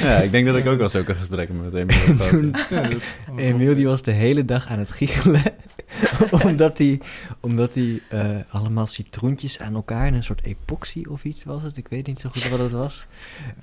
Ja, 0.00 0.16
ik 0.16 0.30
denk 0.30 0.46
dat 0.46 0.56
ik 0.56 0.66
ook 0.66 0.78
wel 0.78 0.88
zulke 0.88 1.14
gesprekken 1.14 1.64
met 1.64 1.74
Emiel 1.74 1.96
heb 1.96 2.20
gehad. 2.20 2.68
Ja, 2.68 2.88
Emiel 3.36 3.74
die 3.74 3.86
was 3.86 4.02
de 4.02 4.10
hele 4.10 4.44
dag 4.44 4.66
aan 4.66 4.78
het 4.78 4.90
giechelen. 4.90 5.42
omdat 6.44 6.78
hij, 6.78 7.00
omdat 7.40 7.74
hij 7.74 8.00
eh, 8.08 8.28
allemaal 8.48 8.86
citroentjes 8.86 9.58
aan 9.60 9.74
elkaar 9.74 10.06
in 10.06 10.14
een 10.14 10.24
soort 10.24 10.42
epoxy 10.42 11.04
of 11.08 11.24
iets 11.24 11.44
was 11.44 11.62
het. 11.62 11.76
Ik 11.76 11.88
weet 11.88 12.06
niet 12.06 12.20
zo 12.20 12.28
goed 12.28 12.48
wat 12.48 12.58
het 12.58 12.72
was. 12.72 13.06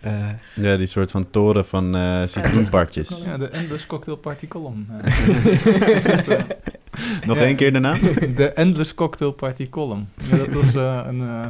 Eh, 0.01 0.29
Ja, 0.55 0.77
die 0.77 0.87
soort 0.87 1.11
van 1.11 1.29
toren 1.29 1.65
van 1.65 1.95
eh 1.95 2.25
citroenbartjes. 2.25 3.21
Ja, 3.25 3.37
de 3.37 3.47
Endless 3.47 3.85
Cocktail 3.85 4.17
Party 4.17 4.47
column. 4.47 4.87
Nog 7.25 7.37
Ja. 7.37 7.43
één 7.43 7.55
keer 7.55 7.71
daarna? 7.71 7.97
de 8.35 8.49
Endless 8.53 8.93
Cocktail 8.93 9.31
Party 9.31 9.69
column. 9.69 10.09
Ja, 10.29 10.37
dat 10.37 10.53
was 10.53 10.75
eh, 10.75 11.03
een, 11.07 11.21
eh, 11.21 11.45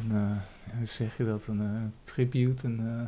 een 0.00 0.10
eh, 0.16 0.76
hoe 0.78 0.86
zeg 0.86 1.16
je 1.16 1.24
dat, 1.24 1.46
een 1.46 1.60
eh, 1.60 1.66
tribute, 2.04 2.66
een, 2.66 2.78
eh, 2.80 3.06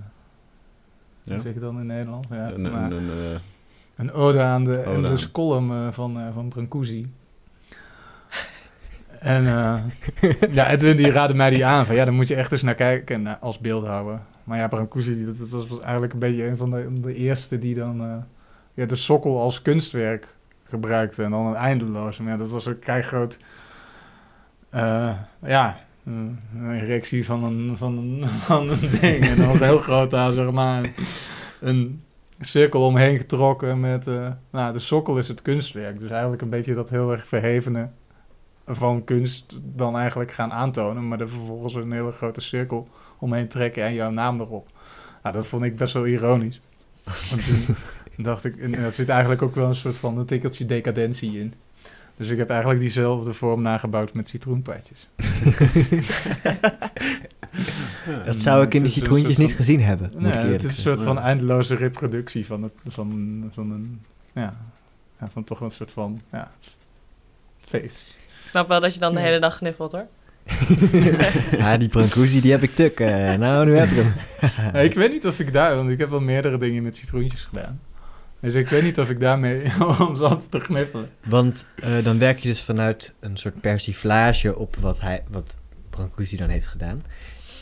Ja. 1.22 1.34
hoe 1.34 1.42
zeg 1.42 1.54
je 1.54 1.60
dat 1.60 1.72
in 1.72 1.86
Nederland? 1.86 2.26
Ja, 2.30 2.50
Een, 2.50 2.60
maar 2.62 2.90
een, 2.90 2.92
een, 2.92 3.08
eh, 3.34 3.40
een 3.96 4.12
ode 4.12 4.40
aan 4.40 4.64
de 4.64 4.70
Ode 4.70 4.90
Endless 4.90 5.24
aan. 5.24 5.30
column 5.30 5.70
eh, 5.70 5.92
van, 5.92 6.20
eh, 6.20 6.26
van 6.34 6.48
Brancusi. 6.48 7.10
En 9.20 9.46
eh, 9.46 9.74
ja, 10.54 10.70
Edwin 10.70 10.96
die 10.96 11.10
raadde 11.10 11.34
mij 11.34 11.50
die 11.50 11.66
aan 11.66 11.86
van 11.86 11.94
ja, 11.94 12.04
daar 12.04 12.14
moet 12.14 12.28
je 12.28 12.34
echt 12.34 12.52
eens 12.52 12.62
naar 12.62 12.74
kijken 12.74 13.22
naar, 13.22 13.36
als 13.40 13.58
beeldhouwer. 13.58 14.20
Maar 14.44 14.58
ja, 14.58 14.68
Brancusi 14.68 15.24
dat, 15.24 15.38
dat 15.38 15.48
was, 15.48 15.66
was 15.66 15.80
eigenlijk 15.80 16.12
een 16.12 16.18
beetje 16.18 16.46
een 16.46 16.56
van 16.56 16.70
de, 16.70 17.00
de 17.00 17.14
eerste 17.14 17.58
die 17.58 17.74
dan 17.74 18.24
ja, 18.74 18.86
de 18.86 18.96
sokkel 18.96 19.40
als 19.40 19.62
kunstwerk 19.62 20.34
gebruikte 20.64 21.22
en 21.22 21.30
dan 21.30 21.46
een 21.46 21.54
eindeloos. 21.54 22.18
Maar 22.18 22.32
ja, 22.32 22.38
dat 22.38 22.50
was 22.50 22.66
een 22.66 22.78
keigroot, 22.78 23.38
eh 24.70 25.10
ja, 25.42 25.76
een 26.04 26.38
erectie 26.70 27.24
van 27.24 27.44
een, 27.44 27.76
van, 27.76 27.98
een, 27.98 28.28
van 28.48 28.68
een 28.68 28.90
ding. 29.00 29.26
En 29.26 29.36
dan 29.36 29.62
heel 29.62 29.78
groot 29.78 30.14
aan, 30.14 30.32
zeg 30.32 30.50
maar, 30.50 30.92
een 31.60 32.02
cirkel 32.40 32.86
omheen 32.86 33.18
getrokken 33.18 33.80
met, 33.80 34.06
eh, 34.06 34.28
nou, 34.50 34.72
de 34.72 34.78
sokkel 34.78 35.18
is 35.18 35.28
het 35.28 35.42
kunstwerk. 35.42 35.98
Dus 35.98 36.10
eigenlijk 36.10 36.42
een 36.42 36.50
beetje 36.50 36.74
dat 36.74 36.90
heel 36.90 37.12
erg 37.12 37.26
verhevene 37.26 37.88
van 38.66 39.04
kunst 39.04 39.58
dan 39.62 39.96
eigenlijk 39.96 40.32
gaan 40.32 40.52
aantonen, 40.52 41.08
maar 41.08 41.20
er 41.20 41.28
vervolgens 41.28 41.74
een 41.74 41.92
hele 41.92 42.12
grote 42.12 42.40
cirkel 42.40 42.88
omheen 43.18 43.48
trekken 43.48 43.84
en 43.84 43.94
jouw 43.94 44.10
naam 44.10 44.40
erop. 44.40 44.68
Nou, 45.22 45.34
dat 45.34 45.46
vond 45.46 45.64
ik 45.64 45.76
best 45.76 45.94
wel 45.94 46.06
ironisch. 46.06 46.60
Want 47.04 47.46
toen 47.46 47.76
dacht 48.24 48.44
ik, 48.44 48.56
en 48.56 48.74
er 48.74 48.92
zit 48.92 49.08
eigenlijk 49.08 49.42
ook 49.42 49.54
wel 49.54 49.68
een 49.68 49.74
soort 49.74 49.96
van 49.96 50.18
een 50.18 50.26
tikkeltje 50.26 50.66
decadentie 50.66 51.38
in. 51.38 51.54
Dus 52.16 52.28
ik 52.28 52.38
heb 52.38 52.50
eigenlijk 52.50 52.80
diezelfde 52.80 53.32
vorm 53.32 53.62
nagebouwd 53.62 54.14
met 54.14 54.28
citroenpadjes. 54.28 55.08
Dat 58.24 58.40
zou 58.40 58.64
ik 58.64 58.74
in 58.74 58.84
een 58.84 58.90
citroentjes 58.90 59.36
niet 59.36 59.48
van- 59.48 59.56
gezien 59.56 59.82
hebben, 59.82 60.10
moet 60.12 60.20
Nee, 60.22 60.32
ik 60.32 60.38
het 60.38 60.46
is 60.46 60.52
een 60.52 60.60
zeggen. 60.60 60.82
soort 60.82 61.00
van 61.00 61.18
eindeloze 61.18 61.74
reproductie 61.74 62.46
van, 62.46 62.62
het, 62.62 62.72
van, 62.88 63.50
van 63.54 63.70
een, 63.70 64.00
ja, 64.32 64.56
ja, 65.20 65.28
van 65.32 65.44
toch 65.44 65.60
een 65.60 65.70
soort 65.70 65.92
van, 65.92 66.20
ja, 66.32 66.50
feest. 67.60 68.04
Ik 68.44 68.48
snap 68.52 68.68
wel 68.68 68.80
dat 68.80 68.94
je 68.94 69.00
dan 69.00 69.14
de 69.14 69.20
hele 69.20 69.38
dag 69.40 69.56
gniffelt 69.56 69.92
hoor. 69.92 70.06
ja, 71.58 71.76
die 71.76 71.88
Brancusi, 71.88 72.40
die 72.40 72.50
heb 72.50 72.62
ik 72.62 72.74
tuk. 72.74 73.00
eh, 73.00 73.32
nou, 73.34 73.66
nu 73.66 73.76
heb 73.76 73.88
ik 73.90 73.96
hem. 73.96 74.12
Ja, 74.72 74.78
ik 74.80 74.94
weet 74.94 75.10
niet 75.12 75.26
of 75.26 75.40
ik 75.40 75.52
daar, 75.52 75.76
want 75.76 75.90
ik 75.90 75.98
heb 75.98 76.10
wel 76.10 76.20
meerdere 76.20 76.58
dingen 76.58 76.82
met 76.82 76.96
citroentjes 76.96 77.42
gedaan. 77.44 77.80
Dus 78.40 78.54
ik 78.54 78.68
weet 78.68 78.82
niet 78.82 78.98
of 78.98 79.10
ik 79.10 79.20
daarmee 79.20 79.62
om 80.00 80.16
zat 80.16 80.50
te 80.50 80.60
gniffelen. 80.60 81.10
Want 81.24 81.66
eh, 81.76 81.90
dan 82.04 82.18
werk 82.18 82.38
je 82.38 82.48
dus 82.48 82.62
vanuit 82.62 83.14
een 83.20 83.36
soort 83.36 83.60
persiflage 83.60 84.58
op 84.58 84.76
wat, 84.76 85.00
hij, 85.00 85.22
wat 85.30 85.56
Brancusi 85.90 86.36
dan 86.36 86.48
heeft 86.48 86.66
gedaan. 86.66 87.02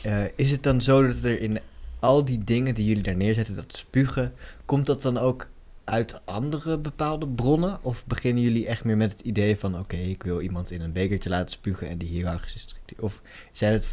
Eh, 0.05 0.25
is 0.35 0.51
het 0.51 0.63
dan 0.63 0.81
zo 0.81 1.07
dat 1.07 1.23
er 1.23 1.41
in 1.41 1.59
al 2.01 2.25
die 2.25 2.45
dingen 2.45 2.75
die 2.75 2.87
jullie 2.87 3.03
daar 3.03 3.17
neerzetten, 3.17 3.55
dat 3.55 3.77
spugen, 3.77 4.35
komt 4.65 4.87
dat 4.87 5.03
dan 5.03 5.19
ook 5.19 5.49
uit 5.85 6.21
andere 6.25 6.79
bepaalde 6.79 7.29
bronnen? 7.29 7.79
Of 7.83 8.07
beginnen 8.07 8.43
jullie 8.43 8.67
echt 8.67 8.85
meer 8.85 8.97
met 8.97 9.13
het 9.13 9.21
idee 9.21 9.59
van, 9.59 9.79
oké, 9.79 9.97
ik 9.97 10.23
wil 10.23 10.41
iemand 10.41 10.71
in 10.71 10.81
een 10.81 10.93
bekertje 10.93 11.29
laten 11.29 11.51
spugen 11.51 11.89
en 11.89 11.99
die 11.99 12.09
hiërarchische 12.09 12.59
structuur? 12.59 13.03
Of 13.03 13.23
zijn 13.53 13.73
het, 13.73 13.89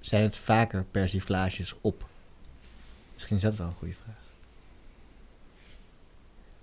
zijn 0.00 0.22
het 0.22 0.36
vaker 0.36 0.84
persiflages 0.90 1.74
op? 1.80 2.06
Misschien 3.14 3.36
is 3.36 3.42
dat 3.42 3.56
wel 3.56 3.66
een 3.66 3.74
goede 3.78 3.94
vraag. 4.04 4.22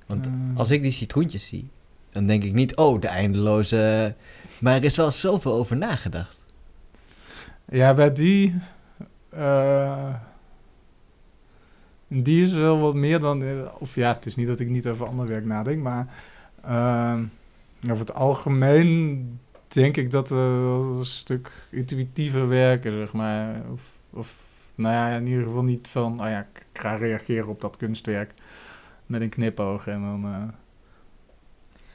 Want 0.05 0.25
Eh, 0.25 0.33
als 0.55 0.71
ik 0.71 0.81
die 0.81 0.91
citroentjes 0.91 1.45
zie, 1.45 1.67
dan 2.11 2.27
denk 2.27 2.43
ik 2.43 2.53
niet, 2.53 2.75
oh, 2.75 3.01
de 3.01 3.07
eindeloze... 3.07 4.15
Maar 4.59 4.75
er 4.75 4.83
is 4.83 4.95
wel 4.95 5.11
zoveel 5.11 5.53
over 5.53 5.77
nagedacht. 5.77 6.40
Ja, 7.71 7.93
bij 7.93 8.13
die, 8.13 8.55
eh, 9.29 10.13
die 12.07 12.43
is 12.43 12.53
wel 12.53 12.79
wat 12.79 12.93
meer 12.93 13.19
dan, 13.19 13.43
eh, 13.43 13.65
of 13.79 13.95
ja, 13.95 14.13
het 14.13 14.25
is 14.25 14.35
niet 14.35 14.47
dat 14.47 14.59
ik 14.59 14.69
niet 14.69 14.87
over 14.87 15.07
ander 15.07 15.27
werk 15.27 15.45
nadenk, 15.45 15.81
maar 15.81 16.07
ehm, 16.63 17.23
over 17.85 17.99
het 17.99 18.13
algemeen 18.13 19.39
denk 19.67 19.97
ik 19.97 20.11
dat 20.11 20.29
we 20.29 20.35
een 20.35 21.05
stuk 21.05 21.51
intuïtiever 21.69 22.47
werken, 22.47 22.91
zeg 22.91 23.13
maar. 23.13 23.61
Of, 23.71 23.81
of 24.09 24.35
nou 24.75 24.93
ja, 24.93 25.15
in 25.17 25.27
ieder 25.27 25.43
geval 25.43 25.63
niet 25.63 25.87
van, 25.87 26.21
oh 26.21 26.27
ja, 26.29 26.47
ik 26.53 26.65
ga 26.81 26.95
reageren 26.95 27.47
op 27.47 27.61
dat 27.61 27.77
kunstwerk 27.77 28.33
met 29.05 29.21
een 29.21 29.29
knipoog 29.29 29.87
en 29.87 30.01
dan... 30.01 30.23
eh, 30.25 30.43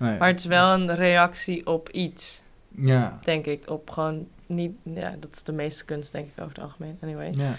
nee, 0.06 0.18
Maar 0.18 0.28
het 0.28 0.38
is 0.38 0.46
wel 0.46 0.72
een 0.72 0.94
reactie 0.94 1.66
op 1.66 1.88
iets, 1.88 2.42
Ja, 2.68 3.18
denk 3.22 3.46
ik. 3.46 3.70
Op 3.70 3.90
gewoon 3.90 4.26
niet... 4.46 4.72
Ja, 4.82 5.14
dat 5.20 5.34
is 5.34 5.42
de 5.42 5.52
meeste 5.52 5.84
kunst, 5.84 6.12
denk 6.12 6.26
ik, 6.26 6.42
over 6.42 6.54
het 6.54 6.64
algemeen. 6.64 6.98
Anyway. 7.02 7.32
ja. 7.34 7.54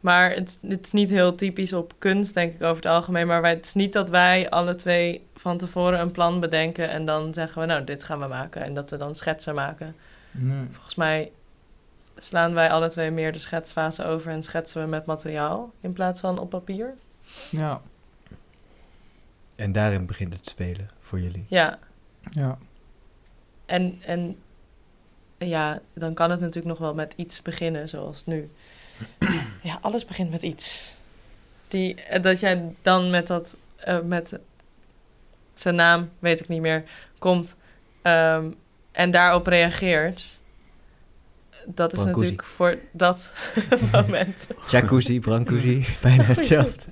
Maar 0.00 0.30
het, 0.30 0.58
het 0.62 0.84
is 0.84 0.92
niet 0.92 1.10
heel 1.10 1.34
typisch 1.34 1.72
op 1.72 1.94
kunst, 1.98 2.34
denk 2.34 2.54
ik, 2.54 2.62
over 2.62 2.76
het 2.76 2.86
algemeen. 2.86 3.26
Maar 3.26 3.42
wij, 3.42 3.54
het 3.54 3.66
is 3.66 3.74
niet 3.74 3.92
dat 3.92 4.10
wij 4.10 4.50
alle 4.50 4.74
twee 4.74 5.26
van 5.34 5.58
tevoren 5.58 6.00
een 6.00 6.10
plan 6.10 6.40
bedenken... 6.40 6.90
en 6.90 7.04
dan 7.04 7.34
zeggen 7.34 7.60
we, 7.60 7.66
nou, 7.66 7.84
dit 7.84 8.04
gaan 8.04 8.20
we 8.20 8.26
maken. 8.26 8.62
En 8.62 8.74
dat 8.74 8.90
we 8.90 8.96
dan 8.96 9.16
schetsen 9.16 9.54
maken. 9.54 9.96
Nee. 10.30 10.66
Volgens 10.72 10.94
mij 10.94 11.30
slaan 12.18 12.54
wij 12.54 12.70
alle 12.70 12.90
twee 12.90 13.10
meer 13.10 13.32
de 13.32 13.38
schetsfase 13.38 14.04
over... 14.04 14.32
en 14.32 14.42
schetsen 14.42 14.82
we 14.82 14.88
met 14.88 15.06
materiaal 15.06 15.72
in 15.80 15.92
plaats 15.92 16.20
van 16.20 16.38
op 16.38 16.50
papier. 16.50 16.94
Ja, 17.50 17.80
En 19.56 19.72
daarin 19.72 20.06
begint 20.06 20.32
het 20.32 20.46
spelen 20.46 20.90
voor 21.00 21.20
jullie. 21.20 21.46
Ja, 21.48 21.78
ja. 22.30 22.58
En, 23.66 23.98
en 24.02 24.36
ja, 25.38 25.80
dan 25.94 26.14
kan 26.14 26.30
het 26.30 26.40
natuurlijk 26.40 26.66
nog 26.66 26.78
wel 26.78 26.94
met 26.94 27.12
iets 27.16 27.42
beginnen, 27.42 27.88
zoals 27.88 28.26
nu. 28.26 28.50
ja, 29.62 29.78
alles 29.80 30.04
begint 30.04 30.30
met 30.30 30.42
iets. 30.42 30.94
Die, 31.68 31.94
eh, 32.02 32.22
dat 32.22 32.40
jij 32.40 32.74
dan 32.82 33.10
met 33.10 33.26
dat, 33.26 33.56
eh, 33.76 34.00
met 34.00 34.38
zijn 35.54 35.74
naam, 35.74 36.10
weet 36.18 36.40
ik 36.40 36.48
niet 36.48 36.60
meer, 36.60 36.84
komt 37.18 37.56
ehm, 38.02 38.50
en 38.92 39.10
daarop 39.10 39.46
reageert. 39.46 40.38
Dat 41.66 41.92
is 41.92 41.98
Brancusi. 41.98 42.20
natuurlijk 42.24 42.48
voor 42.48 42.78
dat 42.92 43.32
moment. 43.92 44.46
Jacuzzi, 44.70 45.20
Brancusi, 45.20 45.86
bijna 46.00 46.22
hetzelfde. 46.22 46.82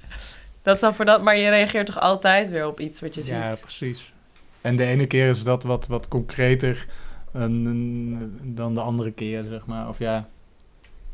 Dat 0.62 0.74
is 0.74 0.80
dan 0.80 0.94
voor 0.94 1.04
dat, 1.04 1.22
maar 1.22 1.36
je 1.36 1.48
reageert 1.48 1.86
toch 1.86 2.00
altijd 2.00 2.50
weer 2.50 2.66
op 2.66 2.80
iets 2.80 3.00
wat 3.00 3.14
je 3.14 3.24
Ja, 3.24 3.50
ziet. 3.50 3.60
precies. 3.60 4.12
En 4.60 4.76
de 4.76 4.84
ene 4.84 5.06
keer 5.06 5.28
is 5.28 5.42
dat 5.44 5.62
wat, 5.62 5.86
wat 5.86 6.08
concreter 6.08 6.86
en- 7.42 8.40
dan 8.54 8.74
de 8.74 8.80
andere 8.80 9.12
keer, 9.12 9.42
zeg 9.44 9.66
maar. 9.66 9.88
Of 9.88 9.98
ja, 9.98 10.28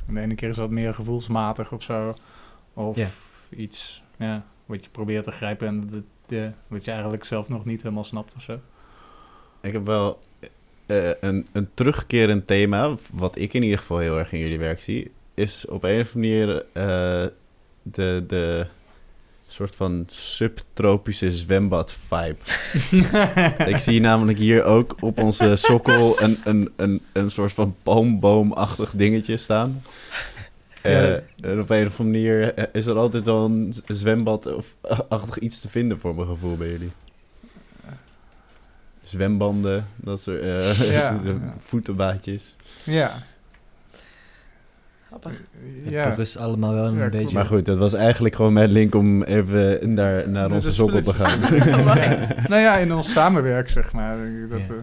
de 0.09 0.21
ene 0.21 0.35
keer 0.35 0.49
is 0.49 0.57
dat 0.57 0.71
meer 0.71 0.95
gevoelsmatig 0.95 1.73
of 1.73 1.83
zo. 1.83 2.15
Of 2.75 2.97
Ja. 2.97 3.09
iets 3.57 4.03
ja, 4.17 4.45
wat 4.67 4.85
je 4.85 4.91
probeert 4.91 5.25
te 5.25 5.31
grijpen 5.31 5.67
en 5.69 5.89
dat, 5.91 6.03
ja, 6.27 6.53
wat 6.67 6.85
je 6.85 6.91
eigenlijk 6.91 7.25
zelf 7.25 7.49
nog 7.49 7.65
niet 7.65 7.83
helemaal 7.83 8.05
snapt 8.05 8.35
of 8.37 8.43
zo. 8.43 8.61
Ik 9.61 9.73
heb 9.73 9.87
wel 9.87 10.23
eh, 10.87 11.11
een, 11.21 11.47
een 11.53 11.69
terugkerend 11.75 12.47
thema, 12.47 12.95
wat 13.13 13.37
ik 13.39 13.53
in 13.55 13.63
ieder 13.63 13.79
geval 13.79 13.99
heel 13.99 14.19
erg 14.19 14.33
in 14.33 14.39
jullie 14.39 14.59
werk 14.59 14.81
zie, 14.81 15.11
is 15.35 15.67
op 15.69 15.83
een 15.85 16.01
of 16.01 16.15
andere 16.15 16.35
manier 16.35 16.65
eh, 16.73 17.27
de, 17.83 18.25
de 18.27 18.67
soort 19.53 19.77
van 19.77 20.05
subtropische 20.09 21.33
zwembad-vibe. 21.33 22.37
ik 23.73 23.77
zie 23.77 24.01
namelijk 24.01 24.39
hier 24.39 24.65
ook 24.65 24.97
op 25.01 25.19
onze 25.19 25.57
sokkel 25.57 26.23
een, 26.23 26.41
een, 26.45 26.73
een, 26.77 27.01
een 27.13 27.31
soort 27.31 27.53
van 27.53 27.75
palmboomachtig 27.83 28.91
dingetje 28.95 29.37
staan. 29.37 29.83
Eh, 30.83 31.09
Ja. 31.11 31.21
en 31.41 31.61
op 31.61 31.71
een 31.71 31.87
of 31.87 32.01
andere 32.01 32.03
manier 32.05 32.75
is 32.77 32.87
er 32.87 32.97
altijd 32.97 33.25
wel 33.25 33.45
een 33.45 33.75
zwembad 33.87 34.47
of 34.55 34.67
achtig 35.09 35.39
iets 35.39 35.61
te 35.61 35.69
vinden 35.69 35.99
voor 35.99 36.15
mijn 36.15 36.27
gevoel 36.29 36.57
bij 36.57 36.71
jullie. 36.71 36.93
Zwembanden, 39.03 39.87
dat 39.97 40.21
soort 40.21 40.43
Ja, 40.43 40.73
ja. 40.85 41.21
voetenbaadjes. 41.59 42.57
ja, 42.85 43.23
Grappig. 45.21 45.43
Het 45.85 45.93
ja. 45.93 46.09
berust 46.09 46.37
allemaal 46.37 46.75
wel 46.75 46.87
een 46.87 46.97
Ja, 46.97 47.09
beetje... 47.09 47.35
Maar 47.35 47.47
goed, 47.47 47.67
dat 47.67 47.79
was 47.79 47.93
eigenlijk 47.95 48.35
gewoon 48.35 48.53
mijn 48.53 48.71
link 48.71 48.95
om 48.95 49.23
even 49.23 49.95
naar, 49.95 50.29
naar 50.29 50.51
onze 50.53 50.67
dat 50.67 50.75
sokkel 50.75 51.03
te 51.03 51.13
gaan. 51.13 51.41
nou 52.51 52.61
ja, 52.61 52.77
in 52.77 52.93
ons 52.93 53.13
samenwerk, 53.13 53.71
zeg 53.71 53.93
maar. 53.93 54.17
denk 54.17 54.43
ik 54.45 54.51
Dat 54.51 54.61
Ja. 54.61 54.67
we 54.67 54.83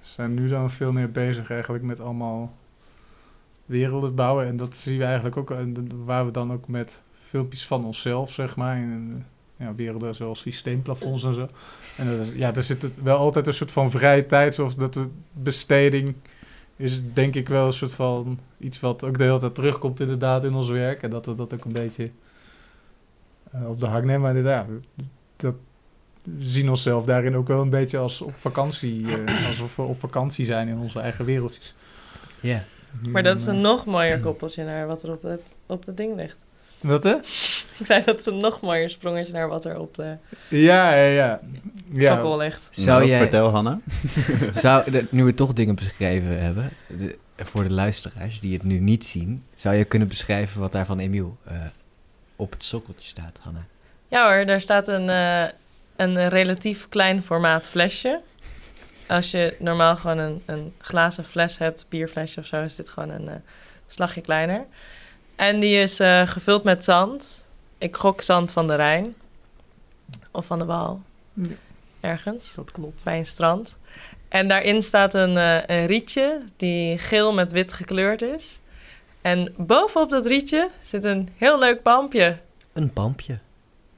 zijn 0.00 0.34
nu 0.34 0.48
dan 0.48 0.70
veel 0.70 0.92
meer 0.92 1.10
bezig 1.10 1.50
eigenlijk 1.50 1.84
met 1.84 2.00
allemaal 2.00 2.54
werelden 3.66 4.14
bouwen. 4.14 4.46
En 4.46 4.56
dat 4.56 4.76
zien 4.76 4.98
we 4.98 5.04
eigenlijk 5.04 5.36
ook, 5.36 5.54
waar 6.04 6.24
we 6.26 6.30
dan 6.30 6.52
ook 6.52 6.68
met 6.68 7.02
filmpjes 7.28 7.66
van 7.66 7.84
onszelf, 7.84 8.32
zeg 8.32 8.56
maar. 8.56 8.76
En, 8.76 9.24
ja, 9.56 9.74
werelden 9.74 10.14
zoals 10.14 10.40
systeemplafonds 10.40 11.24
en 11.24 11.34
zo. 11.34 11.48
En 11.96 12.06
dat 12.06 12.26
is, 12.26 12.38
ja, 12.38 12.54
er 12.54 12.62
zit 12.62 12.90
wel 13.02 13.16
altijd 13.16 13.46
een 13.46 13.54
soort 13.54 13.72
van 13.72 13.90
vrije 13.90 14.26
tijd, 14.26 14.54
zoals 14.54 14.76
dat 14.76 14.94
we 14.94 15.08
besteding 15.32 16.14
is 16.82 17.00
denk 17.12 17.34
ik 17.34 17.48
wel 17.48 17.66
een 17.66 17.72
soort 17.72 17.92
van 17.92 18.38
iets 18.58 18.80
wat 18.80 19.04
ook 19.04 19.18
de 19.18 19.24
hele 19.24 19.38
tijd 19.38 19.54
terugkomt 19.54 20.00
inderdaad 20.00 20.44
in 20.44 20.54
ons 20.54 20.68
werk. 20.68 21.02
En 21.02 21.10
dat 21.10 21.26
we 21.26 21.34
dat 21.34 21.54
ook 21.54 21.64
een 21.64 21.72
beetje 21.72 22.10
eh, 23.52 23.68
op 23.68 23.80
de 23.80 23.86
hak 23.86 24.04
nemen. 24.04 24.20
Maar 24.20 24.34
dit, 24.34 24.44
ja, 24.44 24.66
dat 25.36 25.54
we 26.22 26.46
zien 26.46 26.70
onszelf 26.70 27.04
daarin 27.04 27.36
ook 27.36 27.48
wel 27.48 27.60
een 27.60 27.70
beetje 27.70 27.98
als 27.98 28.22
op 28.22 28.34
vakantie, 28.36 29.24
eh, 29.24 29.46
alsof 29.48 29.76
we 29.76 29.82
op 29.82 30.00
vakantie 30.00 30.44
zijn 30.46 30.68
in 30.68 30.78
onze 30.78 31.00
eigen 31.00 31.24
wereldjes. 31.24 31.74
Ja. 32.40 32.64
Maar 33.08 33.22
dat 33.22 33.38
is 33.38 33.46
een 33.46 33.54
Eh, 33.54 33.60
nog 33.60 33.86
mooier 33.86 34.20
koppeltje 34.20 34.64
naar 34.64 34.86
wat 34.86 35.02
er 35.02 35.12
op 35.12 35.22
het 35.22 35.40
op 35.66 35.86
het 35.86 35.96
ding 35.96 36.16
ligt. 36.16 36.36
Wat 36.82 37.02
hè? 37.02 37.14
Ik 37.78 37.86
zei 37.86 38.04
dat 38.04 38.26
een 38.26 38.36
nog 38.38 38.60
mooier 38.60 38.90
sprongetje 38.90 39.32
naar 39.32 39.48
wat 39.48 39.64
er 39.64 39.78
op 39.78 39.94
de 39.94 40.16
Ja, 40.48 40.94
ja, 40.94 41.04
ja. 41.06 41.40
ja. 41.92 42.14
sokkel 42.14 42.36
ligt. 42.36 42.68
Zou 42.70 42.86
Nou, 42.98 43.08
jij... 43.10 43.18
Vertel, 43.18 43.48
Hanna. 43.50 43.80
Zou, 44.52 45.06
nu 45.10 45.24
we 45.24 45.34
toch 45.34 45.52
dingen 45.52 45.74
beschreven 45.74 46.40
hebben, 46.42 46.70
de- 46.98 47.16
voor 47.36 47.62
de 47.62 47.72
luisteraars 47.72 48.40
die 48.40 48.52
het 48.52 48.62
nu 48.62 48.78
niet 48.78 49.06
zien, 49.06 49.44
zou 49.54 49.74
je 49.74 49.84
kunnen 49.84 50.08
beschrijven 50.08 50.60
wat 50.60 50.72
daar 50.72 50.86
van 50.86 50.98
Emiel 50.98 51.36
eh, 51.44 51.54
op 52.36 52.50
het 52.52 52.64
sokkeltje 52.64 53.08
staat, 53.08 53.38
Hanna? 53.40 53.64
Ja 54.08 54.34
hoor, 54.34 54.46
daar 54.46 54.60
staat 54.60 54.88
een, 54.88 55.08
eh, 55.08 55.44
een 55.96 56.28
relatief 56.28 56.88
klein 56.88 57.22
formaat 57.22 57.68
flesje. 57.68 58.20
Als 59.08 59.30
je 59.30 59.56
normaal 59.58 59.96
gewoon 59.96 60.18
een, 60.18 60.42
een 60.46 60.72
glazen 60.78 61.24
fles 61.24 61.58
hebt, 61.58 61.86
bierflesje 61.88 62.40
of 62.40 62.46
zo, 62.46 62.62
is 62.62 62.74
dit 62.74 62.88
gewoon 62.88 63.10
een 63.10 63.28
eh, 63.28 63.34
slagje 63.88 64.20
kleiner. 64.20 64.64
En 65.36 65.60
die 65.60 65.76
is 65.80 66.00
eh, 66.00 66.26
gevuld 66.26 66.64
met 66.64 66.84
zand. 66.84 67.44
Ik 67.78 67.96
gok 67.96 68.20
zand 68.22 68.52
van 68.52 68.66
de 68.66 68.74
Rijn. 68.74 69.14
Of 70.30 70.46
van 70.46 70.58
de 70.58 70.64
Waal. 70.64 71.02
Ja. 71.32 71.46
Ergens. 72.00 72.54
Dat 72.54 72.70
klopt. 72.72 73.02
bij 73.04 73.18
een 73.18 73.26
strand. 73.26 73.74
En 74.28 74.48
daarin 74.48 74.82
staat 74.82 75.14
een, 75.14 75.36
eh, 75.36 75.62
een 75.78 75.86
rietje 75.86 76.40
die 76.56 76.98
geel 76.98 77.32
met 77.32 77.52
wit 77.52 77.72
gekleurd 77.72 78.22
is. 78.22 78.58
En 79.20 79.54
bovenop 79.56 80.10
dat 80.10 80.26
rietje 80.26 80.70
zit 80.82 81.04
een 81.04 81.28
heel 81.36 81.58
leuk 81.58 81.82
pampje 81.82 82.38
Een 82.72 82.92
pampje. 82.92 83.38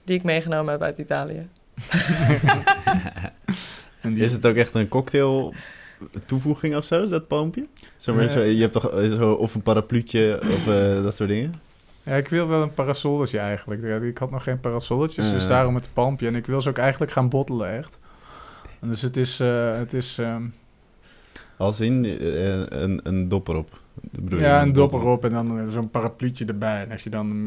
die 0.05 0.16
ik 0.16 0.22
meegenomen 0.22 0.72
heb 0.72 0.82
uit 0.82 0.99
Italië. 0.99 1.49
En 4.01 4.14
die- 4.14 4.22
Is 4.24 4.32
het 4.32 4.47
ook 4.47 4.57
echt 4.57 4.74
een 4.74 4.89
cocktail 4.89 5.55
toevoeging 6.26 6.76
of 6.76 6.84
zo, 6.84 7.09
dat 7.09 7.26
palmpje? 7.28 7.66
Zo, 7.97 8.14
maar 8.14 8.24
Eh. 8.24 8.30
zo, 8.30 8.40
je 8.40 8.61
hebt 8.61 8.72
toch 8.72 8.90
eh, 8.90 9.09
zo, 9.09 9.32
of 9.32 9.55
een 9.55 9.62
parapluutje 9.62 10.40
of 10.42 10.66
eh, 10.68 11.03
dat 11.05 11.16
soort 11.16 11.28
dingen? 11.28 11.55
Ja, 12.03 12.14
ik 12.16 12.28
wil 12.28 12.49
wel 12.49 12.62
een 12.62 12.74
parasolletje 12.74 13.38
eigenlijk. 13.38 14.03
Ik 14.03 14.18
had 14.18 14.30
nog 14.30 14.42
geen 14.42 14.61
parasolletjes, 14.61 15.30
dus 15.30 15.47
daarom 15.47 15.74
het 15.74 15.88
palmpje. 15.92 16.26
En 16.26 16.34
ik 16.34 16.47
wil 16.47 16.62
ze 16.62 16.68
ook 16.68 16.78
eigenlijk 16.78 17.12
gaan 17.12 17.28
bottelen, 17.28 17.76
echt. 17.76 17.99
En 18.80 18.88
dus 18.88 19.03
het 19.03 19.16
is... 19.16 19.40
eh, 19.40 19.76
het 19.78 19.92
is 19.92 20.18
ehm, 20.18 20.42
Als 21.57 21.80
in 21.80 22.05
een, 22.05 23.01
een 23.03 23.28
dop 23.28 23.49
erop. 23.49 23.78
Bedoel 24.11 24.38
je, 24.38 24.45
ja, 24.45 24.62
een 24.62 24.72
dop 24.72 24.92
erop 24.92 25.24
en 25.24 25.30
dan 25.30 25.66
zo'n 25.68 25.90
parapluutje 25.90 26.45
erbij. 26.45 26.82
En 26.82 26.90
als 26.92 27.03
je 27.03 27.11
dan 27.11 27.30
een, 27.30 27.45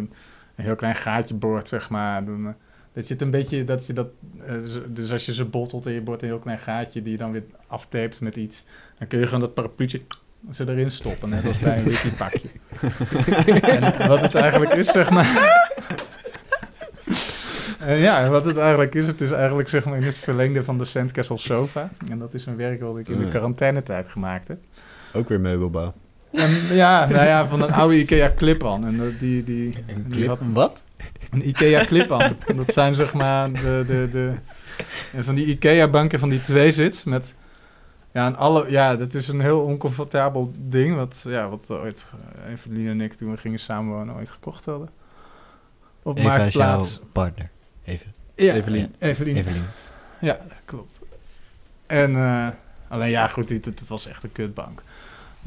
een 0.55 0.63
heel 0.63 0.75
klein 0.75 0.95
gaatje 0.95 1.35
boort, 1.35 1.67
zeg 1.67 1.89
maar... 1.89 2.25
Dan, 2.25 2.55
dat 2.97 3.07
je 3.07 3.13
het 3.13 3.21
een 3.21 3.29
beetje... 3.31 3.63
Dat 3.63 3.85
je 3.85 3.93
dat, 3.93 4.07
eh, 4.45 4.53
dus 4.87 5.11
als 5.11 5.25
je 5.25 5.33
ze 5.33 5.45
bottelt 5.45 5.85
en 5.85 5.91
je 5.91 6.01
boort 6.01 6.21
een 6.21 6.27
heel 6.27 6.39
klein 6.39 6.59
gaatje... 6.59 7.01
die 7.01 7.11
je 7.11 7.17
dan 7.17 7.31
weer 7.31 7.43
aftapet 7.67 8.19
met 8.19 8.35
iets... 8.35 8.63
dan 8.97 9.07
kun 9.07 9.19
je 9.19 9.25
gewoon 9.25 9.39
dat 9.39 9.53
parapluutje 9.53 10.01
ze 10.51 10.69
erin 10.69 10.91
stoppen. 10.91 11.29
Net 11.29 11.45
als 11.47 11.57
bij 11.57 11.77
een 11.77 11.83
wikipakje. 11.83 12.49
en 13.77 14.07
wat 14.07 14.21
het 14.21 14.35
eigenlijk 14.35 14.73
is, 14.73 14.87
zeg 14.91 15.09
maar... 15.09 15.27
Eh, 17.79 18.01
ja, 18.01 18.29
wat 18.29 18.45
het 18.45 18.57
eigenlijk 18.57 18.95
is, 18.95 19.07
het 19.07 19.21
is 19.21 19.31
eigenlijk 19.31 19.69
zeg 19.69 19.85
maar 19.85 19.97
in 19.97 20.03
het 20.03 20.17
verlengde 20.17 20.63
van 20.63 20.77
de 20.77 20.85
Sandcastle 20.85 21.37
sofa. 21.37 21.89
En 22.09 22.19
dat 22.19 22.33
is 22.33 22.45
een 22.45 22.55
werk 22.55 22.81
wat 22.81 22.97
ik 22.97 23.07
in 23.07 23.17
de 23.17 23.23
Ja. 23.23 23.29
quarantainetijd 23.29 24.09
gemaakt 24.09 24.47
heb. 24.47 24.57
Ook 25.13 25.29
weer 25.29 25.39
meubelbouw. 25.39 25.93
En, 26.31 26.75
ja, 26.75 27.05
nou 27.09 27.25
ja, 27.25 27.47
van 27.47 27.61
een 27.61 27.71
oude 27.71 27.97
Ikea 27.99 28.33
clip-on. 28.35 28.85
En 28.85 28.97
dat- 28.97 29.19
die, 29.19 29.43
die, 29.43 29.73
Een 29.87 30.03
die 30.07 30.17
clip, 30.17 30.27
had 30.27 30.39
wat? 30.53 30.81
Een 31.31 31.47
Ikea 31.47 31.85
clip-on. 31.85 32.37
dat 32.55 32.73
zijn 32.73 32.95
zeg 32.95 33.13
maar 33.13 33.51
de, 33.51 33.83
de, 33.87 34.09
de, 34.11 34.33
en 35.13 35.23
van 35.23 35.35
die 35.35 35.45
Ikea 35.45 35.87
banken 35.87 36.19
van 36.19 36.29
die 36.29 36.41
twee 36.41 36.71
zit 36.71 37.05
met... 37.05 37.33
Ja, 38.11 38.25
en 38.25 38.35
alle, 38.35 38.71
ja, 38.71 38.95
dat 38.95 39.13
is 39.13 39.27
een 39.27 39.41
heel 39.41 39.61
oncomfortabel 39.61 40.53
ding. 40.55 40.95
Wat, 40.95 41.23
ja, 41.27 41.49
wat 41.49 41.71
ooit, 41.71 42.05
eh, 42.43 42.51
Evelien 42.51 42.87
en 42.87 43.01
ik, 43.01 43.13
toen 43.13 43.31
we 43.31 43.37
gingen 43.37 43.59
samenwonen, 43.59 44.15
ooit 44.15 44.29
gekocht 44.29 44.65
hadden. 44.65 44.89
Op 46.03 46.17
Eva 46.17 46.37
is 46.37 46.53
jouw 46.53 46.65
Marktplaats. 46.65 47.01
partner. 47.11 47.49
Even. 47.83 48.13
Ja, 48.35 48.53
Evelien. 48.53 48.95
Evelien. 48.99 49.35
Evelien. 49.35 49.65
Ja, 50.19 50.39
klopt. 50.65 50.99
En 51.85 52.15
eh, 52.15 52.47
alleen 52.87 53.09
ja, 53.09 53.27
goed, 53.27 53.49
het 53.49 53.87
was 53.87 54.07
echt 54.07 54.23
een 54.23 54.31
kutbank. 54.31 54.81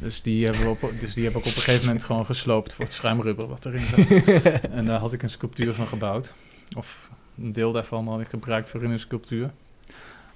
Dus 0.02 0.22
die, 0.22 0.44
hebben 0.44 0.62
we 0.62 0.68
op, 0.68 0.92
dus 1.00 1.14
die 1.14 1.24
heb 1.24 1.32
ik 1.32 1.38
op 1.38 1.44
een 1.44 1.50
gegeven 1.52 1.86
moment 1.86 2.04
gewoon 2.04 2.26
gesloopt 2.26 2.72
voor 2.72 2.84
het 2.84 2.94
schuimrubber 2.94 3.48
wat 3.48 3.64
erin 3.66 3.86
zat. 3.86 4.22
en 4.70 4.86
daar 4.86 4.98
had 4.98 5.12
ik 5.12 5.22
een 5.22 5.30
sculptuur 5.30 5.74
van 5.74 5.86
gebouwd. 5.86 6.32
Of 6.76 7.08
een 7.42 7.52
deel 7.52 7.72
daarvan 7.72 8.08
had 8.08 8.20
ik 8.20 8.28
gebruikt 8.28 8.68
voor 8.68 8.82
in 8.82 8.90
een 8.90 9.00
sculptuur. 9.00 9.50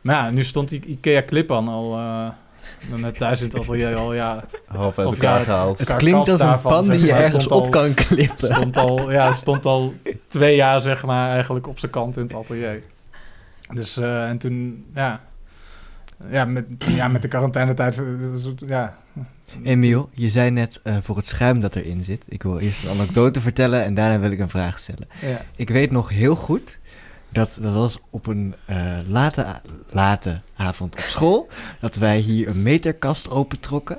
Maar 0.01 0.15
ja, 0.17 0.31
nu 0.31 0.45
stond 0.45 0.69
die 0.69 0.85
Ikea 0.85 1.23
clip 1.23 1.53
aan 1.53 1.69
al 1.69 1.97
eh, 1.99 2.29
net 3.01 3.17
thuis 3.19 3.41
in 3.41 3.47
het 3.47 3.57
atelier 3.57 3.95
al 3.97 4.15
ja. 4.15 4.45
Half 4.67 4.99
uit 4.99 5.09
elkaar 5.09 5.39
ja, 5.39 5.45
gehaald. 5.45 5.79
het- 5.79 5.89
Het 5.89 5.97
klinkt 5.97 6.29
als 6.29 6.41
een 6.41 6.61
pan 6.61 6.91
die 6.91 7.01
je 7.01 7.11
maar, 7.13 7.21
ergens 7.21 7.47
op 7.47 7.63
al- 7.63 7.69
kan 7.69 7.95
klippen. 7.95 8.49
Stond 8.55 8.77
al, 8.77 9.11
ja, 9.11 9.33
stond 9.33 9.65
al 9.67 9.95
twee 10.29 10.57
jaar 10.57 10.81
zeg 10.81 11.05
maar 11.05 11.31
eigenlijk 11.33 11.67
op 11.67 11.79
zijn 11.79 11.91
kant 11.93 12.17
in 12.17 12.23
het 12.23 12.35
atelier. 12.35 12.83
Dus 13.75 13.97
eh, 13.97 14.29
en 14.29 14.39
toen, 14.39 14.85
ja, 14.95 15.21
ja, 16.31 16.45
met, 16.45 16.65
ja, 16.79 17.09
met 17.09 17.23
de 17.23 17.29
quarantainetijd, 17.29 17.99
eh, 17.99 18.69
ja. 18.69 18.97
Emiel, 19.63 20.11
je 20.13 20.31
zei 20.31 20.51
net 20.51 20.81
eh, 20.83 20.97
voor 21.03 21.17
het 21.17 21.27
schuim 21.27 21.61
dat 21.61 21.77
erin 21.77 22.05
zit. 22.05 22.25
Ik 22.29 22.43
wil 22.43 22.59
eerst 22.59 22.85
een 22.85 22.91
anekdote 22.91 23.41
vertellen 23.41 23.85
en 23.85 23.95
daarna 23.95 24.19
wil 24.19 24.31
ik 24.31 24.39
een 24.39 24.49
vraag 24.49 24.79
stellen. 24.79 25.09
Ja. 25.21 25.41
Ik 25.57 25.69
weet 25.69 25.91
nog 25.91 26.09
heel 26.09 26.35
goed 26.37 26.79
dat 27.29 27.59
dat 27.61 27.75
was 27.75 27.99
op 28.11 28.27
een 28.27 28.55
eh, 28.67 28.99
late, 29.09 29.61
late 29.91 30.41
avond 30.57 30.95
op 30.95 31.01
school. 31.01 31.49
Dat 31.81 31.95
wij 31.95 32.19
hier 32.19 32.49
een 32.49 32.63
meterkast 32.63 33.31
opentrokken. 33.31 33.99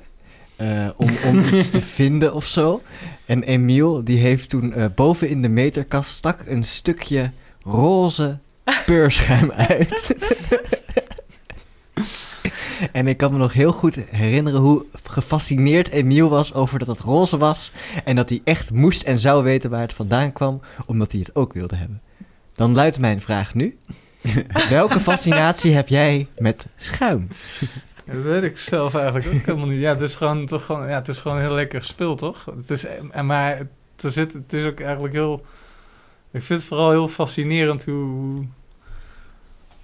eh, 0.55 0.89
om, 0.97 1.09
om 1.25 1.39
iets 1.53 1.69
te 1.69 1.81
vinden 1.81 2.33
of 2.33 2.45
zo. 2.45 2.81
En 3.25 3.43
Emiel 3.43 4.03
die 4.03 4.17
heeft 4.17 4.49
toen 4.49 4.73
eh, 4.73 4.85
boven 4.95 5.29
in 5.29 5.41
de 5.41 5.49
meterkast 5.49 6.11
stak 6.11 6.39
een 6.47 6.63
stukje 6.63 7.31
roze 7.63 8.37
peurschuim 8.85 9.51
uit. 9.51 10.15
en 12.91 13.07
ik 13.07 13.17
kan 13.17 13.31
me 13.31 13.37
nog 13.37 13.53
heel 13.53 13.71
goed 13.71 13.95
herinneren 14.09 14.59
hoe 14.59 14.85
gefascineerd 15.03 15.89
Emiel 15.89 16.29
was 16.29 16.53
over 16.53 16.79
dat 16.79 16.87
het 16.87 16.99
roze 16.99 17.37
was. 17.37 17.71
En 18.03 18.15
dat 18.15 18.29
hij 18.29 18.41
echt 18.43 18.71
moest 18.71 19.03
en 19.03 19.19
zou 19.19 19.43
weten 19.43 19.69
waar 19.69 19.81
het 19.81 19.93
vandaan 19.93 20.31
kwam, 20.33 20.61
omdat 20.85 21.11
hij 21.11 21.19
het 21.19 21.35
ook 21.35 21.53
wilde 21.53 21.75
hebben. 21.75 22.01
Dan 22.53 22.73
luidt 22.73 22.99
mijn 22.99 23.21
vraag 23.21 23.53
nu. 23.53 23.77
Welke 24.69 24.99
fascinatie 24.99 25.73
heb 25.73 25.87
jij 25.87 26.27
met 26.37 26.65
schuim? 26.75 27.27
Dat 28.05 28.23
weet 28.23 28.43
ik 28.43 28.57
zelf 28.57 28.95
eigenlijk 28.95 29.27
ook 29.27 29.45
helemaal 29.45 29.67
niet. 29.67 29.79
Ja, 29.81 29.89
het 29.93 30.01
is 30.01 30.15
gewoon, 30.15 30.45
toch 30.45 30.65
gewoon, 30.65 30.87
ja, 30.87 30.95
het 30.95 31.07
is 31.07 31.17
gewoon 31.17 31.39
heel 31.39 31.53
lekker 31.53 31.83
spul, 31.83 32.15
toch? 32.15 32.45
Het 32.55 32.69
is, 32.71 32.85
en 33.11 33.25
maar 33.25 33.57
het 33.95 34.03
is, 34.03 34.15
het, 34.15 34.33
het 34.33 34.53
is 34.53 34.65
ook 34.65 34.79
eigenlijk 34.79 35.13
heel... 35.13 35.45
Ik 36.31 36.43
vind 36.43 36.59
het 36.59 36.67
vooral 36.67 36.89
heel 36.91 37.07
fascinerend 37.07 37.85
hoe... 37.85 37.93
hoe- 38.03 38.45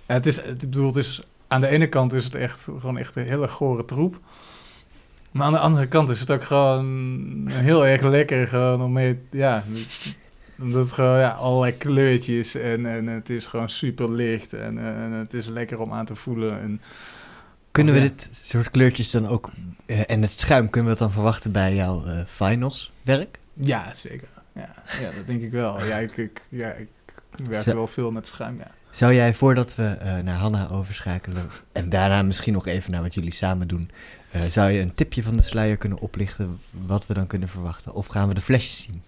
Ja, 0.07 0.13
het 0.13 0.25
is, 0.25 0.35
het, 0.35 0.63
ik 0.63 0.69
bedoel, 0.69 0.87
het 0.87 0.95
is, 0.95 1.21
aan 1.52 1.62
de 1.62 1.68
ene 1.68 1.88
kant 1.88 2.14
is 2.14 2.24
het 2.24 2.36
echt 2.36 2.62
gewoon 2.62 2.97
echt 2.97 3.16
een 3.16 3.28
hele 3.28 3.47
gore 3.47 3.86
troep. 3.86 4.20
Maar 5.32 5.45
aan 5.45 5.54
de 5.54 5.60
andere 5.60 5.88
kant 5.88 6.10
is 6.10 6.20
het 6.20 6.32
ook 6.32 6.43
gewoon 6.43 7.47
heel 7.49 7.86
erg 7.86 8.02
lekker 8.02 8.47
gewoon 8.47 8.82
om 8.82 8.91
mee... 8.91 9.20
Ja, 9.32 9.64
omdat 10.62 10.84
het 10.84 10.91
gewoon 10.93 11.20
ja, 11.20 11.30
allerlei 11.30 11.78
kleurtjes 11.78 12.56
en, 12.56 12.86
en 12.86 13.08
het 13.08 13.30
is 13.30 13.45
gewoon 13.45 13.70
super 13.70 14.12
licht 14.12 14.54
en, 14.54 14.78
en 14.78 15.12
het 15.12 15.34
is 15.34 15.45
lekker 15.47 15.80
om 15.80 15.93
aan 15.93 16.06
te 16.06 16.16
voelen. 16.16 16.62
En, 16.62 16.82
Kunnen 17.72 17.93
we 17.93 17.99
Ja. 17.99 18.08
dit 18.08 18.30
soort 18.32 18.72
kleurtjes 18.72 19.12
dan 19.12 19.28
ook, 19.28 19.49
eh, 19.86 20.02
en 20.10 20.22
het 20.22 20.32
schuim, 20.32 20.70
kunnen 20.70 20.84
we 20.84 20.89
het 20.89 20.99
dan 20.99 21.12
verwachten 21.12 21.52
bij 21.52 21.76
jouw 21.76 22.06
eh 22.06 22.20
finals 22.28 22.91
werk? 23.02 23.39
Ja, 23.54 23.93
zeker. 23.93 24.28
Ja, 24.56 24.70
ja 25.02 25.10
dat 25.16 25.28
denk 25.28 25.41
ik 25.41 25.52
wel. 25.52 25.84
Ja, 25.86 25.97
ik, 25.97 26.18
ik, 26.18 26.41
ja, 26.49 26.72
ik 26.72 26.88
werk 27.49 27.64
Zo. 27.64 27.74
wel 27.74 27.88
veel 27.88 28.12
met 28.12 28.28
schuim, 28.28 28.58
ja. 28.58 28.72
Zou 28.91 29.13
jij, 29.13 29.33
voordat 29.33 29.75
we 29.75 29.85
eh, 29.85 30.17
naar 30.17 30.37
Hanna 30.37 30.69
overschakelen, 30.69 31.49
en 31.71 31.89
daarna 31.89 32.21
misschien 32.21 32.53
nog 32.53 32.67
even 32.67 32.91
naar 32.91 33.01
wat 33.01 33.13
jullie 33.13 33.33
samen 33.33 33.67
doen, 33.67 33.91
eh, 34.31 34.41
zou 34.41 34.71
je 34.71 34.79
een 34.79 34.93
tipje 34.93 35.23
van 35.23 35.37
de 35.37 35.43
sluier 35.43 35.77
kunnen 35.77 35.99
oplichten 35.99 36.59
wat 36.71 37.07
we 37.07 37.13
dan 37.13 37.27
kunnen 37.27 37.49
verwachten? 37.49 37.93
Of 37.93 38.07
gaan 38.07 38.27
we 38.27 38.33
de 38.33 38.41
flesjes 38.41 38.81
zien 38.81 39.01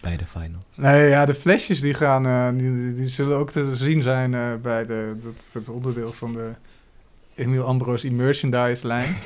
bij 0.00 0.16
de 0.16 0.26
final? 0.26 0.64
Nee, 0.74 1.08
ja, 1.08 1.24
de 1.24 1.34
flesjes 1.34 1.80
die 1.80 1.94
gaan, 1.94 2.26
eh, 2.26 2.48
die, 2.94 3.06
zullen 3.06 3.36
ook 3.36 3.50
te 3.50 3.76
zien 3.76 4.02
zijn 4.02 4.34
eh, 4.34 4.54
bij 4.62 4.86
de, 4.86 5.16
dat, 5.22 5.46
het 5.52 5.68
onderdeel 5.68 6.12
van 6.12 6.32
de 6.32 6.50
Emil 7.34 7.64
Ambrosi 7.64 8.12
merchandise 8.12 8.86
lijn. 8.86 9.16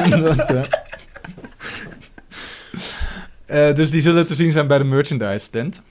dat, 0.20 0.68
dus 3.76 3.90
die 3.90 4.00
zullen 4.00 4.26
te 4.26 4.34
zien 4.34 4.52
zijn 4.52 4.66
bij 4.66 4.78
de 4.78 4.84
merchandise 4.84 5.44
stand. 5.44 5.82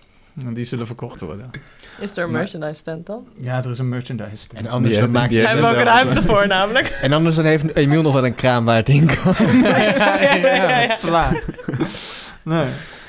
En 0.45 0.53
die 0.53 0.65
zullen 0.65 0.87
verkocht 0.87 1.19
worden. 1.19 1.51
Is 1.99 2.17
er 2.17 2.23
een 2.23 2.31
Maar- 2.31 2.39
merchandise 2.39 2.73
stand 2.79 3.05
dan? 3.05 3.27
Ja, 3.39 3.63
er 3.63 3.69
is 3.69 3.77
een 3.77 3.89
merchandise 3.89 4.35
stand. 4.37 4.65
En 4.65 4.71
anders, 4.71 4.93
Die 4.93 5.01
dan 5.03 5.11
maak 5.11 5.29
die 5.29 5.37
je, 5.37 5.43
Daar 5.43 5.53
hebben 5.53 5.71
we 5.71 5.77
ook 5.77 5.83
ruimte 5.83 6.21
voor 6.21 6.47
namelijk. 6.47 6.87
en 7.01 7.13
anders 7.13 7.35
dan 7.35 7.45
heeft 7.45 7.75
Emiel 7.75 8.01
nog 8.01 8.13
wel 8.13 8.25
een 8.25 8.33
kraam 8.35 8.65
waar 8.65 8.75
het 8.75 8.89
in 8.89 9.05
kan. 9.05 9.35
ja, 9.63 9.77
ja, 9.81 10.19
ja, 10.55 10.79
ja. 10.79 10.95
Klaar. 11.01 11.43
Nee. 12.43 12.65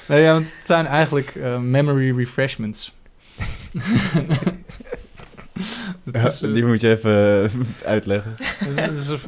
nee, 0.06 0.22
ja, 0.22 0.32
want 0.32 0.54
het 0.56 0.66
zijn 0.66 0.86
eigenlijk 0.86 1.34
eh, 1.34 1.58
memory 1.58 2.16
refreshments. 2.16 2.92
Ja, 6.12 6.20
is, 6.26 6.42
eh, 6.42 6.52
die 6.52 6.64
moet 6.64 6.80
je 6.80 6.88
even 6.90 7.44
eh, 7.44 7.50
uitleggen. 7.88 8.34
dat 8.76 8.92
is 8.92 9.08
een, 9.08 9.18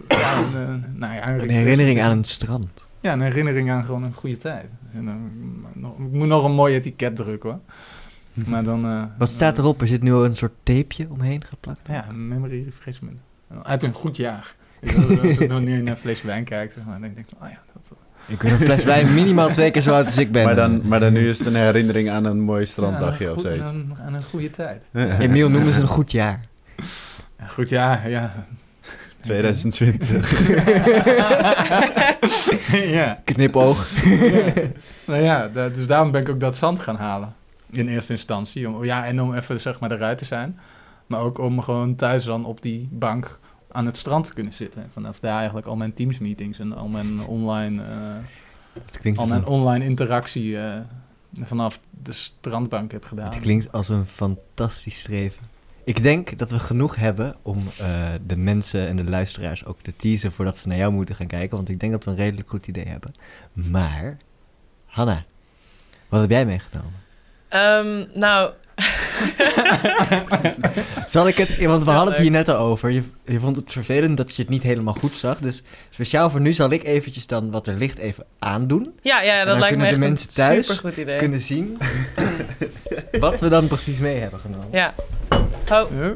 een, 0.55 0.85
nou 0.95 1.15
ja, 1.15 1.29
Een 1.29 1.51
herinnering 1.51 2.03
aan 2.03 2.11
een 2.11 2.25
strand. 2.25 2.69
Ja, 3.01 3.13
een 3.13 3.21
herinnering 3.21 3.71
aan 3.71 3.85
gewoon 3.85 4.03
een 4.03 4.13
goede 4.13 4.37
tijd. 4.37 4.67
En, 4.95 5.05
nog- 5.75 5.93
ik 5.93 6.13
moet 6.13 6.27
nog 6.27 6.45
een 6.45 6.53
mooi 6.55 6.75
etiket 6.75 7.17
drukken 7.17 7.51
hoor. 7.51 7.61
Maar 8.45 8.65
dan... 8.65 8.85
eh, 8.87 9.03
Wat 9.19 9.31
staat 9.33 9.59
erop? 9.59 9.81
Er 9.81 9.87
zit 9.87 10.03
nu 10.03 10.13
een 10.13 10.37
soort 10.37 10.53
tapeje 10.63 11.07
omheen 11.11 11.45
geplakt. 11.45 11.89
Ja, 11.89 12.05
een 12.09 12.29
memory 12.29 12.65
refreshment. 12.65 13.17
Uit 13.63 13.83
een 13.83 13.93
goed 13.93 14.17
jaar. 14.17 14.55
Dus 14.81 14.95
als 14.97 15.19
als 15.21 15.39
ik 15.39 15.49
nog 15.49 15.61
niet 15.61 15.83
naar 15.83 15.87
een 15.93 15.97
fles 15.97 16.23
wijn 16.23 16.45
kijk, 16.45 16.73
zeg 16.73 16.85
maar, 16.85 17.01
dan 17.01 17.15
denk 17.15 17.19
ik, 17.19 17.27
oh 17.43 17.49
ja, 17.49 17.59
dat... 17.73 17.93
Ik 18.27 18.39
ben 18.39 18.53
een 18.53 18.59
fles 18.59 18.85
wijn 18.85 19.15
minimaal 19.15 19.49
twee 19.49 19.71
keer 19.71 19.83
zo 19.83 19.95
oud 19.95 20.07
als 20.07 20.19
ik 20.19 20.33
ben. 20.33 20.45
Maar 20.45 20.55
dan, 20.55 20.81
maar 20.89 21.01
dan 21.01 21.13
nu 21.13 21.29
is 21.29 21.39
het 21.39 21.47
een 21.47 21.55
herinnering 21.57 22.11
aan 22.11 22.25
een 22.25 22.41
mooi 22.41 22.67
stranddagje 22.67 23.25
ja, 23.25 23.33
of 23.33 23.41
zoiets. 23.41 23.69
Aan, 23.69 23.97
aan 24.07 24.15
een 24.15 24.23
goede 24.23 24.51
tijd. 24.51 24.83
Emiel, 25.21 25.49
noem 25.51 25.67
eens 25.67 25.77
een 25.77 25.87
goed 25.87 26.13
jaar. 26.13 26.41
Ja, 27.39 27.47
goed 27.47 27.69
jaar, 27.69 28.11
ja. 28.11 28.33
2020. 29.21 30.49
ja. 32.97 33.21
Knipoog. 33.25 33.89
ja. 34.05 34.53
Nou 35.07 35.23
ja, 35.23 35.49
dus 35.49 35.87
daarom 35.87 36.11
ben 36.11 36.21
ik 36.21 36.29
ook 36.29 36.41
dat 36.41 36.57
zand 36.57 36.81
gaan 36.81 36.97
halen. 36.97 37.35
In 37.77 37.89
eerste 37.89 38.13
instantie. 38.13 38.69
Om, 38.69 38.85
ja, 38.85 39.07
en 39.07 39.23
om 39.23 39.35
even 39.35 39.61
zeg 39.61 39.81
maar 39.81 39.93
eruit 39.93 40.19
te 40.19 40.25
zijn. 40.25 40.59
Maar 41.07 41.21
ook 41.21 41.39
om 41.39 41.61
gewoon 41.61 41.95
thuis 41.95 42.25
dan 42.25 42.45
op 42.45 42.63
die 42.63 42.89
bank 42.91 43.39
aan 43.77 43.87
het 43.87 43.97
strand 43.97 44.25
te 44.25 44.35
kunnen 44.35 44.53
zitten. 44.53 44.83
En 44.83 44.91
vanaf 44.93 45.21
daar 45.21 45.37
eigenlijk 45.37 45.67
al 45.67 45.77
mijn 45.77 45.95
Teams 45.95 46.19
meetings 46.19 46.59
en 46.59 46.73
al 46.73 46.89
mijn 46.89 47.21
online, 47.21 47.83
eh, 47.83 49.17
al 49.19 49.27
mijn 49.27 49.41
een, 49.41 49.47
online 49.47 49.85
interactie 49.85 50.59
eh, 50.59 50.81
vanaf 51.43 51.81
de 52.03 52.13
strandbank 52.13 52.93
heb 52.93 53.05
gedaan. 53.05 53.29
het 53.29 53.37
klinkt 53.37 53.73
als 53.73 53.89
een 53.89 54.07
fantastisch 54.07 54.99
streven. 54.99 55.43
Ik 55.85 56.03
denk 56.03 56.39
dat 56.39 56.51
we 56.51 56.59
genoeg 56.59 56.97
hebben 56.97 57.37
om 57.43 57.59
eh, 57.79 58.09
de 58.27 58.37
mensen 58.37 58.89
en 58.89 58.97
de 58.97 59.05
luisteraars 59.05 59.65
ook 59.65 59.81
te 59.83 59.97
teasen 59.97 60.33
voordat 60.33 60.59
ze 60.59 60.69
naar 60.69 60.77
jou 60.77 60.93
moeten 60.93 61.15
gaan 61.15 61.27
kijken. 61.27 61.57
Want 61.57 61.69
ik 61.69 61.81
denk 61.81 61.93
dat 61.93 62.05
we 62.05 62.11
een 62.11 62.17
redelijk 62.17 62.49
goed 62.49 62.67
idee 62.67 62.87
hebben. 62.87 63.15
Maar, 63.53 64.17
Hanna, 64.87 65.25
wat 66.09 66.21
heb 66.21 66.31
jij 66.31 66.47
meegenomen? 66.47 67.06
Ehm, 67.49 68.05
nou, 68.15 68.51
Zal 71.07 71.29
ik 71.29 71.37
het, 71.37 71.65
want 71.65 71.85
we 71.85 71.91
Ja, 71.91 71.97
hadden 71.97 72.13
het 72.15 72.23
hier 72.23 72.31
net 72.31 72.49
al 72.49 72.57
over. 72.57 72.91
Je, 72.91 73.03
je 73.25 73.41
vond 73.41 73.57
het 73.57 73.73
vervelend 73.73 74.17
dat 74.17 74.37
je 74.37 74.43
het 74.43 74.51
niet 74.51 74.63
helemaal 74.63 74.95
goed 74.95 75.17
zag. 75.17 75.39
Dus 75.39 75.63
speciaal 75.91 76.31
voor 76.31 76.41
nu 76.41 76.53
zal 76.53 76.71
ik 76.71 76.85
eventjes 76.85 77.27
dan 77.27 77.51
wat 77.51 77.67
er 77.67 77.75
ligt 77.75 77.99
even 77.99 78.25
aandoen. 78.39 78.93
ja, 79.03 79.23
ja 79.23 79.45
dan 79.45 79.47
dat 79.47 79.59
lijkt 79.59 79.77
me 79.77 79.83
kunnen 79.83 79.87
echt 79.87 79.99
de 79.99 80.05
een 80.05 80.11
mensen 80.13 80.29
thuis 80.35 80.67
supergoed 80.67 80.97
idee. 80.97 81.19
Kunnen 81.19 81.41
zien 81.41 81.79
wat 83.21 83.41
we 83.41 83.49
dan 83.49 83.67
precies 83.67 83.99
mee 83.99 84.19
hebben 84.19 84.41
genomen. 84.41 84.67
Ja. 84.73 84.95
Oh, 85.73 85.91
Ja. 86.01 86.15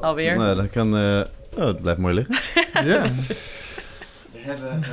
alweer. 0.00 0.36
Nou, 0.36 0.56
dat 0.56 0.70
kan... 0.70 0.96
eh, 0.96 1.20
oh, 1.58 1.64
het 1.66 1.80
blijft 1.82 2.00
mooi 2.00 2.14
liggen. 2.14 2.36
ja. 2.90 3.02
We 4.32 4.38
hebben 4.38 4.72
een 4.72 4.82
eh, 4.84 4.88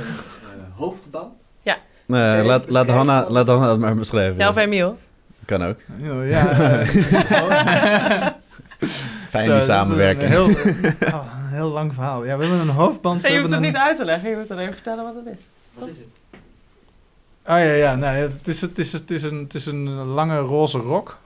hoofdband. 0.76 1.32
Nee, 2.06 2.36
je 2.36 2.42
laat, 2.42 2.68
laat, 2.68 2.88
Hanna, 2.88 3.30
laat 3.30 3.46
Hanna 3.46 3.70
het 3.70 3.78
maar 3.78 3.94
beschrijven. 3.94 4.38
Ja, 4.38 4.48
of 4.48 4.56
Emiel. 4.56 4.98
Kan 5.44 5.62
ook. 5.64 5.76
Ja, 6.24 6.50
eh, 6.50 6.88
Fijn 9.28 9.46
zo, 9.46 9.52
die 9.52 9.62
samenwerking. 9.62 10.22
Een 10.24 10.30
heel, 10.30 10.46
oh, 11.14 11.32
een 11.42 11.48
heel 11.48 11.70
lang 11.70 11.94
verhaal. 11.94 12.24
Ja, 12.24 12.36
we 12.36 12.44
hebben 12.44 12.60
een 12.68 12.74
hoofdband. 12.74 13.22
we 13.22 13.28
je 13.28 13.34
hoeft 13.38 13.46
het 13.46 13.56
een- 13.56 13.62
niet 13.62 13.76
uit 13.76 13.96
te 13.96 14.04
leggen, 14.04 14.30
je 14.30 14.36
moet 14.36 14.50
alleen 14.50 14.72
vertellen 14.72 15.04
wat 15.04 15.14
het 15.24 15.26
is. 15.38 15.44
Wat 15.74 15.88
is 15.88 15.96
het? 15.96 16.06
Oh 17.46 17.56
ja, 17.58 17.72
ja. 17.72 17.94
Nee, 17.94 18.22
het, 18.22 18.48
is, 18.48 18.60
het, 18.60 18.78
is, 18.78 18.92
het, 18.92 19.10
is 19.10 19.22
een, 19.22 19.38
het 19.38 19.54
is 19.54 19.66
een 19.66 19.88
lange 19.90 20.38
roze 20.38 20.78
rok. 20.78 21.18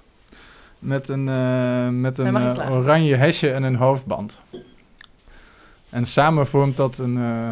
Met 0.78 1.08
een, 1.08 1.28
eh, 1.28 1.88
met 1.88 2.18
een 2.18 2.36
eh, 2.36 2.70
oranje 2.72 3.16
hesje 3.16 3.50
en 3.52 3.62
een 3.62 3.76
hoofdband. 3.76 4.40
En 5.90 6.06
samen 6.06 6.46
vormt 6.46 6.76
dat 6.76 6.98
een... 6.98 7.16
eh, 7.16 7.50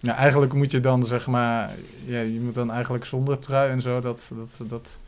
ja, 0.00 0.16
eigenlijk 0.16 0.52
moet 0.52 0.70
je 0.70 0.80
dan 0.80 1.04
zeg 1.04 1.26
maar... 1.26 1.70
Ja, 2.04 2.20
je 2.20 2.40
moet 2.40 2.54
dan 2.54 2.70
eigenlijk 2.72 3.04
zonder 3.04 3.38
trui 3.38 3.70
en 3.70 3.80
zo 3.80 4.00
dat... 4.00 4.30
dat, 4.34 4.58
dat 4.68 4.98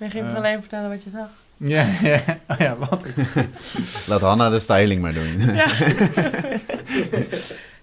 Je 0.00 0.10
ging 0.10 0.26
toch 0.26 0.36
alleen 0.36 0.60
vertellen 0.60 0.88
wat 0.90 1.02
je 1.02 1.10
zag? 1.10 1.28
ja, 1.56 1.86
ja, 2.02 2.22
oh 2.48 2.56
ja, 2.58 2.76
wat? 2.76 3.02
Laat 4.06 4.20
Hanna 4.20 4.48
de 4.48 4.60
styling 4.60 5.02
maar 5.02 5.12
doen. 5.12 5.54
Ja. 5.54 5.66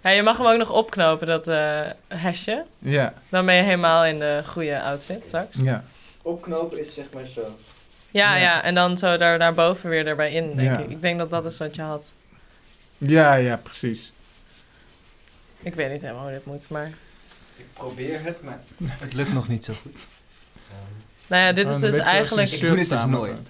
ja, 0.04 0.10
je 0.10 0.22
mag 0.24 0.38
hem 0.38 0.46
ook 0.48 0.58
nog 0.58 0.70
opknopen, 0.72 1.28
dat 1.28 1.48
eh 1.48 1.82
hesje. 2.08 2.66
Ja, 2.80 3.14
Dan 3.30 3.46
ben 3.46 3.56
je 3.56 3.62
helemaal 3.62 4.06
in 4.06 4.20
de 4.20 4.42
goede 4.46 4.82
outfit 4.82 5.24
straks. 5.28 5.58
ja. 5.62 5.84
Opknopen 6.22 6.80
is 6.80 6.94
zeg 6.94 7.06
maar 7.14 7.26
zo. 7.26 7.42
Ja, 8.12 8.36
Ja. 8.36 8.42
ja, 8.42 8.64
en 8.64 8.76
dan 8.76 8.98
zo 8.98 9.18
daar, 9.18 9.40
daarboven 9.40 9.90
weer 9.90 10.08
erbij 10.08 10.32
in, 10.32 10.56
denk 10.56 10.76
Ja. 10.76 10.84
ik. 10.84 10.90
Ik 10.90 11.02
denk 11.02 11.18
dat 11.20 11.30
dat 11.30 11.46
is 11.46 11.58
wat 11.58 11.76
je 11.76 11.82
had. 11.82 12.06
Ja, 12.98 13.34
ja, 13.34 13.56
precies. 13.64 14.12
Ik 15.62 15.76
weet 15.76 15.92
niet 15.92 16.02
helemaal 16.02 16.24
hoe 16.24 16.32
dit 16.32 16.46
moet, 16.46 16.70
maar... 16.70 16.88
Ik 17.58 17.66
probeer 17.74 18.20
het, 18.24 18.42
maar 18.44 18.60
het 18.88 19.14
lukt 19.14 19.34
nog 19.34 19.48
niet 19.48 19.66
zo 19.66 19.74
goed. 19.82 19.98
Nou 21.28 21.44
ja, 21.44 21.52
dit 21.52 21.70
is 21.70 21.80
dus 21.80 21.96
eigenlijk... 21.98 22.52
een 22.52 22.58
Ik 22.58 22.68
doe 22.68 22.76
dit 22.76 22.90
dus 22.90 23.06
nooit. 23.06 23.50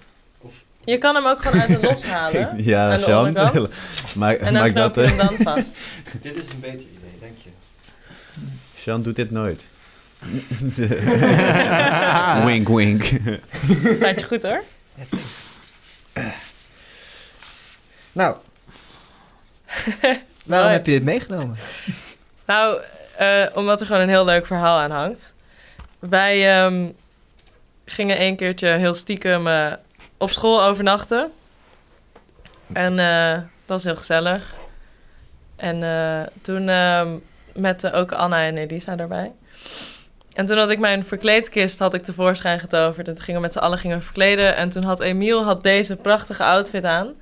Je 0.84 0.98
kan 0.98 1.14
hem 1.14 1.26
ook 1.26 1.42
gewoon 1.42 1.60
uit 1.60 1.80
de 1.80 1.86
los 1.88 2.04
halen. 2.14 2.64
ja, 2.64 2.90
Aan 2.90 2.96
de 2.96 3.02
Sean. 3.02 3.26
onderkant. 3.26 3.68
Maak, 4.16 4.38
En 4.38 4.44
dan 4.44 4.62
maak 4.62 4.72
knoop 4.72 4.94
dat... 4.94 5.08
je 5.10 5.14
hem 5.14 5.26
dan 5.26 5.36
vast. 5.54 5.76
Dit 6.22 6.36
is 6.36 6.52
een 6.52 6.60
beter 6.60 6.78
idee, 6.80 7.18
dank 7.20 7.32
je. 7.44 7.50
Sean 8.76 9.02
doet 9.02 9.16
dit 9.16 9.30
nooit. 9.30 9.66
wink, 12.44 12.68
wink. 12.68 13.04
Staat 13.96 14.20
je 14.20 14.26
goed 14.26 14.42
hoor. 14.42 14.62
Nou, 18.12 18.36
waarom 20.44 20.66
Mooi. 20.66 20.72
heb 20.72 20.86
je 20.86 20.92
dit 20.92 21.02
meegenomen? 21.04 21.56
Nou, 22.46 22.80
eh, 23.16 23.44
omdat 23.54 23.80
er 23.80 23.86
gewoon 23.86 24.02
een 24.02 24.08
heel 24.08 24.24
leuk 24.24 24.46
verhaal 24.46 24.78
aan 24.78 24.90
hangt. 24.90 25.32
Wij 25.98 26.56
ehm, 26.62 26.86
gingen 27.90 28.22
een 28.22 28.36
keertje 28.36 28.68
heel 28.68 28.94
stiekem 28.94 29.46
eh, 29.46 29.72
op 30.16 30.30
school 30.30 30.62
overnachten. 30.62 31.30
En 32.72 32.98
eh, 32.98 33.32
dat 33.32 33.42
was 33.66 33.84
heel 33.84 33.96
gezellig. 33.96 34.54
En 35.56 35.82
eh, 35.82 36.22
toen 36.42 36.68
ehm, 36.68 37.16
met 37.54 37.92
ook 37.92 38.12
Anna 38.12 38.46
en 38.46 38.56
Elisa 38.56 38.96
daarbij. 38.96 39.32
En 40.32 40.46
toen 40.46 40.58
had 40.58 40.70
ik 40.70 40.78
mijn 40.78 41.04
verkleedkist 41.04 41.78
had 41.78 41.94
ik 41.94 42.04
tevoorschijn 42.04 42.60
getoverd. 42.60 43.08
En 43.08 43.14
toen 43.14 43.24
gingen 43.24 43.40
we 43.40 43.46
met 43.46 43.56
z'n 43.56 43.62
allen 43.62 43.78
gingen 43.78 44.02
verkleden. 44.02 44.56
En 44.56 44.68
toen 44.68 44.84
had 44.84 45.00
Emiel 45.00 45.44
had 45.44 45.62
deze 45.62 45.96
prachtige 45.96 46.44
outfit 46.44 46.84
aan. 46.84 47.12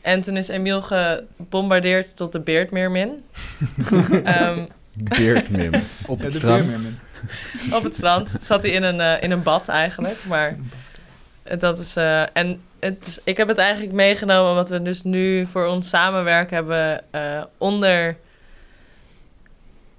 En 0.00 0.20
toen 0.20 0.36
is 0.36 0.48
Emiel 0.48 0.82
gebombardeerd 0.82 2.16
tot 2.16 2.32
de 2.32 2.40
beerdmeermin. 2.40 3.24
Ehm 4.24 4.64
Beardmim. 4.94 5.72
Op 6.06 6.18
Ja, 6.18 6.24
het 6.24 6.32
de 6.32 6.38
strand. 6.38 6.66
op 7.76 7.82
het 7.82 7.94
strand 7.94 8.36
zat 8.40 8.62
hij 8.62 8.72
in 8.72 8.82
een, 8.82 9.00
eh, 9.00 9.22
in 9.22 9.30
een 9.30 9.42
bad 9.42 9.68
eigenlijk. 9.68 10.18
Maar 10.24 10.56
dat 11.58 11.78
is. 11.78 11.96
eh, 11.96 12.36
en 12.36 12.62
het 12.78 13.06
is, 13.06 13.20
ik 13.24 13.36
heb 13.36 13.48
het 13.48 13.58
eigenlijk 13.58 13.92
meegenomen 13.92 14.50
omdat 14.50 14.68
we 14.68 14.82
dus 14.82 15.02
nu 15.02 15.46
voor 15.46 15.66
ons 15.66 15.88
samenwerken 15.88 16.56
hebben 16.56 17.02
eh, 17.10 17.42
onder 17.58 18.16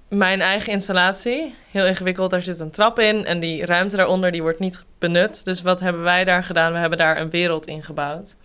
mijn 0.08 0.40
eigen 0.40 0.72
installatie. 0.72 1.54
Heel 1.70 1.86
ingewikkeld, 1.86 2.30
daar 2.30 2.42
zit 2.42 2.60
een 2.60 2.70
trap 2.70 2.98
in 2.98 3.24
en 3.24 3.40
die 3.40 3.66
ruimte 3.66 3.96
daaronder 3.96 4.30
die 4.30 4.42
wordt 4.42 4.58
niet 4.58 4.84
benut. 4.98 5.44
Dus 5.44 5.62
wat 5.62 5.80
hebben 5.80 6.02
wij 6.02 6.24
daar 6.24 6.44
gedaan? 6.44 6.72
We 6.72 6.78
hebben 6.78 6.98
daar 6.98 7.20
een 7.20 7.30
wereld 7.30 7.66
in 7.66 7.82
gebouwd. 7.82 8.36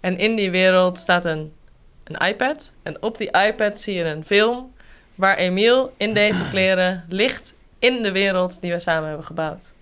En 0.00 0.18
in 0.18 0.36
die 0.36 0.50
wereld 0.50 0.98
staat 0.98 1.24
een, 1.24 1.52
een 2.04 2.28
iPad. 2.28 2.72
En 2.82 3.02
op 3.02 3.18
die 3.18 3.30
iPad 3.30 3.80
zie 3.80 3.94
je 3.94 4.04
een 4.04 4.24
film 4.24 4.72
waar 5.14 5.36
Emiel 5.36 5.92
in 5.96 6.14
deze 6.14 6.48
kleren 6.50 7.04
ligt 7.08 7.54
in 7.78 8.02
de 8.02 8.12
wereld 8.12 8.60
die 8.60 8.72
we 8.72 8.78
samen 8.78 9.08
hebben 9.08 9.26
gebouwd. 9.26 9.72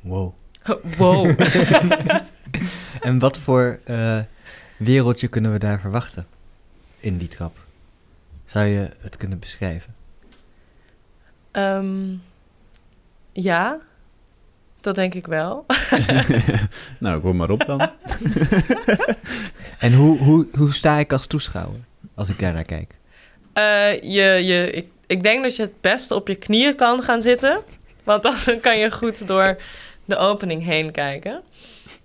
Wow. 0.00 0.34
Wow. 0.96 1.30
En 3.00 3.18
wat 3.18 3.38
voor 3.38 3.80
eh, 3.84 4.18
wereldje 4.76 5.28
kunnen 5.28 5.52
we 5.52 5.58
daar 5.58 5.80
verwachten 5.80 6.26
in 7.00 7.18
die 7.18 7.28
trap? 7.28 7.56
Zou 8.44 8.66
je 8.66 8.90
het 9.00 9.16
kunnen 9.16 9.38
beschrijven? 9.38 9.94
Ehm, 11.50 12.14
ja, 13.32 13.78
dat 14.80 14.94
denk 14.94 15.14
ik 15.14 15.26
wel. 15.26 15.66
nou, 16.98 17.20
kom 17.20 17.36
maar 17.36 17.50
op 17.50 17.64
dan. 17.66 17.90
En 19.78 19.92
hoe, 19.92 20.18
hoe, 20.18 20.46
hoe 20.52 20.74
sta 20.74 20.98
ik 20.98 21.12
als 21.12 21.26
toeschouwer 21.26 21.80
als 22.14 22.28
ik 22.28 22.38
daar 22.38 22.52
naar 22.52 22.64
kijk? 22.64 22.94
Eh, 23.52 24.02
je, 24.02 24.44
je, 24.44 24.70
ik, 24.70 24.88
ik 25.10 25.22
denk 25.22 25.42
dat 25.42 25.56
je 25.56 25.62
het 25.62 25.80
beste 25.80 26.14
op 26.14 26.28
je 26.28 26.34
knieën 26.34 26.74
kan 26.74 27.02
gaan 27.02 27.22
zitten. 27.22 27.62
Want 28.04 28.22
dan 28.22 28.34
kan 28.60 28.78
je 28.78 28.90
goed 28.90 29.26
door 29.26 29.56
de 30.04 30.16
opening 30.16 30.64
heen 30.64 30.90
kijken. 30.90 31.42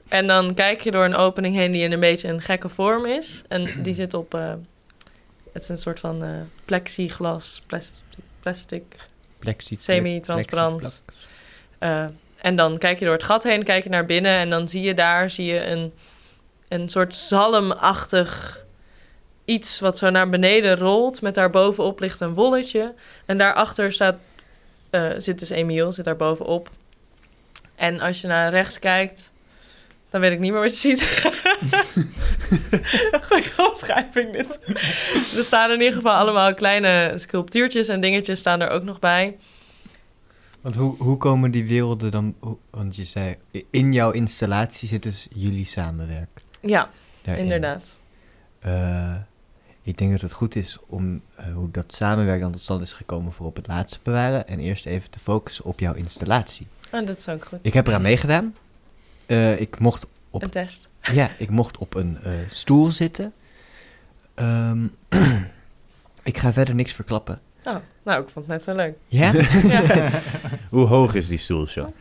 En 0.07 0.27
dan 0.27 0.53
kijk 0.53 0.81
je 0.81 0.91
door 0.91 1.05
een 1.05 1.15
opening 1.15 1.55
heen 1.55 1.71
die 1.71 1.83
in 1.83 1.91
een 1.91 1.99
beetje 1.99 2.27
een 2.27 2.41
gekke 2.41 2.69
vorm 2.69 3.05
is. 3.05 3.43
En 3.47 3.83
die 3.83 3.93
zit 3.93 4.13
op... 4.13 4.33
eh, 4.33 4.53
het 5.53 5.61
is 5.61 5.69
een 5.69 5.77
soort 5.77 5.99
van 5.99 6.23
eh, 6.23 6.29
plexiglas, 6.65 7.61
plas- 7.67 8.03
plastic, 8.39 8.95
Plexi 9.39 9.75
Semi-transparant. 9.79 11.03
Eh, 11.77 12.05
en 12.35 12.55
dan 12.55 12.77
kijk 12.77 12.99
je 12.99 13.05
door 13.05 13.13
het 13.13 13.23
gat 13.23 13.43
heen, 13.43 13.63
kijk 13.63 13.83
je 13.83 13.89
naar 13.89 14.05
binnen 14.05 14.37
en 14.37 14.49
dan 14.49 14.69
zie 14.69 14.81
je 14.81 14.93
daar 14.93 15.29
zie 15.29 15.45
je 15.45 15.65
een, 15.65 15.93
een 16.67 16.89
soort 16.89 17.15
zalmachtig 17.15 18.64
iets 19.45 19.79
wat 19.79 19.97
zo 19.97 20.09
naar 20.09 20.29
beneden 20.29 20.77
rolt. 20.77 21.21
Met 21.21 21.35
daarbovenop 21.35 21.99
ligt 21.99 22.19
een 22.19 22.33
wolletje. 22.33 22.93
En 23.25 23.37
daarachter 23.37 23.93
staat, 23.93 24.15
eh, 24.89 25.11
zit 25.17 25.39
dus 25.39 25.49
Emiel, 25.49 25.91
zit 25.91 26.05
daar 26.05 26.15
bovenop. 26.15 26.69
En 27.75 27.99
als 27.99 28.21
je 28.21 28.27
naar 28.27 28.51
rechts 28.51 28.79
kijkt, 28.79 29.31
dan 30.09 30.21
weet 30.21 30.31
ik 30.31 30.39
niet 30.39 30.51
meer 30.51 30.61
wat 30.61 30.81
je 30.81 30.87
ziet. 30.87 31.03
Goeie 33.27 33.69
omschrijving 33.69 34.31
dit. 34.31 34.59
Er 35.37 35.43
staan 35.43 35.71
in 35.71 35.79
ieder 35.79 35.95
geval 35.95 36.13
allemaal 36.13 36.53
kleine 36.53 37.13
sculptuurtjes 37.15 37.87
en 37.87 38.01
dingetjes 38.01 38.39
staan 38.39 38.61
er 38.61 38.69
ook 38.69 38.83
nog 38.83 38.99
bij. 38.99 39.37
Want 40.61 40.75
hoe, 40.75 40.95
hoe 40.97 41.17
komen 41.17 41.51
die 41.51 41.67
werelden 41.67 42.11
dan... 42.11 42.35
want 42.69 42.95
je 42.95 43.03
zei, 43.03 43.35
in 43.69 43.93
jouw 43.93 44.11
installatie 44.11 44.87
zit 44.87 45.03
dus 45.03 45.27
jullie 45.33 45.65
samenwerken. 45.65 46.41
Ja, 46.61 46.89
daarin. 47.21 47.43
inderdaad. 47.43 47.99
Eh, 48.59 49.15
ik 49.85 49.97
denk 49.97 50.11
dat 50.11 50.21
het 50.21 50.31
goed 50.31 50.55
is 50.55 50.77
om 50.87 51.21
eh, 51.35 51.53
hoe 51.53 51.71
dat 51.71 51.93
samenwerken 51.93 52.41
dan 52.41 52.51
tot 52.51 52.61
stand 52.61 52.81
is 52.81 52.91
gekomen 52.93 53.31
voor 53.31 53.45
op 53.45 53.55
het 53.55 53.67
laatste 53.67 53.99
bewaren. 54.03 54.47
En 54.47 54.59
eerst 54.59 54.85
even 54.85 55.09
te 55.09 55.19
focussen 55.19 55.65
op 55.65 55.79
jouw 55.79 55.93
installatie. 55.93 56.67
Oh, 56.91 57.05
dat 57.07 57.17
is 57.17 57.29
ook 57.29 57.45
goed. 57.45 57.59
Ik 57.61 57.73
heb 57.73 57.87
eraan 57.87 58.01
meegedaan. 58.01 58.55
Eh, 59.25 59.59
ik 59.59 59.79
mocht 59.79 60.07
Op- 60.29 60.41
Een 60.43 60.49
test. 60.49 60.87
Ja, 61.01 61.29
ik 61.37 61.49
mocht 61.49 61.77
op 61.77 61.93
een 61.95 62.17
eh, 62.23 62.31
stoel 62.49 62.91
zitten. 62.91 63.33
Ehm, 64.33 64.85
ik 66.23 66.37
ga 66.37 66.53
verder 66.53 66.75
niks 66.75 66.91
verklappen. 66.93 67.41
Nou, 68.03 68.21
ik 68.21 68.29
vond 68.29 68.47
het 68.47 68.47
net 68.47 68.63
zo 68.63 68.75
leuk. 68.75 68.93
Ja? 69.07 69.31
Ja. 69.67 70.09
Hoe 70.69 70.85
hoog 70.85 71.13
is 71.15 71.27
die 71.27 71.37
stoel, 71.37 71.67
Sean? 71.67 71.91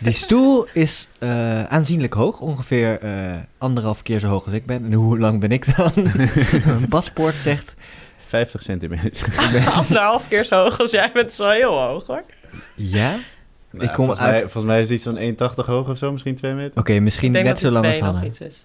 Die 0.00 0.12
stoel 0.12 0.66
is 0.72 1.08
eh, 1.18 1.64
aanzienlijk 1.64 2.14
hoog, 2.14 2.40
ongeveer 2.40 2.98
eh, 3.00 3.36
anderhalf 3.58 4.02
keer 4.02 4.18
zo 4.18 4.28
hoog 4.28 4.44
als 4.44 4.54
ik 4.54 4.66
ben. 4.66 4.84
En 4.84 4.92
hoe 4.92 5.18
lang 5.18 5.40
ben 5.40 5.50
ik 5.50 5.76
dan? 5.76 5.92
Mijn 6.66 6.88
paspoort 6.88 7.34
zegt... 7.34 7.74
50 8.26 8.62
centimeter. 8.62 9.26
Ik 9.56 9.66
Anderhalf 9.74 10.28
keer 10.28 10.44
zo 10.44 10.62
hoog 10.62 10.80
als 10.80 10.90
jij 10.90 11.10
bent, 11.14 11.30
is 11.30 11.38
wel 11.38 11.50
heel 11.50 11.80
hoog 11.80 12.06
hoor. 12.06 12.22
ja? 12.74 13.18
Nou, 13.72 13.86
kom 13.86 13.94
volgens, 13.94 14.18
uit- 14.20 14.30
mij, 14.30 14.40
volgens 14.40 14.64
mij 14.64 14.80
is 14.80 14.88
het 14.88 14.98
iets 14.98 15.36
van 15.38 15.50
1,80 15.62 15.66
hoog 15.66 15.88
of 15.88 15.98
zo, 15.98 16.12
misschien 16.12 16.34
2 16.34 16.52
meter. 16.52 16.78
Oké, 16.80 16.98
misschien 17.00 17.34
Ik 17.34 17.44
net 17.44 17.58
zo 17.58 17.70
lang 17.70 17.86
als 17.86 17.98
Hanna. 17.98 18.24
iets 18.24 18.40
is. 18.40 18.62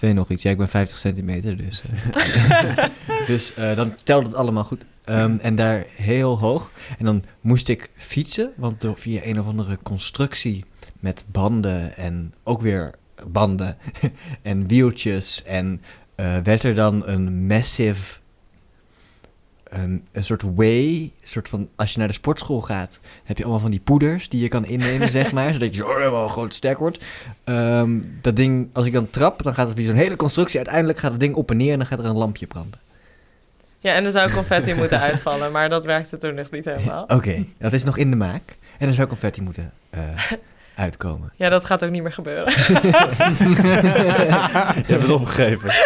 Twee 0.00 0.12
nog 0.12 0.30
iets. 0.30 0.42
Ja, 0.42 0.50
ik 0.50 0.56
ben 0.56 0.68
50 0.68 0.98
centimeter, 0.98 1.56
dus... 1.56 1.82
eh, 1.82 2.86
dus 3.26 3.54
eh, 3.54 3.76
dan 3.76 3.94
telt 4.04 4.24
het 4.24 4.34
allemaal 4.34 4.64
goed. 4.64 4.84
Ehm, 5.04 5.36
en 5.40 5.54
daar 5.54 5.86
heel 5.96 6.38
hoog. 6.38 6.70
En 6.98 7.04
dan 7.04 7.24
moest 7.40 7.68
ik 7.68 7.90
fietsen, 7.96 8.52
want 8.56 8.80
door, 8.80 8.96
via 8.96 9.20
een 9.24 9.40
of 9.40 9.46
andere 9.46 9.78
constructie 9.82 10.64
met 11.00 11.24
banden 11.32 11.96
en 11.96 12.34
ook 12.42 12.60
weer 12.60 12.94
banden 13.26 13.76
en 14.42 14.66
wieltjes 14.66 15.42
en 15.44 15.82
eh, 16.14 16.36
werd 16.44 16.62
er 16.62 16.74
dan 16.74 17.06
een 17.06 17.46
massive, 17.46 18.18
een, 19.70 20.04
een 20.12 20.24
soort 20.24 20.42
way, 20.54 20.86
een 20.86 21.12
soort 21.22 21.48
van, 21.48 21.68
als 21.76 21.92
je 21.92 21.98
naar 21.98 22.08
de 22.08 22.14
sportschool 22.14 22.60
gaat, 22.60 23.00
heb 23.24 23.36
je 23.36 23.42
allemaal 23.42 23.60
van 23.60 23.70
die 23.70 23.80
poeders 23.80 24.28
die 24.28 24.42
je 24.42 24.48
kan 24.48 24.64
innemen, 24.64 25.08
zeg 25.18 25.32
maar, 25.32 25.52
zodat 25.52 25.74
je 25.74 25.82
zo 25.82 25.96
helemaal 25.96 26.28
groot 26.28 26.54
sterk 26.54 26.78
wordt. 26.78 27.04
Ehm, 27.44 28.00
dat 28.20 28.36
ding, 28.36 28.68
als 28.72 28.86
ik 28.86 28.92
dan 28.92 29.10
trap, 29.10 29.42
dan 29.42 29.54
gaat 29.54 29.66
het 29.66 29.76
via 29.76 29.86
zo'n 29.86 29.96
hele 29.96 30.16
constructie, 30.16 30.56
uiteindelijk 30.56 30.98
gaat 30.98 31.10
het 31.10 31.20
ding 31.20 31.34
op 31.34 31.50
en 31.50 31.56
neer 31.56 31.72
en 31.72 31.78
dan 31.78 31.86
gaat 31.86 31.98
er 31.98 32.04
een 32.04 32.16
lampje 32.16 32.46
branden. 32.46 32.80
Ja, 33.78 33.94
en 33.94 34.04
er 34.04 34.12
zou 34.12 34.30
confetti 34.30 34.74
moeten 34.82 35.00
uitvallen, 35.00 35.52
maar 35.52 35.68
dat 35.68 35.84
werkte 35.84 36.18
toen 36.18 36.34
nog 36.34 36.50
niet 36.50 36.64
helemaal. 36.64 37.04
Oké, 37.04 37.44
dat 37.58 37.72
is 37.72 37.84
nog 37.84 37.96
in 37.96 38.10
de 38.10 38.16
maak. 38.16 38.42
En 38.78 38.88
er 38.88 38.94
zou 38.94 39.08
confetti 39.08 39.42
moeten 39.42 39.72
eh, 39.90 40.00
uitkomen. 40.76 41.32
Ja, 41.36 41.48
dat 41.48 41.64
gaat 41.64 41.84
ook 41.84 41.90
niet 41.90 42.02
meer 42.02 42.12
gebeuren. 42.12 42.52
Je 43.72 44.84
hebt 44.86 45.02
het 45.02 45.10
opgegeven. 45.10 45.70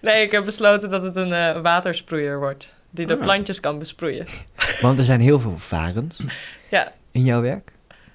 Nee, 0.00 0.22
ik 0.22 0.30
heb 0.32 0.44
besloten 0.44 0.90
dat 0.90 1.02
het 1.02 1.16
een 1.16 1.32
eh, 1.32 1.60
watersproeier 1.60 2.38
wordt. 2.38 2.74
Die 2.90 3.06
de 3.06 3.14
Ah. 3.14 3.20
plantjes 3.20 3.60
kan 3.60 3.78
besproeien. 3.78 4.26
Want 4.80 4.98
er 4.98 5.04
zijn 5.04 5.20
heel 5.20 5.40
veel 5.40 5.58
varens 5.58 6.20
Ja. 6.68 6.92
in 7.10 7.24
jouw 7.24 7.40
werk. 7.40 7.70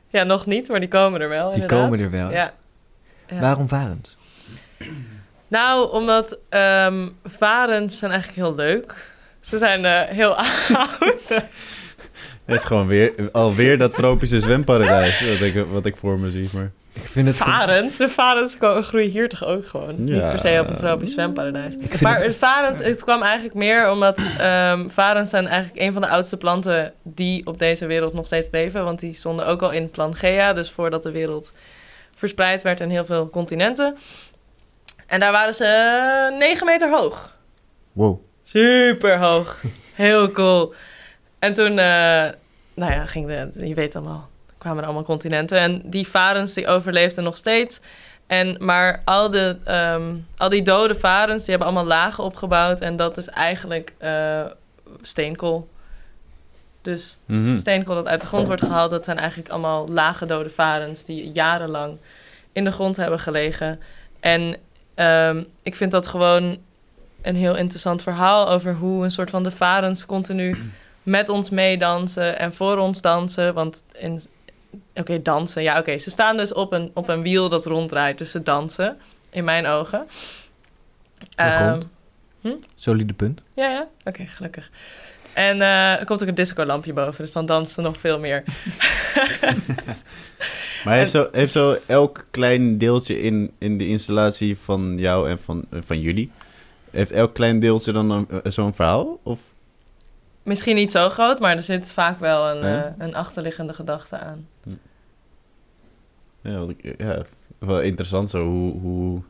Ja, 0.09 0.23
nog 0.23 0.45
niet, 0.45 0.67
maar 0.69 0.79
die 0.79 0.89
komen 0.89 1.21
er 1.21 1.29
wel 1.29 1.45
Die 1.51 1.53
inderdaad. 1.61 1.83
komen 1.83 1.99
er 1.99 2.11
wel. 2.11 2.31
Ja. 2.31 2.53
Ja. 3.27 3.39
Waarom 3.39 3.67
varens? 3.67 4.17
Nou, 5.47 5.91
omdat 5.91 6.37
ehm 6.49 7.07
varens 7.25 7.97
zijn 7.97 8.11
eigenlijk 8.11 8.41
heel 8.41 8.55
leuk. 8.55 9.11
Ze 9.41 9.57
zijn 9.57 9.85
eh, 9.85 10.01
heel 10.09 10.35
oud. 10.37 11.45
Het 12.45 12.55
is 12.55 12.63
gewoon 12.63 12.87
weer, 12.87 13.13
alweer 13.31 13.77
dat 13.77 13.95
tropische 13.95 14.39
zwemparadijs 14.39 15.21
wat 15.29 15.41
ik, 15.47 15.65
wat 15.71 15.85
ik 15.85 15.97
voor 15.97 16.19
me 16.19 16.31
zie. 16.31 16.49
Maar... 16.53 16.71
Ik 16.93 17.01
vind 17.07 17.27
het... 17.27 17.35
Varens? 17.35 17.97
De 17.97 18.09
varens 18.09 18.55
groeien 18.59 19.09
hier 19.09 19.29
toch 19.29 19.45
ook 19.45 19.65
gewoon? 19.67 20.03
Niet 20.03 20.15
Ja. 20.15 20.29
per 20.29 20.39
se 20.39 20.57
op 20.61 20.69
een 20.69 20.75
tropisch 20.75 21.11
zwemparadijs. 21.11 21.75
Maar 22.01 22.15
het- 22.15 22.25
het 22.25 22.35
varens, 22.35 22.79
het 22.79 23.03
kwam 23.03 23.21
eigenlijk 23.21 23.53
meer 23.55 23.89
omdat 23.91 24.19
ehm 24.37 24.89
varens 24.89 25.29
zijn 25.29 25.47
eigenlijk 25.47 25.81
een 25.85 25.93
van 25.93 26.01
de 26.01 26.07
oudste 26.07 26.37
planten 26.37 26.93
die 27.03 27.45
op 27.45 27.59
deze 27.59 27.85
wereld 27.85 28.13
nog 28.13 28.25
steeds 28.25 28.47
leven. 28.51 28.83
Want 28.83 28.99
die 28.99 29.13
stonden 29.13 29.45
ook 29.47 29.61
al 29.61 29.71
in 29.71 29.89
Plangea, 29.89 30.53
dus 30.53 30.71
voordat 30.71 31.03
de 31.03 31.11
wereld 31.11 31.51
verspreid 32.15 32.61
werd 32.61 32.79
in 32.79 32.89
heel 32.89 33.05
veel 33.05 33.29
continenten. 33.29 33.97
En 35.07 35.19
daar 35.19 35.31
waren 35.31 35.53
ze 35.53 35.65
eh, 36.31 36.37
9 36.39 36.65
meter 36.65 36.89
hoog. 36.89 37.35
Wow. 37.91 38.19
Super 38.43 39.17
hoog. 39.17 39.61
Heel 39.93 40.31
cool. 40.31 40.73
En 41.43 41.53
toen, 41.53 41.79
eh, 41.79 42.29
nou 42.73 42.91
ja, 42.91 43.05
ging 43.05 43.27
de, 43.27 43.67
je 43.67 43.73
weet 43.73 43.95
allemaal, 43.95 44.29
kwamen 44.57 44.79
er 44.79 44.85
allemaal 44.85 45.03
continenten. 45.03 45.59
En 45.59 45.81
die 45.85 46.07
varens 46.07 46.53
die 46.53 46.67
overleefden 46.67 47.23
nog 47.23 47.37
steeds. 47.37 47.81
En, 48.27 48.55
maar 48.59 49.01
al, 49.05 49.29
de, 49.29 49.57
ehm, 49.63 50.15
al 50.37 50.49
die 50.49 50.61
dode 50.61 50.95
varens, 50.95 51.41
die 51.41 51.49
hebben 51.49 51.67
allemaal 51.67 51.97
lagen 51.97 52.23
opgebouwd. 52.23 52.81
En 52.81 52.95
dat 52.95 53.17
is 53.17 53.27
eigenlijk 53.27 53.93
eh, 53.97 54.45
steenkool. 55.01 55.69
Dus 56.81 57.17
Mhm. 57.25 57.57
steenkool 57.57 57.95
dat 57.95 58.07
uit 58.07 58.21
de 58.21 58.27
grond 58.27 58.47
wordt 58.47 58.61
gehaald, 58.61 58.91
dat 58.91 59.05
zijn 59.05 59.17
eigenlijk 59.17 59.49
allemaal 59.49 59.87
lage 59.87 60.25
dode 60.25 60.49
varens 60.49 61.03
die 61.05 61.31
jarenlang 61.31 61.97
in 62.51 62.63
de 62.63 62.71
grond 62.71 62.97
hebben 62.97 63.19
gelegen. 63.19 63.79
En 64.19 64.57
ehm, 64.95 65.43
ik 65.61 65.75
vind 65.75 65.91
dat 65.91 66.07
gewoon 66.07 66.57
een 67.21 67.35
heel 67.35 67.55
interessant 67.55 68.01
verhaal 68.01 68.49
over 68.49 68.73
hoe 68.73 69.03
een 69.03 69.11
soort 69.11 69.29
van 69.29 69.43
de 69.43 69.51
varens 69.51 70.05
continu 70.05 70.57
met 71.03 71.29
ons 71.29 71.49
meedansen 71.49 72.39
en 72.39 72.53
voor 72.53 72.77
ons 72.77 73.01
dansen. 73.01 73.53
Want 73.53 73.83
in, 73.93 74.21
oké, 74.95 75.21
dansen, 75.21 75.63
ja, 75.63 75.79
oké, 75.79 75.97
ze 75.97 76.09
staan 76.09 76.37
dus 76.37 76.53
op 76.53 76.73
een, 76.73 76.91
op 76.93 77.09
een 77.09 77.21
wiel 77.21 77.49
dat 77.49 77.65
ronddraait, 77.65 78.17
dus 78.17 78.31
ze 78.31 78.43
dansen, 78.43 78.97
in 79.29 79.43
mijn 79.43 79.65
ogen. 79.65 80.07
Ehm, 81.35 81.79
grond? 82.41 82.65
Solide 82.75 83.13
punt. 83.13 83.43
ja, 83.53 83.69
ja. 83.69 83.87
Oké, 84.03 84.25
gelukkig. 84.25 84.69
En 85.33 85.61
eh, 85.61 85.99
er 85.99 86.05
komt 86.05 86.21
ook 86.21 86.27
een 86.27 86.35
discolampje 86.35 86.93
boven, 86.93 87.23
dus 87.23 87.31
dan 87.33 87.45
dansen 87.45 87.73
ze 87.75 87.81
nog 87.81 87.97
veel 87.97 88.19
meer. 88.19 88.43
Maar 90.85 90.97
heeft 90.97 91.11
zo, 91.11 91.27
heeft 91.31 91.51
zo 91.51 91.77
elk 91.85 92.25
klein 92.31 92.77
deeltje 92.77 93.21
in, 93.21 93.51
in 93.57 93.77
de 93.77 93.87
installatie 93.87 94.57
van 94.57 94.97
jou 94.97 95.29
en 95.29 95.39
van, 95.39 95.65
van 95.85 95.99
jullie... 96.01 96.31
Heeft 96.91 97.11
elk 97.11 97.33
klein 97.33 97.59
deeltje 97.59 97.91
dan 97.91 98.11
een- 98.11 98.27
eh, 98.29 98.51
zo'n 98.51 98.73
verhaal? 98.73 99.19
Of 99.23 99.39
Misschien 100.43 100.75
niet 100.75 100.91
zo 100.91 101.09
groot, 101.09 101.39
maar 101.39 101.55
er 101.55 101.61
zit 101.61 101.91
vaak 101.91 102.19
wel 102.19 102.49
een, 102.49 102.59
Nee? 102.61 102.73
eh, 102.81 102.91
een 102.97 103.15
achterliggende 103.15 103.73
gedachte 103.73 104.17
aan. 104.19 104.47
Ja, 106.41 106.57
wat 106.59 106.69
ik, 106.69 106.95
ja, 106.97 107.21
wel 107.57 107.81
interessant 107.81 108.29
zo 108.29 108.43
hoe, 108.45 108.79
hoe 108.79 109.21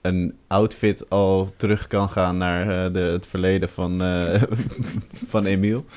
een 0.00 0.38
outfit 0.46 1.10
al 1.10 1.48
terug 1.56 1.86
kan 1.86 2.08
gaan 2.10 2.36
naar 2.36 2.86
eh, 2.86 2.92
de, 2.92 2.98
het 3.00 3.26
verleden 3.26 3.68
van, 3.68 4.02
eh, 4.02 4.42
van 5.32 5.44
Emiel. 5.44 5.84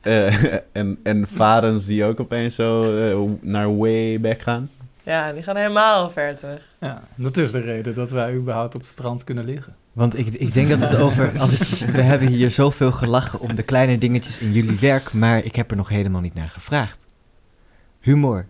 Eh, 0.00 0.54
en, 0.72 0.98
en 1.02 1.26
varens 1.26 1.86
die 1.86 2.04
ook 2.04 2.20
opeens 2.20 2.54
zo 2.54 2.98
eh, 2.98 3.30
naar 3.40 3.76
way 3.78 4.20
back 4.20 4.40
gaan. 4.42 4.70
Ja, 5.02 5.32
die 5.32 5.42
gaan 5.42 5.56
helemaal 5.56 6.10
ver 6.10 6.36
terug. 6.36 6.62
Ja, 6.80 7.02
dat 7.14 7.36
is 7.36 7.50
de 7.50 7.60
reden 7.60 7.94
dat 7.94 8.10
wij 8.10 8.34
überhaupt 8.34 8.74
op 8.74 8.80
het 8.80 8.90
strand 8.90 9.24
kunnen 9.24 9.44
liggen. 9.44 9.74
Want 9.98 10.18
ik, 10.18 10.26
ik 10.26 10.52
denk 10.52 10.68
dat 10.68 10.80
het 10.80 10.96
over... 10.96 11.38
Als 11.38 11.52
ik, 11.52 11.86
we 11.96 12.02
hebben 12.02 12.28
hier 12.28 12.50
zoveel 12.50 12.92
gelachen 12.92 13.40
om 13.40 13.54
de 13.54 13.62
kleine 13.62 13.98
dingetjes 13.98 14.38
in 14.38 14.52
jullie 14.52 14.78
werk, 14.78 15.12
maar 15.12 15.44
ik 15.44 15.56
heb 15.56 15.70
er 15.70 15.76
nog 15.76 15.88
helemaal 15.88 16.20
niet 16.20 16.34
naar 16.34 16.48
gevraagd. 16.48 17.06
Humor. 18.00 18.46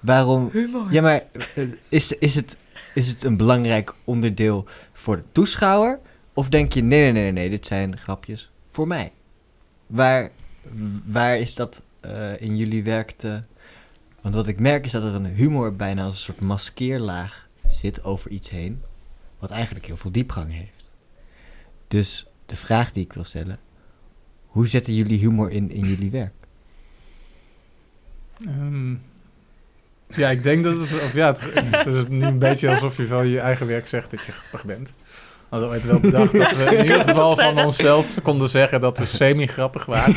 Waarom... 0.00 0.48
Humor. 0.52 0.92
Ja, 0.92 1.02
maar 1.02 1.22
eh, 1.54 1.64
is, 1.88 2.12
is, 2.12 2.34
het, 2.34 2.56
is 2.94 3.08
het 3.08 3.24
een 3.24 3.36
belangrijk 3.36 3.94
onderdeel 4.04 4.64
voor 4.92 5.16
de 5.16 5.22
toeschouwer? 5.32 5.98
Of 6.32 6.48
denk 6.48 6.72
je, 6.72 6.82
nee, 6.82 7.12
nee, 7.12 7.22
nee, 7.22 7.32
nee, 7.32 7.50
dit 7.50 7.66
zijn 7.66 7.98
grapjes 7.98 8.50
voor 8.70 8.86
mij? 8.86 9.12
Waar, 9.86 10.30
waar 11.04 11.38
is 11.38 11.54
dat 11.54 11.82
eh, 12.00 12.40
in 12.40 12.56
jullie 12.56 12.84
werk 12.84 13.10
te... 13.16 13.42
Want 14.20 14.34
wat 14.34 14.46
ik 14.46 14.60
merk 14.60 14.84
is 14.84 14.92
dat 14.92 15.02
er 15.02 15.14
een 15.14 15.26
humor 15.26 15.76
bijna 15.76 16.04
als 16.04 16.14
een 16.14 16.20
soort 16.20 16.40
maskeerlaag 16.40 17.48
zit 17.68 18.04
over 18.04 18.30
iets 18.30 18.50
heen. 18.50 18.82
Wat 19.46 19.56
eigenlijk 19.56 19.86
heel 19.86 19.96
veel 19.96 20.12
diepgang 20.12 20.52
heeft. 20.52 20.90
Dus 21.88 22.26
de 22.46 22.56
vraag 22.56 22.92
die 22.92 23.04
ik 23.04 23.12
wil 23.12 23.24
stellen. 23.24 23.58
Hoe 24.46 24.66
zetten 24.66 24.94
jullie 24.94 25.18
humor 25.18 25.50
in 25.50 25.70
in 25.70 25.86
jullie 25.86 26.10
werk? 26.10 26.32
Ehm, 28.46 28.94
ja, 30.06 30.30
ik 30.30 30.42
denk 30.42 30.64
dat 30.64 30.78
het... 30.78 31.12
Ja, 31.12 31.26
het, 31.26 31.40
het 31.54 31.86
is 31.86 32.08
nu 32.08 32.24
een 32.24 32.38
beetje 32.38 32.68
alsof 32.68 32.96
je 32.96 33.06
van 33.06 33.28
je 33.28 33.40
eigen 33.40 33.66
werk 33.66 33.86
zegt 33.86 34.10
dat 34.10 34.24
je 34.24 34.32
grappig 34.32 34.64
bent. 34.64 34.94
We 35.56 35.62
hadden 35.62 35.78
ooit 35.78 36.00
wel 36.02 36.10
bedacht 36.10 36.32
dat 36.38 36.56
we 36.56 36.76
in 36.76 36.84
ieder 36.92 37.00
geval 37.00 37.36
van 37.36 37.58
onszelf 37.64 38.14
konden 38.22 38.48
zeggen 38.48 38.80
dat 38.80 38.98
we 38.98 39.06
semi-grappig 39.06 39.84
waren. 39.84 40.14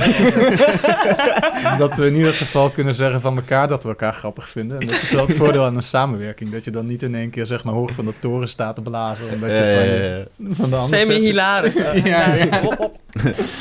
dat 1.78 1.98
we 1.98 2.06
in 2.06 2.16
ieder 2.16 2.34
geval 2.34 2.70
kunnen 2.70 2.94
zeggen 2.94 3.22
van 3.22 3.36
elkaar 3.36 3.68
dat 3.68 3.84
we 3.84 3.90
elkaar 3.90 4.14
grappig 4.14 4.50
vinden. 4.50 4.80
En 4.80 4.88
dat 4.88 5.02
is 5.02 5.12
wel 5.12 5.28
het 5.28 5.36
voordeel 5.36 5.64
aan 5.64 5.76
een 5.76 5.84
samenwerking. 5.84 6.52
Dat 6.52 6.64
je 6.64 6.72
dan 6.72 6.86
niet 6.86 7.04
in 7.04 7.16
één 7.16 7.30
keer 7.30 7.46
zeg 7.46 7.64
maar 7.64 7.74
hoog 7.74 7.92
van 7.92 8.06
de 8.06 8.14
toren 8.20 8.50
staat 8.50 8.76
te 8.76 8.82
blazen. 8.82 9.26
Omdat 9.34 9.50
je 9.50 9.56
Ja, 9.56 10.46
van, 10.46 10.56
van 10.56 10.70
de 10.70 10.76
ander 10.76 11.00
Semi-hilarisch. 11.00 11.74
Ja, 12.04 12.34
ja. 12.34 12.46
Kan 12.46 12.78
Wat, 12.78 12.90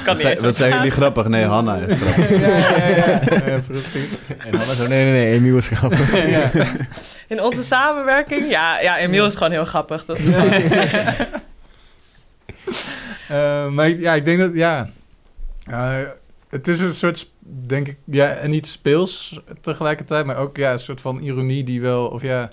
niet 0.06 0.18
zijn, 0.18 0.32
eens 0.32 0.40
wat 0.40 0.56
zijn 0.56 0.72
jullie 0.72 0.90
grappig? 0.90 1.28
Nee, 1.28 1.44
Hanna 1.44 1.76
is 1.76 1.96
grappig. 1.96 2.30
Ja, 2.40 2.58
ja, 2.58 2.86
ja. 2.86 3.20
En 4.38 4.50
dan 4.50 4.76
zo, 4.76 4.86
nee, 4.86 5.04
nee, 5.04 5.12
nee, 5.12 5.32
Emiel 5.32 5.56
is 5.56 5.66
grappig. 5.66 6.30
Ja. 6.30 6.50
In 7.28 7.42
onze 7.42 7.62
samenwerking? 7.62 8.50
Ja, 8.50 8.80
ja 8.80 8.98
Emiel 8.98 9.26
is 9.26 9.34
gewoon 9.34 9.52
heel 9.52 9.64
grappig. 9.64 10.04
Dat 10.04 10.18
is 10.18 10.26
Eh, 13.28 13.68
maar 13.70 13.88
ja, 13.88 14.14
ik 14.14 14.24
denk 14.24 14.38
dat, 14.38 14.54
ja. 14.54 14.90
Eh, 15.64 16.00
het 16.48 16.68
is 16.68 16.80
een 16.80 16.94
soort, 16.94 17.30
denk 17.40 17.88
ik, 17.88 17.96
ja, 18.04 18.32
en 18.34 18.50
niet 18.50 18.66
speels 18.66 19.40
tegelijkertijd, 19.60 20.26
maar 20.26 20.36
ook 20.36 20.56
ja, 20.56 20.72
een 20.72 20.78
soort 20.78 21.00
van 21.00 21.20
ironie 21.20 21.64
die 21.64 21.80
wel, 21.80 22.06
of 22.06 22.22
ja. 22.22 22.50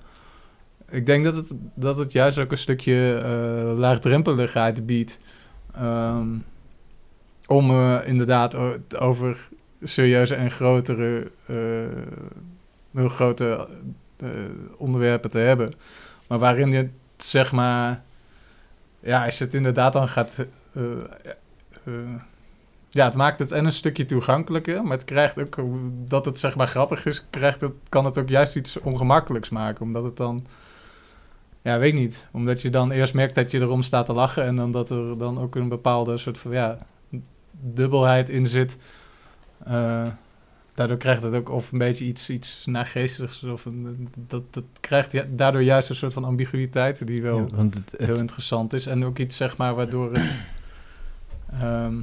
Ik 0.89 1.05
denk 1.05 1.23
dat 1.23 1.35
het, 1.35 1.51
dat 1.73 1.97
het 1.97 2.11
juist 2.11 2.39
ook 2.39 2.51
een 2.51 2.57
stukje 2.57 3.21
eh, 3.23 3.77
laagdrempeligheid 3.77 4.85
biedt. 4.85 5.19
Ehm, 5.75 6.27
om 7.47 7.89
inderdaad 8.05 8.55
over 8.97 9.49
serieuze 9.83 10.35
en 10.35 10.51
grotere, 10.51 11.31
heel 12.93 13.09
grote 13.09 13.67
onderwerpen 14.77 15.29
te 15.29 15.37
hebben. 15.37 15.71
Maar 16.27 16.39
waarin 16.39 16.71
je 16.71 16.89
zeg 17.17 17.51
maar, 17.51 18.03
ja, 19.05 19.25
als 19.25 19.39
het 19.39 19.53
inderdaad 19.53 19.93
dan 19.93 20.07
gaat, 20.07 20.45
eh, 20.73 20.83
eh, 21.83 21.93
ja, 22.89 23.05
het 23.05 23.15
maakt 23.15 23.39
het 23.39 23.51
en 23.51 23.65
een 23.65 23.71
stukje 23.71 24.05
toegankelijker, 24.05 24.83
maar 24.83 24.97
het 24.97 25.05
krijgt 25.05 25.39
ook, 25.39 25.57
dat 26.09 26.25
het 26.25 26.39
zeg 26.39 26.55
maar 26.55 26.67
grappig 26.67 27.05
is, 27.05 27.25
krijgt 27.29 27.61
het, 27.61 27.71
kan 27.89 28.05
het 28.05 28.17
ook 28.17 28.29
juist 28.29 28.55
iets 28.55 28.79
ongemakkelijks 28.79 29.49
maken, 29.49 29.81
omdat 29.81 30.03
het 30.03 30.17
dan, 30.17 30.45
ja, 31.61 31.77
weet 31.77 31.93
niet, 31.93 32.27
omdat 32.31 32.61
je 32.61 32.69
dan 32.69 32.91
eerst 32.91 33.13
merkt 33.13 33.35
dat 33.35 33.51
je 33.51 33.59
erom 33.59 33.81
staat 33.81 34.05
te 34.05 34.13
lachen 34.13 34.43
en 34.43 34.55
dan 34.55 34.71
dat 34.71 34.89
er 34.89 35.17
dan 35.17 35.39
ook 35.39 35.55
een 35.55 35.69
bepaalde 35.69 36.17
soort 36.17 36.37
van, 36.37 36.51
ja, 36.51 36.77
dubbelheid 37.51 38.29
in 38.29 38.47
zit. 38.47 38.79
Eh, 39.65 40.07
daardoor 40.75 40.97
krijgt 40.97 41.23
het 41.23 41.33
ook 41.35 41.49
of 41.49 41.71
een 41.71 41.77
beetje 41.77 42.05
iets, 42.05 42.29
iets 42.29 42.65
naargeestigs. 42.65 43.43
Of 43.43 43.65
een, 43.65 44.09
dat, 44.15 44.53
dat 44.53 44.63
krijgt 44.79 45.11
ja, 45.11 45.25
daardoor 45.29 45.63
juist 45.63 45.89
een 45.89 45.95
soort 45.95 46.13
van 46.13 46.23
ambiguïteit 46.23 47.07
die 47.07 47.21
wel 47.21 47.37
Ja, 47.37 47.45
want 47.55 47.73
het, 47.73 47.91
het- 47.91 48.05
heel 48.07 48.19
interessant 48.19 48.73
is. 48.73 48.85
En 48.87 49.05
ook 49.05 49.17
iets, 49.19 49.37
zeg 49.37 49.57
maar, 49.57 49.75
waardoor 49.75 50.13
het... 50.13 50.35
ehm, 51.51 51.93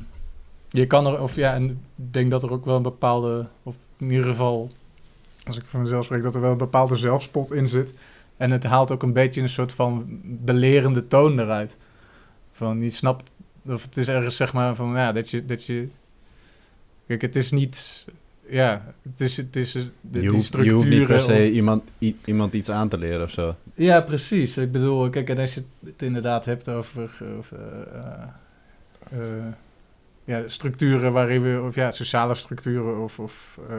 je 0.71 0.87
kan 0.87 1.07
er, 1.07 1.21
of 1.23 1.37
ja, 1.37 1.55
en 1.55 1.71
ik 1.71 2.13
denk 2.13 2.31
dat 2.31 2.43
er 2.43 2.53
ook 2.53 2.65
wel 2.65 2.77
een 2.77 2.83
bepaalde, 2.83 3.47
of 3.63 3.77
in 3.97 4.11
ieder 4.11 4.27
geval, 4.27 4.71
als 5.47 5.57
ik 5.57 5.65
van 5.67 5.83
mezelf 5.83 6.05
spreek, 6.05 6.23
dat 6.23 6.35
er 6.35 6.41
wel 6.41 6.51
een 6.53 6.57
bepaalde 6.59 6.97
zelfspot 6.97 7.53
in 7.53 7.69
zit. 7.69 7.93
En 8.37 8.51
het 8.51 8.65
haalt 8.65 8.91
ook 8.91 9.03
een 9.03 9.13
beetje 9.13 9.41
een 9.43 9.49
soort 9.49 9.73
van 9.73 10.21
belerende 10.23 11.09
toon 11.09 11.41
eruit. 11.41 11.77
Van, 12.53 12.83
je 12.83 12.91
snapt, 12.91 13.31
of 13.67 13.83
het 13.83 13.97
is 13.97 14.09
ergens, 14.09 14.37
zeg 14.37 14.53
maar, 14.53 14.75
van, 14.75 14.91
ja, 14.95 15.13
dat 15.13 15.31
je, 15.31 15.45
dat 15.47 15.65
je... 15.65 15.89
Kijk, 17.07 17.23
het 17.23 17.37
is 17.37 17.51
niet... 17.51 18.05
Ja, 18.49 18.95
het 19.03 19.21
is, 19.21 19.37
het 19.37 19.57
is 19.57 19.73
de, 19.73 19.81
Je 19.81 19.91
die 20.11 20.23
je 20.23 20.29
hoeft 20.29 20.89
niet 20.89 21.07
per 21.07 21.21
se 21.21 21.33
of- 21.33 21.39
iemand, 21.55 21.83
iemand 22.25 22.53
iets 22.55 22.71
aan 22.71 22.89
te 22.89 22.99
leren 22.99 23.23
of 23.23 23.31
zo. 23.31 23.55
ja, 23.75 24.01
precies. 24.01 24.57
Ik 24.57 24.73
bedoel, 24.73 25.11
kijk, 25.11 25.29
en 25.29 25.39
als 25.39 25.55
je 25.55 25.63
het 25.85 26.03
inderdaad 26.03 26.45
hebt 26.45 26.69
over, 26.69 27.11
over 27.39 27.59
eh, 27.93 28.23
eh, 29.11 29.45
ja, 30.25 30.49
structuren 30.49 31.13
waarin 31.13 31.43
we, 31.43 31.63
of 31.67 31.75
ja, 31.75 31.91
sociale 31.91 32.35
structuren 32.35 33.03
of, 33.03 33.19
of 33.19 33.59
eh, 33.69 33.77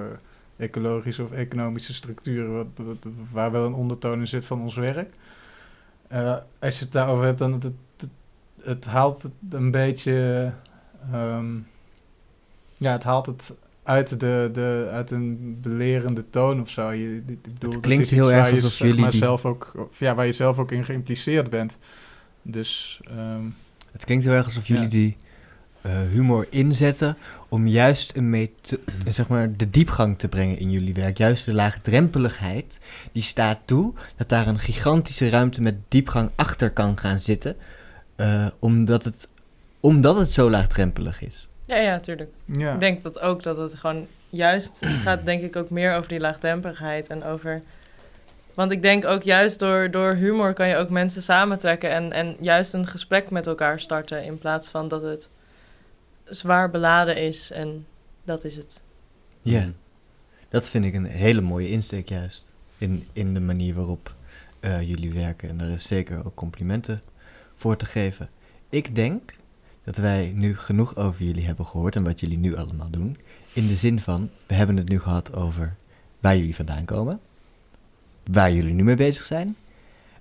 ecologische 0.66 1.24
of 1.24 1.32
economische 1.32 1.94
structuren, 1.94 2.54
wat, 2.54 2.68
wat- 2.76 3.08
waar 3.32 3.52
wel 3.52 3.66
een 3.66 3.74
ondertoon 3.74 4.20
in 4.20 4.28
zit 4.28 4.46
van 4.46 4.62
ons 4.62 4.76
werk. 4.76 5.14
Eh, 6.08 6.36
als 6.60 6.78
je 6.78 6.84
het 6.84 6.94
daarover 6.94 7.26
hebt, 7.26 7.40
dan 7.40 7.54
het, 7.54 7.64
het, 7.64 7.74
het, 7.98 8.10
het 8.64 8.86
haalt 8.86 9.22
het 9.22 9.32
een 9.50 9.72
beetje, 9.72 10.52
ehm, 11.12 11.56
ja, 12.78 12.92
het 12.92 13.04
haalt 13.04 13.26
het 13.26 13.54
uit, 13.84 14.20
de, 14.20 14.50
de, 14.54 14.90
uit 14.92 15.12
een 15.12 15.58
belerende 15.62 16.30
toon 16.30 16.62
of 16.62 16.70
zo. 16.70 16.92
Je, 16.92 17.16
ik 17.28 17.42
bedoel, 17.54 17.72
dat 17.72 17.80
klinkt 17.82 18.04
is 18.04 18.12
heel 18.12 18.32
erg 18.32 18.50
je, 18.50 18.56
alsof 18.56 18.72
zeg 18.72 18.88
jullie 18.88 19.02
maar, 19.02 19.12
die- 19.12 19.20
zelf 19.20 19.46
ook, 19.46 19.90
ja, 19.98 20.16
waar 20.16 20.26
je 20.26 20.32
zelf 20.32 20.60
ook 20.60 20.72
in 20.72 20.86
geïmpliceerd 20.86 21.50
bent. 21.50 21.78
Dus 22.42 23.00
ehm, 23.18 23.44
Het 23.92 24.06
klinkt 24.06 24.24
heel 24.24 24.34
erg 24.34 24.46
alsof 24.46 24.68
jullie 24.68 24.84
Ja. 24.84 24.90
die 24.90 25.16
eh, 25.82 25.92
humor 26.12 26.48
inzetten 26.50 27.18
om 27.50 27.68
juist 27.68 28.18
een 28.18 28.30
met, 28.30 28.80
zeg 29.10 29.28
maar, 29.28 29.56
de 29.58 29.70
diepgang 29.70 30.18
te 30.20 30.28
brengen 30.28 30.60
in 30.60 30.72
jullie 30.72 30.94
werk. 30.94 31.18
Juist 31.18 31.46
de 31.46 31.54
laagdrempeligheid, 31.54 32.80
die 33.12 33.24
staat 33.24 33.60
toe 33.66 33.94
dat 34.18 34.30
daar 34.30 34.48
een 34.48 34.60
gigantische 34.60 35.30
ruimte 35.30 35.62
met 35.62 35.76
diepgang 35.88 36.30
achter 36.36 36.72
kan 36.72 36.98
gaan 36.98 37.20
zitten. 37.20 37.56
eh, 38.16 38.46
omdat, 38.60 39.04
het, 39.04 39.28
omdat 39.80 40.16
het 40.16 40.32
zo 40.32 40.50
laagdrempelig 40.50 41.22
is. 41.22 41.48
Ja, 41.66 41.76
ja, 41.76 42.00
tuurlijk. 42.00 42.32
ja. 42.46 42.74
Ik 42.74 42.80
denk 42.80 43.04
dat 43.04 43.20
ook 43.20 43.44
dat 43.44 43.58
het 43.58 43.76
gewoon 43.76 44.08
juist... 44.30 44.80
Het 44.80 45.00
gaat 45.00 45.26
denk 45.32 45.44
ik 45.44 45.56
ook 45.56 45.70
meer 45.70 45.96
over 45.96 46.10
die 46.10 46.20
laagdrempeligheid 46.20 47.10
en 47.10 47.24
over... 47.24 47.62
Want 48.54 48.72
ik 48.72 48.82
denk 48.82 49.06
ook 49.06 49.24
juist 49.24 49.60
door, 49.60 49.92
door 49.92 50.14
humor 50.14 50.54
kan 50.54 50.68
je 50.68 50.76
ook 50.76 50.90
mensen 50.90 51.22
samentrekken... 51.22 51.90
En, 51.90 52.12
en 52.12 52.36
juist 52.40 52.74
een 52.74 52.88
gesprek 52.88 53.30
met 53.30 53.48
elkaar 53.48 53.80
starten... 53.80 54.24
in 54.24 54.38
plaats 54.38 54.70
van 54.70 54.88
dat 54.88 55.02
het 55.02 55.30
zwaar 56.24 56.70
beladen 56.70 57.18
is 57.18 57.52
en 57.52 57.86
dat 58.24 58.44
is 58.44 58.56
het. 58.56 58.82
Ja, 59.42 59.70
dat 60.50 60.68
vind 60.68 60.86
ik 60.86 60.94
een 60.94 61.06
hele 61.06 61.42
mooie 61.42 61.70
insteek 61.70 62.10
juist. 62.10 62.52
In, 62.78 63.08
in 63.14 63.34
de 63.34 63.40
manier 63.40 63.74
waarop 63.74 64.16
eh, 64.60 64.82
jullie 64.82 65.14
werken. 65.14 65.50
En 65.50 65.58
daar 65.58 65.70
is 65.70 65.88
zeker 65.88 66.26
ook 66.26 66.36
complimenten 66.36 67.02
voor 67.56 67.78
te 67.78 67.86
geven. 67.86 68.30
Ik 68.70 68.96
denk 68.96 69.34
dat 69.84 69.98
wij 69.98 70.32
nu 70.36 70.58
genoeg 70.58 70.96
over 70.96 71.26
jullie 71.26 71.46
hebben 71.46 71.66
gehoord 71.66 71.96
en 71.96 72.04
wat 72.04 72.20
jullie 72.20 72.38
nu 72.38 72.56
allemaal 72.56 72.90
doen. 72.90 73.18
In 73.54 73.68
de 73.68 73.76
zin 73.76 74.00
van, 74.00 74.30
we 74.48 74.54
hebben 74.54 74.78
het 74.78 74.90
nu 74.90 75.00
gehad 75.00 75.36
over 75.36 75.76
waar 76.20 76.38
jullie 76.38 76.56
vandaan 76.56 76.86
komen. 76.86 77.20
Waar 78.24 78.54
jullie 78.54 78.74
nu 78.74 78.84
mee 78.84 78.96
bezig 78.96 79.26
zijn. 79.26 79.56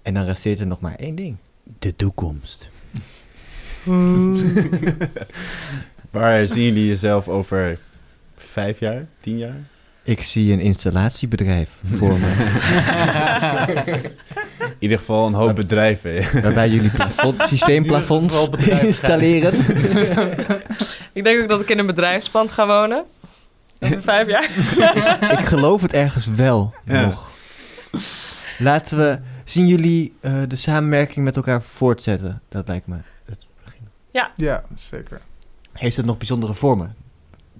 En 0.02 0.14
dan 0.14 0.24
resteert 0.24 0.60
er 0.60 0.66
nog 0.66 0.80
maar 0.80 0.94
één 0.94 1.14
ding. 1.14 1.36
De 1.78 1.96
toekomst. 1.96 2.70
Waar 6.10 6.46
zien 6.46 6.64
jullie 6.64 6.86
jezelf 6.86 7.28
over 7.28 7.78
vijf 8.36 8.80
jaar, 8.80 9.06
tien 9.20 9.38
jaar? 9.38 9.70
Ik 10.04 10.22
zie 10.22 10.52
een 10.52 10.60
installatiebedrijf 10.60 11.70
voor 11.84 12.18
me. 12.18 12.30
In 14.58 14.76
ieder 14.78 14.98
geval 14.98 15.26
een 15.26 15.32
hoop 15.34 15.54
bedrijven. 15.56 16.42
waarbij 16.42 16.68
jullie 16.68 16.90
plafond, 16.90 17.42
systeemplafonds 17.48 18.48
installeren. 18.80 19.54
Ik 21.12 21.24
denk 21.24 21.42
ook 21.42 21.48
dat 21.48 21.60
ik 21.60 21.68
in 21.70 21.78
een 21.78 21.86
bedrijfspand 21.86 22.52
ga 22.52 22.66
wonen. 22.66 23.04
Over 23.80 24.02
vijf 24.02 24.28
jaar. 24.28 24.50
Ik 25.38 25.46
geloof 25.46 25.82
het 25.82 25.92
ergens 25.92 26.26
wel 26.26 26.74
Ja. 26.84 27.04
nog. 27.06 27.30
Laten 28.58 28.98
we... 28.98 29.18
Zien 29.44 29.66
jullie 29.66 30.14
eh, 30.20 30.34
de 30.48 30.56
samenwerking 30.56 31.24
met 31.24 31.36
elkaar 31.36 31.62
voortzetten? 31.62 32.40
Dat 32.48 32.68
lijkt 32.68 32.86
me 32.86 32.96
het 33.24 33.46
begin. 33.64 33.88
ja, 34.36 34.62
zeker. 34.76 35.20
Heeft 35.72 35.96
het 35.96 36.06
nog 36.06 36.18
bijzondere 36.18 36.54
vormen? 36.54 36.94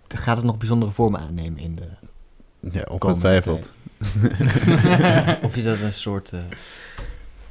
Gaat 0.08 0.36
het 0.36 0.46
nog 0.46 0.56
bijzondere 0.58 0.92
vormen 0.92 1.20
aannemen 1.20 1.58
in 1.58 1.74
de... 1.74 1.88
Ja, 2.70 2.82
ongetwijfeld. 2.88 3.72
of 5.42 5.56
is 5.56 5.64
dat 5.64 5.80
een 5.80 5.92
soort... 5.92 6.30
eh, 6.32 6.38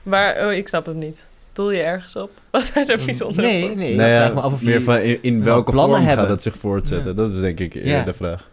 Maar 0.04 0.46
oh, 0.46 0.54
ik 0.54 0.68
snap 0.68 0.86
het 0.86 0.96
niet. 0.96 1.24
Doel 1.54 1.72
je 1.72 1.82
ergens 1.82 2.16
op? 2.16 2.32
Wat 2.52 2.64
zijn 2.64 2.88
er 2.88 2.98
bijzondere 3.06 3.48
Nee, 3.48 3.68
voor? 3.68 3.76
nee. 3.76 3.96
Nou 3.96 4.10
ja, 4.10 4.18
vraag 4.20 4.34
me 4.34 4.42
af 4.42 4.54
of 4.54 4.64
meer 4.64 4.82
van 4.82 4.98
in, 4.98 5.20
in 5.24 5.44
wel 5.44 5.54
welke 5.54 5.72
plannen 5.72 5.96
vorm 5.96 6.08
hebben. 6.08 6.26
gaat 6.26 6.34
dat 6.34 6.42
zich 6.44 6.56
voortzetten? 6.58 7.08
Ja. 7.10 7.14
Dat 7.16 7.34
is 7.34 7.40
denk 7.40 7.60
ik 7.60 7.74
eerder 7.74 7.92
Ja. 7.92 8.04
de 8.04 8.14
vraag. 8.14 8.50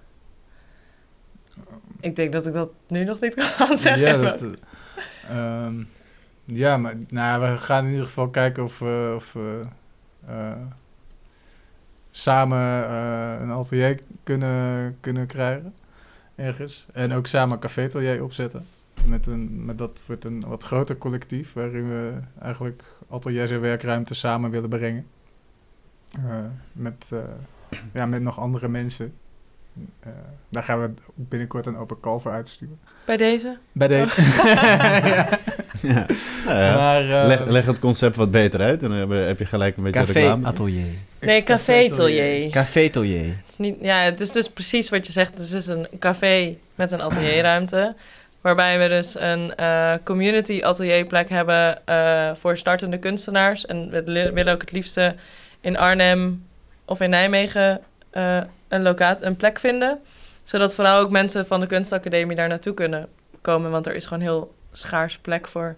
Ik 2.01 2.17
denk 2.17 2.33
dat 2.33 2.47
ik 2.47 2.53
dat 2.53 2.71
nu 2.89 3.05
nog 3.05 3.21
niet 3.21 3.35
kan 3.59 3.77
zeggen. 3.77 4.07
Ja, 4.09 4.17
maar- 4.17 4.31
dat, 4.31 4.43
eh, 5.29 5.65
ehm, 5.65 5.75
ja, 6.45 6.77
maar 6.77 6.95
nou, 7.09 7.41
we 7.53 7.59
gaan 7.59 7.85
in 7.85 7.91
ieder 7.91 8.07
geval 8.07 8.29
kijken 8.29 8.63
of 8.65 8.79
we, 8.79 9.13
of 9.17 9.37
eh, 10.27 10.53
samen 12.11 12.89
eh, 12.89 13.41
een 13.41 13.51
atelier 13.51 13.99
kunnen, 14.23 14.97
kunnen 15.01 15.27
krijgen. 15.27 15.75
Ergens. 16.39 16.87
En 16.93 17.13
ook 17.13 17.27
samen 17.27 17.55
een 17.55 17.61
café-atelier 17.61 18.23
opzetten. 18.23 18.67
Met, 19.05 19.27
een, 19.27 19.65
met 19.65 19.79
dat 19.79 20.03
wordt 20.07 20.25
een 20.25 20.41
wat 20.47 20.63
groter 20.63 20.99
collectief. 20.99 21.53
Waarin 21.53 21.89
we 21.89 22.13
eigenlijk 22.41 22.83
ateliers 23.09 23.51
en 23.51 23.61
werkruimte 23.61 24.15
samen 24.15 24.51
willen 24.51 24.69
brengen. 24.69 25.07
Eh, 26.13 26.45
met, 26.73 27.11
eh, 27.13 27.79
ja, 27.93 28.07
met 28.07 28.23
nog 28.23 28.39
andere 28.39 28.69
mensen. 28.69 29.13
Eh, 30.01 30.11
daar 30.49 30.63
gaan 30.63 30.81
we 30.81 30.91
binnenkort 31.15 31.67
een 31.67 31.77
open 31.77 32.01
call 32.01 32.19
voor 32.19 32.33
uitsturen. 32.33 32.79
Bij 33.05 33.17
deze? 33.17 33.57
Bij 33.73 33.89
deze. 33.89 34.23
ja. 34.45 35.29
Ja. 35.83 36.07
Nou 36.47 36.59
ja. 36.59 36.77
Maar, 36.77 37.21
eh, 37.21 37.27
leg, 37.27 37.47
leg 37.47 37.67
het 37.67 37.79
concept 37.79 38.17
wat 38.17 38.31
beter 38.31 38.61
uit 38.61 38.83
en 38.83 38.89
dan 38.89 38.99
heb 38.99 39.09
je, 39.09 39.15
heb 39.15 39.39
je 39.39 39.47
gelijk 39.47 39.77
een 39.77 39.83
beetje 39.83 40.05
reclame. 40.05 40.43
Café-atelier. 40.43 40.87
Nee, 41.21 41.43
café-atelier. 41.43 42.51
Café-atelier. 42.51 43.27
Het 43.27 43.51
is 43.51 43.57
niet, 43.57 43.77
ja, 43.81 43.99
het 43.99 44.21
is 44.21 44.33
dus 44.33 44.51
precies 44.51 44.89
wat 44.89 45.07
je 45.07 45.13
zegt. 45.13 45.31
Het 45.31 45.39
is 45.39 45.51
dus 45.51 45.67
een 45.67 45.87
café 45.99 46.57
met 46.75 46.93
een 46.93 47.03
atelierruimte. 47.03 47.95
Waarbij 48.41 48.79
we 48.79 48.89
dus 48.89 49.21
een 49.21 49.55
eh, 49.55 49.95
community 50.05 50.61
atelierplek 50.63 51.29
hebben 51.29 51.87
eh, 51.87 52.35
voor 52.35 52.57
startende 52.57 52.99
kunstenaars. 52.99 53.67
En 53.67 53.91
we 53.91 54.31
willen 54.33 54.53
ook 54.53 54.61
het 54.61 54.73
liefste 54.73 55.15
in 55.61 55.77
Arnhem 55.77 56.47
of 56.85 57.01
in 57.01 57.11
Nijmegen 57.11 57.81
eh, 58.11 58.41
een, 58.69 58.83
locaat, 58.83 59.23
een 59.23 59.37
plek 59.37 59.59
vinden. 59.59 60.01
Zodat 60.45 60.75
vooral 60.75 61.01
ook 61.01 61.11
mensen 61.11 61.47
van 61.47 61.61
de 61.61 61.67
kunstacademie 61.67 62.37
daar 62.37 62.49
naartoe 62.49 62.75
kunnen 62.75 63.09
komen. 63.41 63.71
Want 63.71 63.87
er 63.87 63.95
is 63.95 64.07
gewoon 64.07 64.23
heel 64.23 64.55
schaars 64.73 65.19
plek 65.19 65.49
voor 65.49 65.77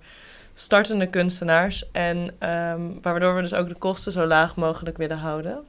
startende 0.54 1.06
kunstenaars. 1.06 1.90
En 1.92 2.30
ehm, 2.38 2.80
waardoor 3.02 3.34
we 3.34 3.40
dus 3.40 3.54
ook 3.54 3.68
de 3.68 3.74
kosten 3.74 4.12
zo 4.12 4.26
laag 4.26 4.56
mogelijk 4.56 4.96
willen 4.96 5.18
houden. 5.18 5.64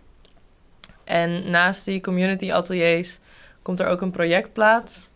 En 1.03 1.49
naast 1.49 1.85
die 1.85 2.01
community 2.01 2.51
ateliers 2.51 3.19
komt 3.61 3.79
er 3.79 3.87
ook 3.87 4.01
een 4.01 4.11
projectplaats. 4.11 5.09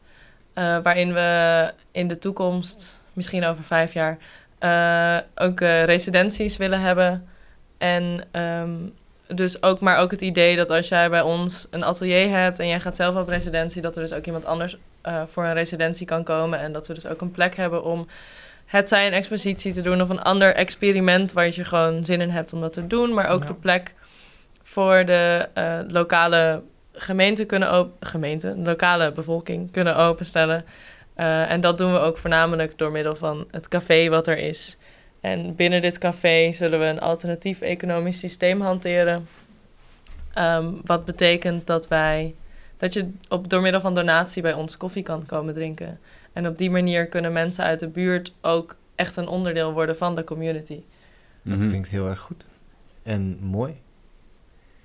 eh, 0.54 0.78
waarin 0.84 1.14
we 1.14 1.72
in 1.92 2.08
de 2.08 2.20
toekomst, 2.20 3.02
misschien 3.14 3.46
over 3.46 3.64
vijf 3.64 3.94
jaar, 3.94 4.18
eh, 4.60 5.46
ook 5.46 5.62
eh, 5.62 5.84
residenties 5.84 6.58
willen 6.58 6.80
hebben. 6.82 7.28
En 7.78 8.24
ehm, 8.32 8.74
dus 9.28 9.64
ook, 9.64 9.80
maar 9.80 9.98
ook 9.98 10.12
het 10.12 10.22
idee 10.22 10.56
dat 10.56 10.70
als 10.70 10.88
jij 10.88 11.10
bij 11.10 11.22
ons 11.22 11.68
een 11.70 11.84
atelier 11.84 12.30
hebt 12.30 12.60
en 12.60 12.68
jij 12.68 12.80
gaat 12.80 12.96
zelf 12.96 13.16
op 13.16 13.28
residentie, 13.28 13.82
dat 13.82 13.96
er 13.96 14.02
dus 14.02 14.14
ook 14.14 14.26
iemand 14.26 14.46
anders 14.46 14.78
eh, 15.02 15.22
voor 15.28 15.44
een 15.44 15.54
residentie 15.54 16.06
kan 16.06 16.24
komen. 16.24 16.60
En 16.60 16.74
dat 16.74 16.88
we 16.88 16.94
dus 16.94 17.06
ook 17.06 17.22
een 17.22 17.32
plek 17.32 17.56
hebben 17.56 17.84
om 17.84 18.08
het 18.66 18.88
zij 18.88 19.08
een 19.08 19.14
expositie 19.14 19.74
te 19.74 19.82
doen 19.82 20.02
of 20.02 20.10
een 20.10 20.22
ander 20.22 20.56
experiment 20.56 21.34
waar 21.34 21.46
je 21.46 21.66
gewoon 21.66 22.06
zin 22.06 22.22
in 22.22 22.30
hebt 22.30 22.54
om 22.54 22.62
dat 22.62 22.74
te 22.74 22.88
doen. 22.88 23.14
Maar 23.14 23.30
ook 23.30 23.42
Ja. 23.42 23.48
de 23.48 23.54
plek 23.54 23.94
voor 24.64 25.06
de 25.06 25.48
eh, 25.54 25.80
lokale 25.88 26.62
gemeente 26.94 27.46
kunnen 27.46 27.80
op 27.80 27.92
gemeente, 28.00 28.54
de 28.56 28.70
lokale 28.70 29.12
bevolking 29.12 29.72
kunnen 29.72 29.96
openstellen. 29.96 30.66
Eh, 31.14 31.52
en 31.52 31.62
dat 31.62 31.78
doen 31.78 31.94
we 31.94 32.00
ook 32.00 32.18
voornamelijk 32.18 32.78
door 32.78 32.92
middel 32.92 33.16
van 33.16 33.48
het 33.52 33.68
café 33.68 34.10
wat 34.10 34.28
er 34.28 34.38
is. 34.38 34.78
En 35.26 35.56
binnen 35.56 35.82
dit 35.82 35.98
café 35.98 36.52
zullen 36.52 36.80
we 36.80 36.86
een 36.86 37.00
alternatief 37.00 37.62
economisch 37.62 38.20
systeem 38.20 38.62
hanteren. 38.62 39.28
Ehm, 40.34 40.72
wat 40.84 41.06
betekent 41.06 41.68
dat 41.68 41.88
wij 41.88 42.36
dat 42.78 42.94
je 42.94 43.10
op, 43.30 43.50
door 43.50 43.62
middel 43.62 43.82
van 43.82 43.94
donatie 43.96 44.42
bij 44.42 44.54
ons 44.54 44.78
koffie 44.78 45.04
kan 45.04 45.26
komen 45.26 45.54
drinken. 45.54 46.00
En 46.34 46.48
op 46.48 46.58
die 46.58 46.70
manier 46.70 47.08
kunnen 47.08 47.34
mensen 47.34 47.64
uit 47.64 47.80
de 47.80 47.88
buurt 47.88 48.34
ook 48.42 48.76
echt 48.96 49.18
een 49.18 49.28
onderdeel 49.28 49.74
worden 49.74 49.98
van 49.98 50.16
de 50.16 50.24
community. 50.24 50.80
Dat 51.42 51.58
Mhm. 51.58 51.68
klinkt 51.68 51.90
heel 51.90 52.08
erg 52.08 52.20
goed. 52.20 52.48
En 53.04 53.38
mooi. 53.42 53.74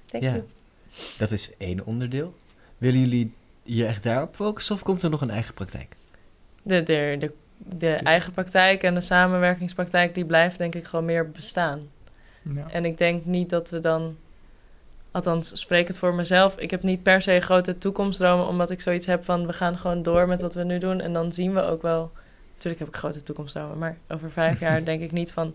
Thank 0.07 0.22
Ja. 0.24 0.30
you. 0.30 0.45
Dat 1.18 1.30
is 1.30 1.51
één 1.59 1.86
onderdeel. 1.86 2.34
Willen 2.78 3.01
jullie 3.01 3.32
je 3.62 3.86
echt 3.86 4.03
daarop 4.03 4.34
focussen 4.34 4.74
of 4.74 4.82
komt 4.82 5.03
er 5.03 5.11
nog 5.11 5.20
een 5.20 5.30
eigen 5.30 5.55
praktijk? 5.55 5.97
De, 6.62 6.82
de, 6.82 7.16
de, 7.18 7.32
de 7.68 7.92
eigen 7.94 8.32
praktijk 8.32 8.82
en 8.82 8.94
de 8.94 9.00
samenwerkingspraktijk, 9.00 10.14
die 10.14 10.24
blijft 10.24 10.58
denk 10.58 10.74
ik 10.74 10.84
gewoon 10.84 11.04
meer 11.04 11.30
bestaan. 11.30 11.80
Ja. 12.42 12.66
En 12.70 12.84
ik 12.84 12.98
denk 12.98 13.24
niet 13.24 13.50
dat 13.50 13.70
we 13.70 13.80
dan, 13.80 14.16
althans 15.11 15.61
spreek 15.61 15.88
het 15.88 15.98
voor 15.98 16.14
mezelf, 16.14 16.58
ik 16.58 16.70
heb 16.70 16.82
niet 16.82 17.02
per 17.02 17.22
se 17.22 17.40
grote 17.40 17.78
toekomstdromen, 17.78 18.46
omdat 18.46 18.70
ik 18.70 18.80
zoiets 18.80 19.06
heb 19.06 19.24
van 19.24 19.46
we 19.46 19.52
gaan 19.52 19.78
gewoon 19.78 20.02
door 20.02 20.28
met 20.28 20.40
wat 20.40 20.54
we 20.54 20.64
nu 20.64 20.78
doen 20.78 21.00
en 21.00 21.12
dan 21.12 21.32
zien 21.32 21.54
we 21.54 21.61
ook 21.61 21.82
wel. 21.82 22.12
Natuurlijk 22.54 22.78
heb 22.78 22.88
ik 22.88 23.00
grote 23.00 23.22
toekomstdromen, 23.22 23.78
maar 23.78 23.96
over 24.08 24.30
vijf 24.30 24.61
jaar 24.66 24.84
denk 24.84 25.02
ik 25.02 25.12
niet 25.12 25.32
van. 25.32 25.54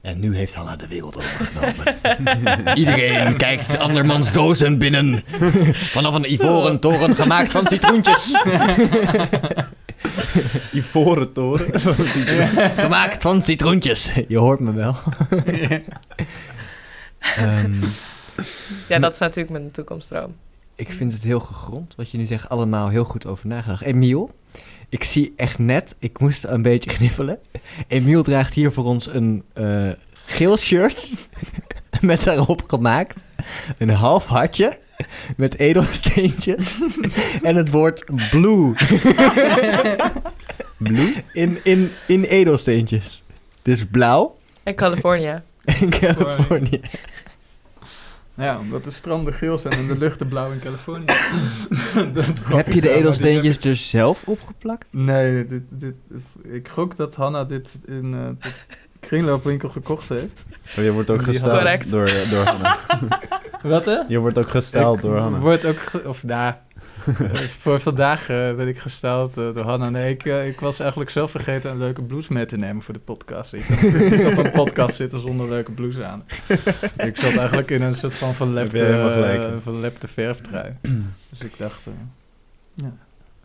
En 0.00 0.20
nu 0.20 0.36
heeft 0.36 0.54
Hanna 0.54 0.76
de 0.76 0.88
wereld 0.88 1.16
overgenomen. 1.16 1.96
Iedereen 2.78 3.36
kijkt 3.36 3.78
andermans 3.78 4.32
dozen 4.32 4.78
binnen. 4.78 5.24
Vanaf 5.96 6.14
een 6.14 6.32
ivoren 6.32 6.80
toren 6.80 7.16
gemaakt 7.16 7.50
van 7.52 7.66
citroentjes. 7.66 8.36
Ivoren 10.72 11.32
toren. 11.32 11.80
gemaakt 12.82 13.22
van 13.22 13.42
citroentjes. 13.42 14.10
Je 14.28 14.38
hoort 14.38 14.60
me 14.60 14.72
wel. 14.72 14.96
Ehm, 17.18 17.74
Ja, 18.88 18.98
dat 18.98 19.12
is 19.12 19.18
natuurlijk 19.18 19.50
mijn 19.50 19.70
toekomstdroom. 19.70 20.34
ik 20.74 20.92
vind 20.92 21.12
het 21.12 21.22
heel 21.22 21.40
gegrond 21.40 21.94
wat 21.96 22.10
je 22.10 22.18
nu 22.18 22.26
zegt. 22.26 22.48
Allemaal 22.48 22.88
heel 22.88 23.04
goed 23.04 23.26
over 23.26 23.46
nagedacht. 23.46 23.82
Emiel, 23.82 24.30
ik 24.88 25.04
zie 25.04 25.32
echt 25.36 25.58
net, 25.58 25.94
ik 25.98 26.18
moest 26.18 26.44
een 26.44 26.62
beetje 26.62 26.90
kniffelen. 26.90 27.38
Emiel 27.88 28.22
draagt 28.22 28.54
hier 28.54 28.72
voor 28.72 28.84
ons 28.84 29.14
een 29.14 29.42
eh, 29.52 29.90
geel 30.26 30.56
shirt. 30.56 31.14
met 32.00 32.24
daarop 32.24 32.62
gemaakt 32.66 33.22
een 33.78 33.90
half 33.90 34.24
hartje. 34.26 34.78
Met 35.36 35.58
edelsteentjes. 35.58 36.78
en 37.42 37.56
het 37.56 37.70
woord 37.70 38.04
blue. 38.30 38.72
blue? 40.78 41.14
In, 41.32 41.58
in, 41.62 41.90
in 42.06 42.24
edelsteentjes. 42.24 43.22
Dus 43.62 43.86
blauw 43.86 44.36
En 44.62 44.74
California. 44.74 45.42
in 45.80 45.90
Californië. 45.90 46.80
Ja, 48.34 48.58
omdat 48.58 48.84
de 48.84 48.90
stranden 48.90 49.34
geel 49.34 49.58
zijn 49.58 49.74
en 49.74 49.86
de 49.86 49.98
luchten 49.98 50.28
blauw 50.28 50.52
in 50.52 50.58
Californië. 50.58 51.04
Dat 52.12 52.44
Heb 52.44 52.72
je 52.72 52.80
de 52.80 52.90
edelsteentjes 52.90 53.60
dus 53.60 53.88
zelf 53.88 54.22
opgeplakt? 54.26 54.86
Nee, 54.90 55.46
dit, 55.46 55.62
dit, 55.68 55.94
ik 56.42 56.68
gok 56.68 56.96
dat 56.96 57.14
Hanna 57.14 57.44
dit 57.44 57.80
in 57.86 58.14
eh 58.14 58.50
kringloopwinkel 59.06 59.68
gekocht 59.68 60.08
heeft. 60.08 60.42
Oh, 60.78 60.84
je 60.84 60.92
wordt 60.92 61.10
ook 61.10 61.22
gesteld 61.22 61.90
door, 61.90 62.10
door 62.30 62.44
Hanna. 62.44 62.78
Wat 63.62 63.84
hè? 63.84 63.98
Je 64.08 64.18
wordt 64.18 64.38
ook 64.38 64.50
gesteld 64.50 64.96
Ik 64.96 65.02
door 65.02 65.18
Hanna. 65.18 65.38
Wordt 65.38 65.66
ook, 65.66 65.78
ge- 65.80 66.02
of 66.08 66.22
nou, 66.22 66.54
eh, 67.18 67.34
voor 67.62 67.80
vandaag 67.80 68.28
eh, 68.28 68.54
ben 68.54 68.68
ik 68.68 68.78
gesteld 68.78 69.36
eh, 69.36 69.54
door 69.54 69.64
Hanna. 69.64 69.90
Nee, 69.90 70.12
ik, 70.12 70.24
eh, 70.24 70.46
ik 70.48 70.60
was 70.60 70.80
eigenlijk 70.80 71.10
zelf 71.10 71.30
vergeten 71.30 71.70
een 71.70 71.78
leuke 71.78 72.02
blouse 72.02 72.32
mee 72.32 72.44
te 72.44 72.56
nemen 72.56 72.82
voor 72.82 72.94
de 72.94 73.00
podcast. 73.00 73.52
Ik 73.52 73.64
kan 73.66 74.26
op 74.38 74.44
een 74.44 74.50
podcast 74.64 74.96
zitten 74.96 75.20
zonder 75.20 75.48
leuke 75.48 75.70
blouse 75.72 76.04
aan. 76.04 76.24
ik 76.96 77.16
zat 77.16 77.36
eigenlijk 77.36 77.70
in 77.70 77.82
een 77.82 77.94
soort 77.94 78.14
van 78.14 78.34
verlepte, 78.34 78.86
eh, 78.86 79.46
verlepte 79.62 80.08
verftrui. 80.08 80.76
dus 81.30 81.40
ik 81.40 81.52
dacht, 81.58 81.80
ja, 82.74 82.92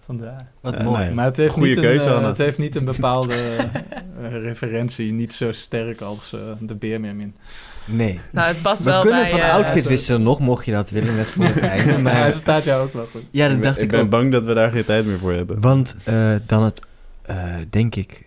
vandaar. 0.07 0.47
Wat 0.61 0.73
Ja, 0.73 0.83
mooi. 0.83 1.05
nee. 1.05 1.13
Maar 1.13 1.25
het 1.25 1.37
heeft, 1.37 1.53
Goeie 1.53 1.75
niet 1.75 1.83
keuze, 1.83 2.09
een, 2.09 2.21
eh, 2.21 2.27
het 2.27 2.37
heeft 2.37 2.57
niet 2.57 2.75
een 2.75 2.85
bepaalde 2.85 3.35
eh, 4.21 4.41
referentie. 4.43 5.11
Niet 5.11 5.33
zo 5.33 5.51
sterk 5.51 6.01
als 6.01 6.33
eh, 6.33 6.39
de 6.59 6.75
beermermin. 6.75 7.35
Nee. 7.87 8.19
Nou, 8.31 8.47
het 8.47 8.61
past 8.61 8.83
We 8.83 8.89
wel 8.89 9.01
kunnen 9.01 9.21
bij... 9.21 9.29
van 9.29 9.39
eh, 9.39 9.53
outfit 9.53 9.87
wisselen 9.87 10.23
nog, 10.23 10.39
mocht 10.39 10.65
je 10.65 10.71
dat 10.71 10.89
willen, 10.89 11.15
net 11.15 11.27
voor 11.27 11.45
het 11.45 11.59
einde. 11.77 11.97
Maar 11.97 12.15
hij 12.15 12.31
staat 12.31 12.63
jou 12.63 12.83
ook 12.83 12.93
wel 12.93 13.05
goed. 13.05 13.21
ja, 13.31 13.43
dat 13.43 13.55
ik 13.55 13.61
ben, 13.61 13.67
dacht 13.67 13.77
ik 13.77 13.83
ik 13.83 13.89
ben 13.89 13.99
ook. 14.01 14.09
bang 14.09 14.31
dat 14.31 14.45
we 14.45 14.53
daar 14.53 14.71
geen 14.71 14.85
tijd 14.85 15.05
meer 15.05 15.17
voor 15.17 15.33
hebben. 15.33 15.61
Want 15.61 15.95
eh, 16.03 16.35
dan 16.45 16.63
het, 16.63 16.81
eh, 17.21 17.55
denk 17.69 17.95
ik 17.95 18.25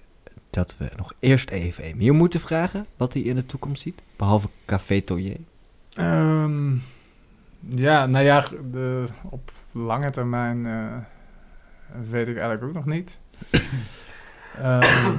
dat 0.50 0.74
we 0.78 0.88
nog 0.96 1.12
eerst 1.18 1.50
even 1.50 1.84
Emiel 1.84 2.14
moeten 2.14 2.40
vragen 2.40 2.86
wat 2.96 3.12
hij 3.12 3.22
in 3.22 3.34
de 3.34 3.46
toekomst 3.46 3.82
ziet. 3.82 4.02
Behalve 4.16 4.48
Café 4.66 5.00
Toyer. 5.00 5.36
Ehm, 5.94 6.70
ja, 7.68 8.06
nou 8.06 8.24
ja, 8.24 8.44
de, 8.72 9.04
op 9.30 9.52
lange 9.72 10.10
termijn 10.10 10.66
eh, 10.66 10.96
weet 12.10 12.28
ik 12.28 12.36
eigenlijk 12.36 12.62
ook 12.62 12.84
nog 12.84 12.94
niet. 12.94 13.18
Ehm, 14.58 15.16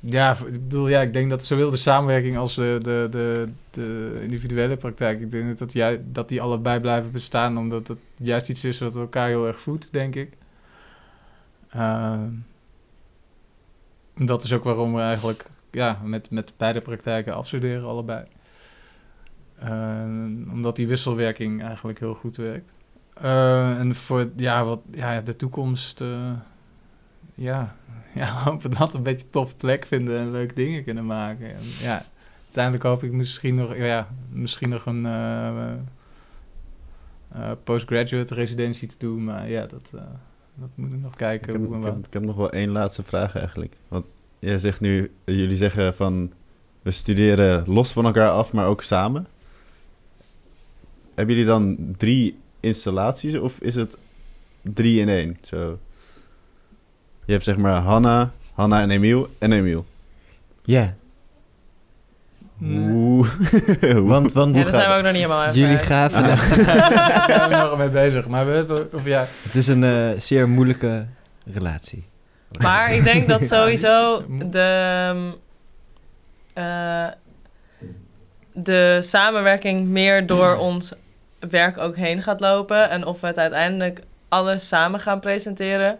ja, 0.00 0.32
ik 0.32 0.52
bedoel, 0.52 0.88
ja, 0.88 1.00
ik 1.00 1.12
denk 1.12 1.30
dat 1.30 1.44
zowel 1.44 1.70
de 1.70 1.76
samenwerking 1.76 2.36
als 2.36 2.54
de, 2.54 2.76
de, 2.78 3.06
de, 3.10 3.48
de 3.70 4.18
individuele 4.22 4.76
praktijk, 4.76 5.20
ik 5.20 5.30
denk 5.30 5.58
dat, 5.58 5.72
jij, 5.72 6.02
dat 6.04 6.28
die 6.28 6.40
allebei 6.40 6.80
blijven 6.80 7.12
bestaan, 7.12 7.58
omdat 7.58 7.88
het 7.88 7.98
juist 8.16 8.48
iets 8.48 8.64
is 8.64 8.78
wat 8.78 8.96
elkaar 8.96 9.28
heel 9.28 9.46
erg 9.46 9.60
voedt, 9.60 9.88
denk 9.92 10.14
ik. 10.14 10.32
Ehm, 11.70 12.30
dat 14.14 14.44
is 14.44 14.52
ook 14.52 14.64
waarom 14.64 14.94
we 14.94 15.00
eigenlijk 15.00 15.44
ja, 15.70 16.00
met, 16.04 16.30
met 16.30 16.52
beide 16.56 16.80
praktijken 16.80 17.34
afstuderen, 17.34 17.88
allebei. 17.88 18.24
Eh, 19.58 20.02
omdat 20.52 20.76
die 20.76 20.88
wisselwerking 20.88 21.62
eigenlijk 21.62 21.98
heel 21.98 22.14
goed 22.14 22.36
werkt. 22.36 22.70
Eh, 23.20 23.78
en 23.78 23.94
voor 23.94 24.30
ja, 24.36 24.64
wat, 24.64 24.80
ja, 24.90 25.20
de 25.20 25.36
toekomst, 25.36 26.00
eh, 26.00 26.30
ja, 27.34 27.76
ja, 28.14 28.42
hopen 28.42 28.70
dat 28.70 28.92
we 28.92 28.98
een 28.98 29.04
beetje 29.04 29.30
tof 29.30 29.56
plek 29.56 29.86
vinden 29.86 30.18
en 30.18 30.30
leuke 30.30 30.54
dingen 30.54 30.84
kunnen 30.84 31.06
maken. 31.06 31.54
En, 31.54 31.62
ja, 31.80 32.04
uiteindelijk 32.44 32.84
hoop 32.84 33.02
ik 33.02 33.12
misschien 33.12 33.54
nog, 33.54 33.76
ja, 33.76 34.08
misschien 34.30 34.68
nog 34.68 34.86
een 34.86 35.06
eh, 35.06 35.72
postgraduate 37.64 38.34
residentie 38.34 38.88
te 38.88 38.96
doen, 38.98 39.24
maar 39.24 39.48
ja, 39.48 39.66
dat, 39.66 39.90
dat 40.54 40.68
moet 40.74 40.92
ik 40.92 41.00
nog 41.00 41.12
Ik 41.12 41.18
kijken 41.18 41.52
heb, 41.52 41.64
hoe 41.64 41.74
en 41.74 41.80
ik, 41.80 41.84
heb, 41.86 42.06
ik 42.06 42.12
heb 42.12 42.22
nog 42.22 42.36
wel 42.36 42.50
één 42.50 42.70
laatste 42.70 43.02
vraag 43.02 43.36
eigenlijk. 43.36 43.76
Want 43.88 44.14
jij 44.38 44.58
zegt 44.58 44.80
nu, 44.80 45.12
jullie 45.24 45.56
zeggen 45.56 45.94
van 45.94 46.32
we 46.82 46.90
studeren 46.90 47.64
los 47.68 47.92
van 47.92 48.04
elkaar 48.04 48.30
af, 48.30 48.52
maar 48.52 48.66
ook 48.66 48.82
samen. 48.82 49.26
Hebben 51.14 51.34
jullie 51.34 51.50
dan 51.50 51.94
drie 51.96 52.38
installaties 52.66 53.34
of 53.34 53.58
is 53.60 53.74
het 53.74 53.96
drie 54.62 55.00
in 55.00 55.08
één? 55.08 55.36
Zo. 55.42 55.78
Je 57.24 57.32
hebt 57.32 57.44
zeg 57.44 57.56
maar 57.56 57.80
Hanna, 57.80 58.32
Hanna 58.54 58.80
en 58.80 58.90
Emiel 58.90 59.28
en 59.38 59.52
Emiel. 59.52 59.86
Ja, 60.64 60.94
Nee. 62.58 62.88
Hoe? 62.88 63.26
want, 64.12 64.32
want 64.32 64.56
Ja, 64.56 64.62
daar 64.62 64.72
zijn 64.72 64.88
we 64.88 64.96
ook 64.96 65.02
nog 65.02 65.12
niet 65.12 65.22
helemaal 65.22 65.42
uit. 65.42 65.54
jullie 65.54 65.78
gaven... 65.78 66.22
Daar 66.66 67.24
zijn 67.26 67.48
we 67.48 67.56
nog 67.56 67.76
mee 67.86 67.88
bezig, 67.88 68.28
maar 68.28 68.46
we 68.46 68.52
weten, 68.52 68.88
of 68.92 69.06
ja, 69.06 69.26
Het 69.42 69.54
is 69.54 69.66
een 69.66 69.84
eh, 69.84 70.20
zeer 70.20 70.48
moeilijke 70.48 71.06
relatie. 71.44 72.04
Maar 72.58 72.92
ik 72.92 73.04
denk 73.04 73.28
dat 73.28 73.46
sowieso 73.46 74.24
de, 74.50 74.58
ehm, 75.08 75.32
eh, 76.54 77.12
de 78.52 78.98
samenwerking 79.02 79.86
meer 79.86 80.26
door 80.26 80.56
ons 80.56 80.94
werk 81.38 81.78
ook 81.78 81.96
heen 81.96 82.22
gaat 82.22 82.40
lopen. 82.40 82.90
En 82.90 83.06
of 83.06 83.20
we 83.20 83.26
het 83.26 83.38
uiteindelijk 83.38 84.00
alles 84.28 84.68
samen 84.68 85.00
gaan 85.00 85.20
presenteren, 85.20 85.98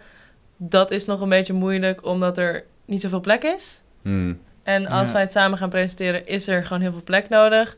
dat 0.57 0.91
is 0.91 1.07
nog 1.07 1.20
een 1.20 1.28
beetje 1.28 1.53
moeilijk 1.53 2.05
omdat 2.05 2.39
er 2.39 2.64
niet 2.84 3.01
zoveel 3.01 3.20
plek 3.20 3.43
is. 3.43 3.82
Hmm. 4.03 4.41
En 4.62 4.87
als 4.87 5.07
Ja. 5.07 5.12
wij 5.12 5.22
het 5.22 5.32
samen 5.32 5.59
gaan 5.59 5.68
presenteren, 5.68 6.26
is 6.26 6.49
er 6.49 6.64
gewoon 6.64 6.82
heel 6.82 6.93
veel 6.93 7.05
plek 7.05 7.28
nodig. 7.28 7.76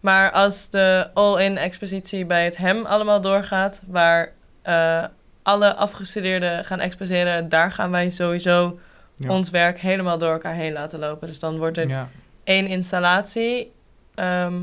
Maar 0.00 0.30
als 0.30 0.70
de 0.70 1.08
all-in 1.14 1.56
expositie 1.56 2.24
bij 2.26 2.44
het 2.44 2.56
HEM 2.56 2.86
allemaal 2.86 3.20
doorgaat, 3.20 3.82
waar 3.86 4.32
eh, 4.62 5.04
alle 5.42 5.74
afgestudeerden 5.74 6.64
gaan 6.64 6.80
exposeren, 6.80 7.48
daar 7.48 7.72
gaan 7.72 7.90
wij 7.90 8.10
sowieso 8.10 8.78
ja. 9.16 9.30
ons 9.30 9.50
werk 9.50 9.78
helemaal 9.78 10.18
door 10.18 10.32
elkaar 10.32 10.54
heen 10.54 10.72
laten 10.72 10.98
lopen. 10.98 11.26
Dus 11.28 11.38
dan 11.38 11.58
wordt 11.58 11.76
het 11.76 11.88
ja. 11.88 12.08
één 12.44 12.66
installatie. 12.66 13.72
ehm, 14.14 14.54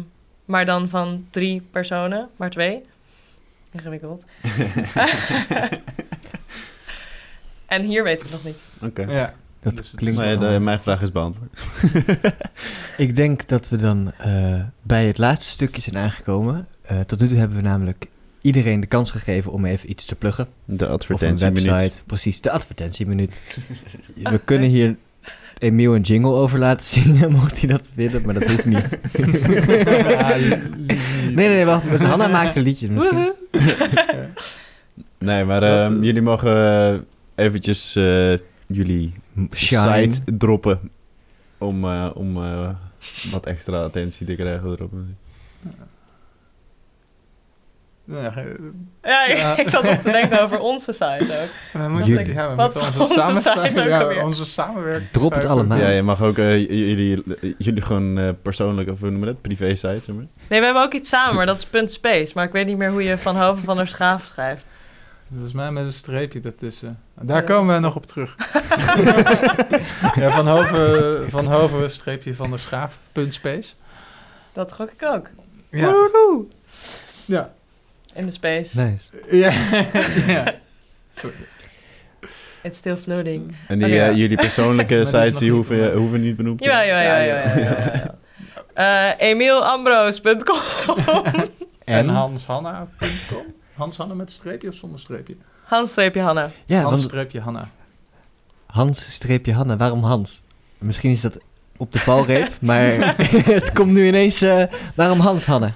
maar 0.47 0.65
dan 0.65 0.89
van 0.89 1.25
drie 1.29 1.61
personen, 1.71 2.29
maar 2.35 2.49
twee. 2.49 2.81
Ingewikkeld. 3.71 4.23
en 7.65 7.81
hier 7.83 8.03
weet 8.03 8.21
ik 8.23 8.31
nog 8.31 8.43
niet. 8.43 8.57
Oké. 8.81 9.01
Ja. 9.01 9.33
Dat 9.61 9.77
Dus 9.77 9.91
klinkt 9.95 10.19
Maar 10.19 10.39
de- 10.39 10.59
mijn 10.59 10.79
vraag 10.79 11.01
is 11.01 11.11
beantwoord. 11.11 11.59
Ik 12.97 13.15
denk 13.15 13.47
dat 13.47 13.69
we 13.69 13.75
dan 13.77 14.11
eh, 14.17 14.61
bij 14.81 15.05
het 15.05 15.17
laatste 15.17 15.51
stukje 15.51 15.81
zijn 15.81 15.97
aangekomen. 15.97 16.67
Eh, 16.81 16.99
tot 16.99 17.19
nu 17.19 17.27
toe 17.27 17.37
hebben 17.37 17.57
we 17.57 17.63
namelijk 17.63 18.07
iedereen 18.41 18.79
de 18.79 18.87
kans 18.87 19.11
gegeven 19.11 19.51
om 19.51 19.65
even 19.65 19.89
iets 19.89 20.05
te 20.05 20.15
pluggen. 20.15 20.47
De 20.65 20.87
advertentieminuut. 20.87 22.03
Precies, 22.05 22.41
de 22.41 22.51
advertentieminuut. 22.51 23.59
we 24.23 24.37
kunnen 24.45 24.69
hier 24.69 24.95
Emiel 25.59 25.95
een 25.95 26.01
jingle 26.01 26.31
over 26.31 26.59
laten 26.59 26.85
zingen, 27.01 27.31
mocht 27.31 27.59
hij 27.59 27.69
dat 27.69 27.91
willen, 27.93 28.21
maar 28.25 28.33
dat 28.33 28.43
hoeft 28.43 28.65
niet. 28.65 28.87
nee, 29.17 30.61
nee, 31.35 31.47
nee, 31.47 31.65
wacht. 31.65 32.01
Hanna 32.01 32.27
maakt 32.27 32.55
een 32.55 32.61
liedje 32.63 32.91
misschien. 32.91 33.17
Woehoe. 33.17 33.35
Nee, 35.19 35.45
maar 35.45 35.63
ehm, 35.63 35.97
eh, 35.97 36.03
jullie 36.03 36.21
mogen 36.21 36.55
eh, 37.35 37.45
eventjes 37.45 37.95
eh, 37.95 38.33
jullie 38.67 39.13
Shine. 39.55 40.11
site 40.11 40.37
droppen. 40.37 40.79
Om, 41.57 41.83
eh, 41.83 42.09
om 42.13 42.37
eh, 42.37 42.69
wat 43.31 43.45
extra 43.45 43.83
attentie 43.83 44.25
te 44.25 44.35
krijgen 44.35 44.69
erop. 44.71 44.91
Ja, 48.07 48.35
eh, 48.35 48.43
Ja, 49.11 49.57
ik, 49.57 49.69
zat 49.69 49.83
nog 49.83 49.95
te 50.01 50.11
denken 50.11 50.41
over 50.41 50.59
onze 50.59 50.91
site 50.91 51.23
ook. 51.41 51.81
we 51.81 51.87
moeten, 51.89 52.07
Jullie. 52.09 52.33
ja, 52.33 52.49
we 52.49 52.55
Wat 52.55 52.73
moeten 52.73 52.91
is 52.91 52.97
onze, 52.97 53.01
onze 53.27 53.41
samenwerking- 53.41 53.75
site 53.75 53.79
ook 53.81 53.87
ja, 53.95 54.01
alweer? 54.01 54.23
onze 54.23 54.45
samenwerking. 54.45 55.09
Drop 55.11 55.33
het 55.33 55.45
allemaal. 55.45 55.77
Ja, 55.77 55.89
je 55.89 56.01
mag 56.03 56.21
ook 56.21 56.37
eh, 56.37 56.57
jullie, 56.59 57.23
jullie 57.57 57.81
gewoon 57.81 58.17
eh, 58.17 58.29
persoonlijk, 58.41 58.89
of 58.89 58.99
hoe 58.99 59.09
noemen 59.09 59.27
we 59.27 59.33
dat? 59.33 59.41
Privé 59.43 59.75
site, 59.75 59.99
zeg 60.03 60.15
maar. 60.15 60.25
Nee, 60.49 60.59
we 60.59 60.65
hebben 60.65 60.83
ook 60.83 60.93
iets 60.93 61.09
samen, 61.09 61.35
maar 61.35 61.45
dat 61.45 61.57
is 61.57 61.65
punt 61.65 61.91
space. 61.91 62.31
Maar 62.35 62.45
ik 62.45 62.51
weet 62.51 62.65
niet 62.65 62.77
meer 62.77 62.91
hoe 62.91 63.03
je 63.03 63.17
Van 63.17 63.37
Hoven 63.37 63.63
van 63.63 63.75
der 63.75 63.87
Schaaf 63.87 64.25
schrijft. 64.25 64.65
Volgens 65.31 65.53
mij 65.53 65.71
met 65.71 65.85
een 65.85 65.93
streepje 65.93 66.39
ertussen. 66.43 66.99
Daar 67.21 67.41
Ja. 67.41 67.47
komen 67.47 67.75
we 67.75 67.81
nog 67.81 67.95
op 67.95 68.05
terug. 68.05 68.35
ja, 70.21 70.31
van 70.31 70.47
Hoven, 70.47 71.29
van 71.29 71.45
Hoven 71.45 71.89
streepje 71.91 72.33
van 72.33 72.51
de 72.51 72.57
schaaf, 72.57 72.97
punt 73.11 73.33
space. 73.33 73.73
Dat 74.53 74.73
gok 74.73 74.91
ik 74.91 75.03
ook. 75.03 75.27
Ja. 75.69 75.91
Woehoe. 75.91 76.45
Ja. 77.25 77.53
In 78.17 78.25
de 78.25 78.31
space. 78.31 78.81
Nice. 78.81 79.09
Ja. 79.31 79.51
ja. 80.33 80.53
It's 82.63 82.77
still 82.77 82.95
floating. 82.95 83.55
En 83.67 83.79
die, 83.79 83.99
eh, 84.01 84.15
jullie 84.15 84.37
persoonlijke 84.37 85.05
sites 85.05 85.31
die 85.37 85.41
niet 85.41 85.51
hoeven, 85.51 85.75
vermeld. 85.75 85.97
hoeven 85.99 86.21
niet 86.21 86.35
benoemd 86.35 86.61
te 86.61 86.67
Ja, 86.67 86.75
worden. 86.77 87.03
ja, 87.03 87.17
ja, 87.17 87.43
ja. 87.57 87.57
ja. 88.73 89.09
Eh, 89.17 89.27
EmielAmbroos.com 89.29 90.59
En 91.85 92.07
hanshanna.com. 92.09 93.45
Hans 93.73 93.97
Hanna 93.97 94.13
met 94.13 94.31
streepje 94.31 94.67
of 94.69 94.75
zonder 94.75 94.99
streepje? 94.99 95.35
Hans-Hanna. 95.63 96.49
Ja, 96.65 96.81
Hans 96.81 96.89
want 96.95 97.01
streepje 97.03 97.39
Hanna. 97.39 97.69
Hans-Hanna, 98.65 99.77
waarom 99.77 100.03
Hans? 100.03 100.41
Misschien 100.77 101.11
is 101.11 101.21
dat 101.21 101.37
op 101.77 101.91
de 101.91 101.99
valreep, 101.99 102.51
maar 102.61 103.15
het 103.45 103.71
komt 103.71 103.91
nu 103.91 104.07
ineens... 104.07 104.41
eh, 104.41 104.63
waarom 104.95 105.19
Hans-Hanna? 105.19 105.71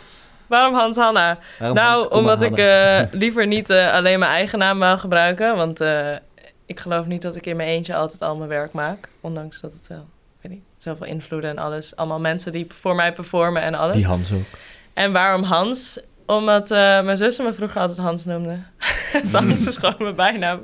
Waarom 0.52 0.74
Hans-Hanna? 0.74 1.38
Waarom 1.60 1.78
Nou, 1.78 2.00
Hans, 2.00 2.08
omdat 2.08 2.42
ik 2.42 2.50
Hanna? 2.58 3.00
eh, 3.02 3.08
liever 3.12 3.48
niet 3.48 3.70
eh, 3.70 3.94
alleen 3.94 4.20
mijn 4.20 4.32
eigen 4.32 4.60
naam 4.60 4.80
wou 4.80 4.98
gebruiken. 4.98 5.56
Want 5.56 5.82
eh, 5.82 6.12
ik 6.66 6.80
geloof 6.80 7.06
niet 7.06 7.22
dat 7.22 7.36
ik 7.36 7.46
in 7.46 7.56
mijn 7.56 7.70
eentje 7.70 7.96
altijd 7.96 8.22
al 8.22 8.36
mijn 8.36 8.50
werk 8.50 8.72
maak. 8.74 9.08
Ondanks 9.22 9.62
dat 9.62 9.72
het 9.74 9.88
wel, 9.88 10.08
ik 10.42 10.42
weet 10.42 10.52
niet, 10.52 10.64
zoveel 10.78 11.06
invloeden 11.06 11.50
en 11.50 11.58
alles. 11.58 11.96
Allemaal 11.96 12.20
mensen 12.20 12.52
die 12.52 12.68
voor 12.74 12.96
mij 12.96 13.14
performen 13.14 13.62
en 13.62 13.76
alles. 13.76 13.96
Die 13.96 14.06
Hans 14.06 14.32
ook. 14.34 14.46
En 14.94 15.12
waarom 15.12 15.44
Hans? 15.44 16.00
Omdat 16.26 16.72
eh, 16.72 16.78
mijn 16.78 17.18
zussen 17.18 17.46
me 17.46 17.54
vroeger 17.54 17.82
altijd 17.82 17.98
Hans 17.98 18.26
noemde. 18.26 18.58
Dus 19.22 19.34
Hans 19.34 19.68
is 19.68 19.78
gewoon 19.78 19.96
mijn 20.00 20.16
bijnaam 20.16 20.64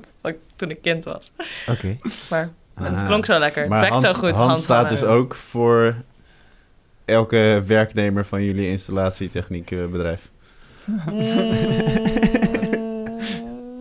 toen 0.55 0.69
ik 0.69 0.81
kind 0.81 1.03
was. 1.03 1.31
Oké. 1.69 1.97
Maar 2.29 2.49
het 2.73 2.99
Ah. 2.99 3.05
klonk 3.05 3.25
zo 3.25 3.39
lekker. 3.39 3.61
Het 3.61 3.69
Maar 3.71 3.79
werkt 3.81 3.93
Hans, 4.03 4.07
zo 4.07 4.13
goed. 4.19 4.37
Hans 4.37 4.63
staat 4.63 4.75
Hanna. 4.75 4.89
dus 4.89 5.03
ook 5.03 5.35
voor 5.35 5.95
elke 7.07 7.63
werknemer 7.65 8.25
van 8.25 8.43
jullie 8.43 8.69
installatietechniekbedrijf. 8.69 10.29
Mm, 10.85 11.15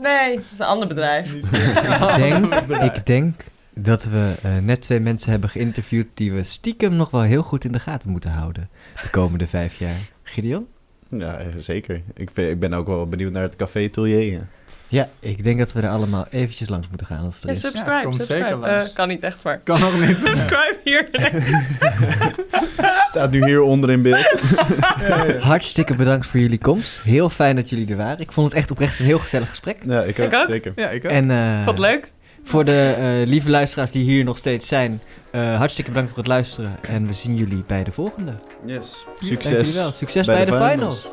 nee, 0.02 0.36
dat 0.36 0.44
is 0.52 0.58
een 0.58 0.66
ander 0.66 0.88
bedrijf. 0.88 1.32
Ik 1.34 2.16
denk, 2.16 2.54
ik 2.94 3.06
denk 3.06 3.44
dat 3.74 4.04
we 4.04 4.34
eh, 4.42 4.56
net 4.58 4.80
twee 4.80 5.00
mensen 5.00 5.30
hebben 5.30 5.50
geïnterviewd 5.50 6.06
die 6.14 6.32
we 6.32 6.44
stiekem 6.44 6.94
nog 6.94 7.10
wel 7.10 7.22
heel 7.22 7.42
goed 7.42 7.64
in 7.64 7.72
de 7.72 7.80
gaten 7.80 8.10
moeten 8.10 8.30
houden 8.30 8.68
de 9.02 9.10
komende 9.10 9.46
vijf 9.46 9.78
jaar. 9.78 9.98
Gideon? 10.22 10.66
Ja, 11.08 11.38
eh, 11.38 11.46
zeker. 11.56 12.02
Ik, 12.14 12.30
ik 12.30 12.58
ben 12.58 12.72
ook 12.72 12.86
wel 12.86 13.08
benieuwd 13.08 13.32
naar 13.32 13.42
het 13.42 13.56
Café 13.56 13.84
Atelier. 13.84 14.46
Ja. 14.88 15.08
Ja, 15.22 15.28
ik 15.28 15.44
denk 15.44 15.58
dat 15.58 15.72
we 15.72 15.80
er 15.80 15.88
allemaal 15.88 16.26
eventjes 16.30 16.68
langs 16.68 16.88
moeten 16.88 17.06
gaan 17.06 17.24
als 17.24 17.34
het 17.34 17.42
er 17.42 17.48
Ja, 17.48 17.54
is. 17.54 17.60
subscribe, 17.60 18.12
zeker 18.12 18.14
subscribe. 18.14 18.56
langs. 18.56 18.88
Eh, 18.88 18.94
kan 18.94 19.08
niet 19.08 19.22
echt, 19.22 19.44
maar 19.44 19.58
Kan 19.64 19.80
nog 19.80 20.00
niet. 20.06 20.20
subscribe 20.28 20.76
hier. 20.84 21.08
Staat 23.10 23.30
nu 23.30 23.44
hier 23.44 23.62
onder 23.62 23.90
in 23.90 24.02
beeld. 24.02 24.40
Hartstikke 25.40 25.94
bedankt 25.94 26.26
voor 26.26 26.40
jullie 26.40 26.58
komst. 26.58 27.00
Heel 27.02 27.30
fijn 27.30 27.56
dat 27.56 27.68
jullie 27.70 27.90
er 27.90 27.96
waren. 27.96 28.18
Ik 28.20 28.32
vond 28.32 28.46
het 28.48 28.56
echt 28.58 28.70
oprecht 28.70 28.98
een 28.98 29.04
heel 29.04 29.18
gezellig 29.18 29.48
gesprek. 29.48 29.76
Ja, 29.86 30.02
ik 30.02 30.18
ook, 30.18 30.26
Ik 30.26 30.34
ook. 30.34 30.44
zeker. 30.46 30.72
Ja, 30.76 30.88
ik 30.90 31.04
ook. 31.04 31.10
En 31.10 31.30
eh, 31.30 31.54
Vond 31.64 31.78
het 31.78 31.86
leuk? 31.86 32.10
Voor 32.46 32.64
de 32.64 32.94
eh, 32.98 33.28
lieve 33.28 33.50
luisteraars 33.50 33.90
die 33.90 34.04
hier 34.04 34.24
nog 34.24 34.36
steeds 34.36 34.68
zijn, 34.68 35.00
eh, 35.30 35.56
hartstikke 35.56 35.90
bedankt 35.90 36.10
voor 36.10 36.22
het 36.22 36.28
luisteren. 36.28 36.76
En 36.82 37.06
we 37.06 37.12
zien 37.12 37.36
jullie 37.36 37.64
bij 37.66 37.84
de 37.84 37.92
volgende. 37.92 38.34
Yes. 38.64 39.04
Dank 39.06 39.20
jullie 39.20 39.36
Succes. 39.36 39.74
wel. 39.74 39.92
Succes 39.92 40.26
bij, 40.26 40.44
de, 40.44 40.52
finals. 40.52 41.12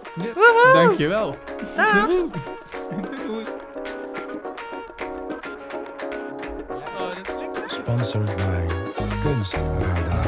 Dankjewel. 0.73 1.35
Doei. 3.27 3.43
Oh, 6.99 7.15
dit 7.15 7.35
klinkt 7.35 7.73
Sponsored 7.73 8.35
by 8.35 8.73
Kunstradar. 9.23 10.27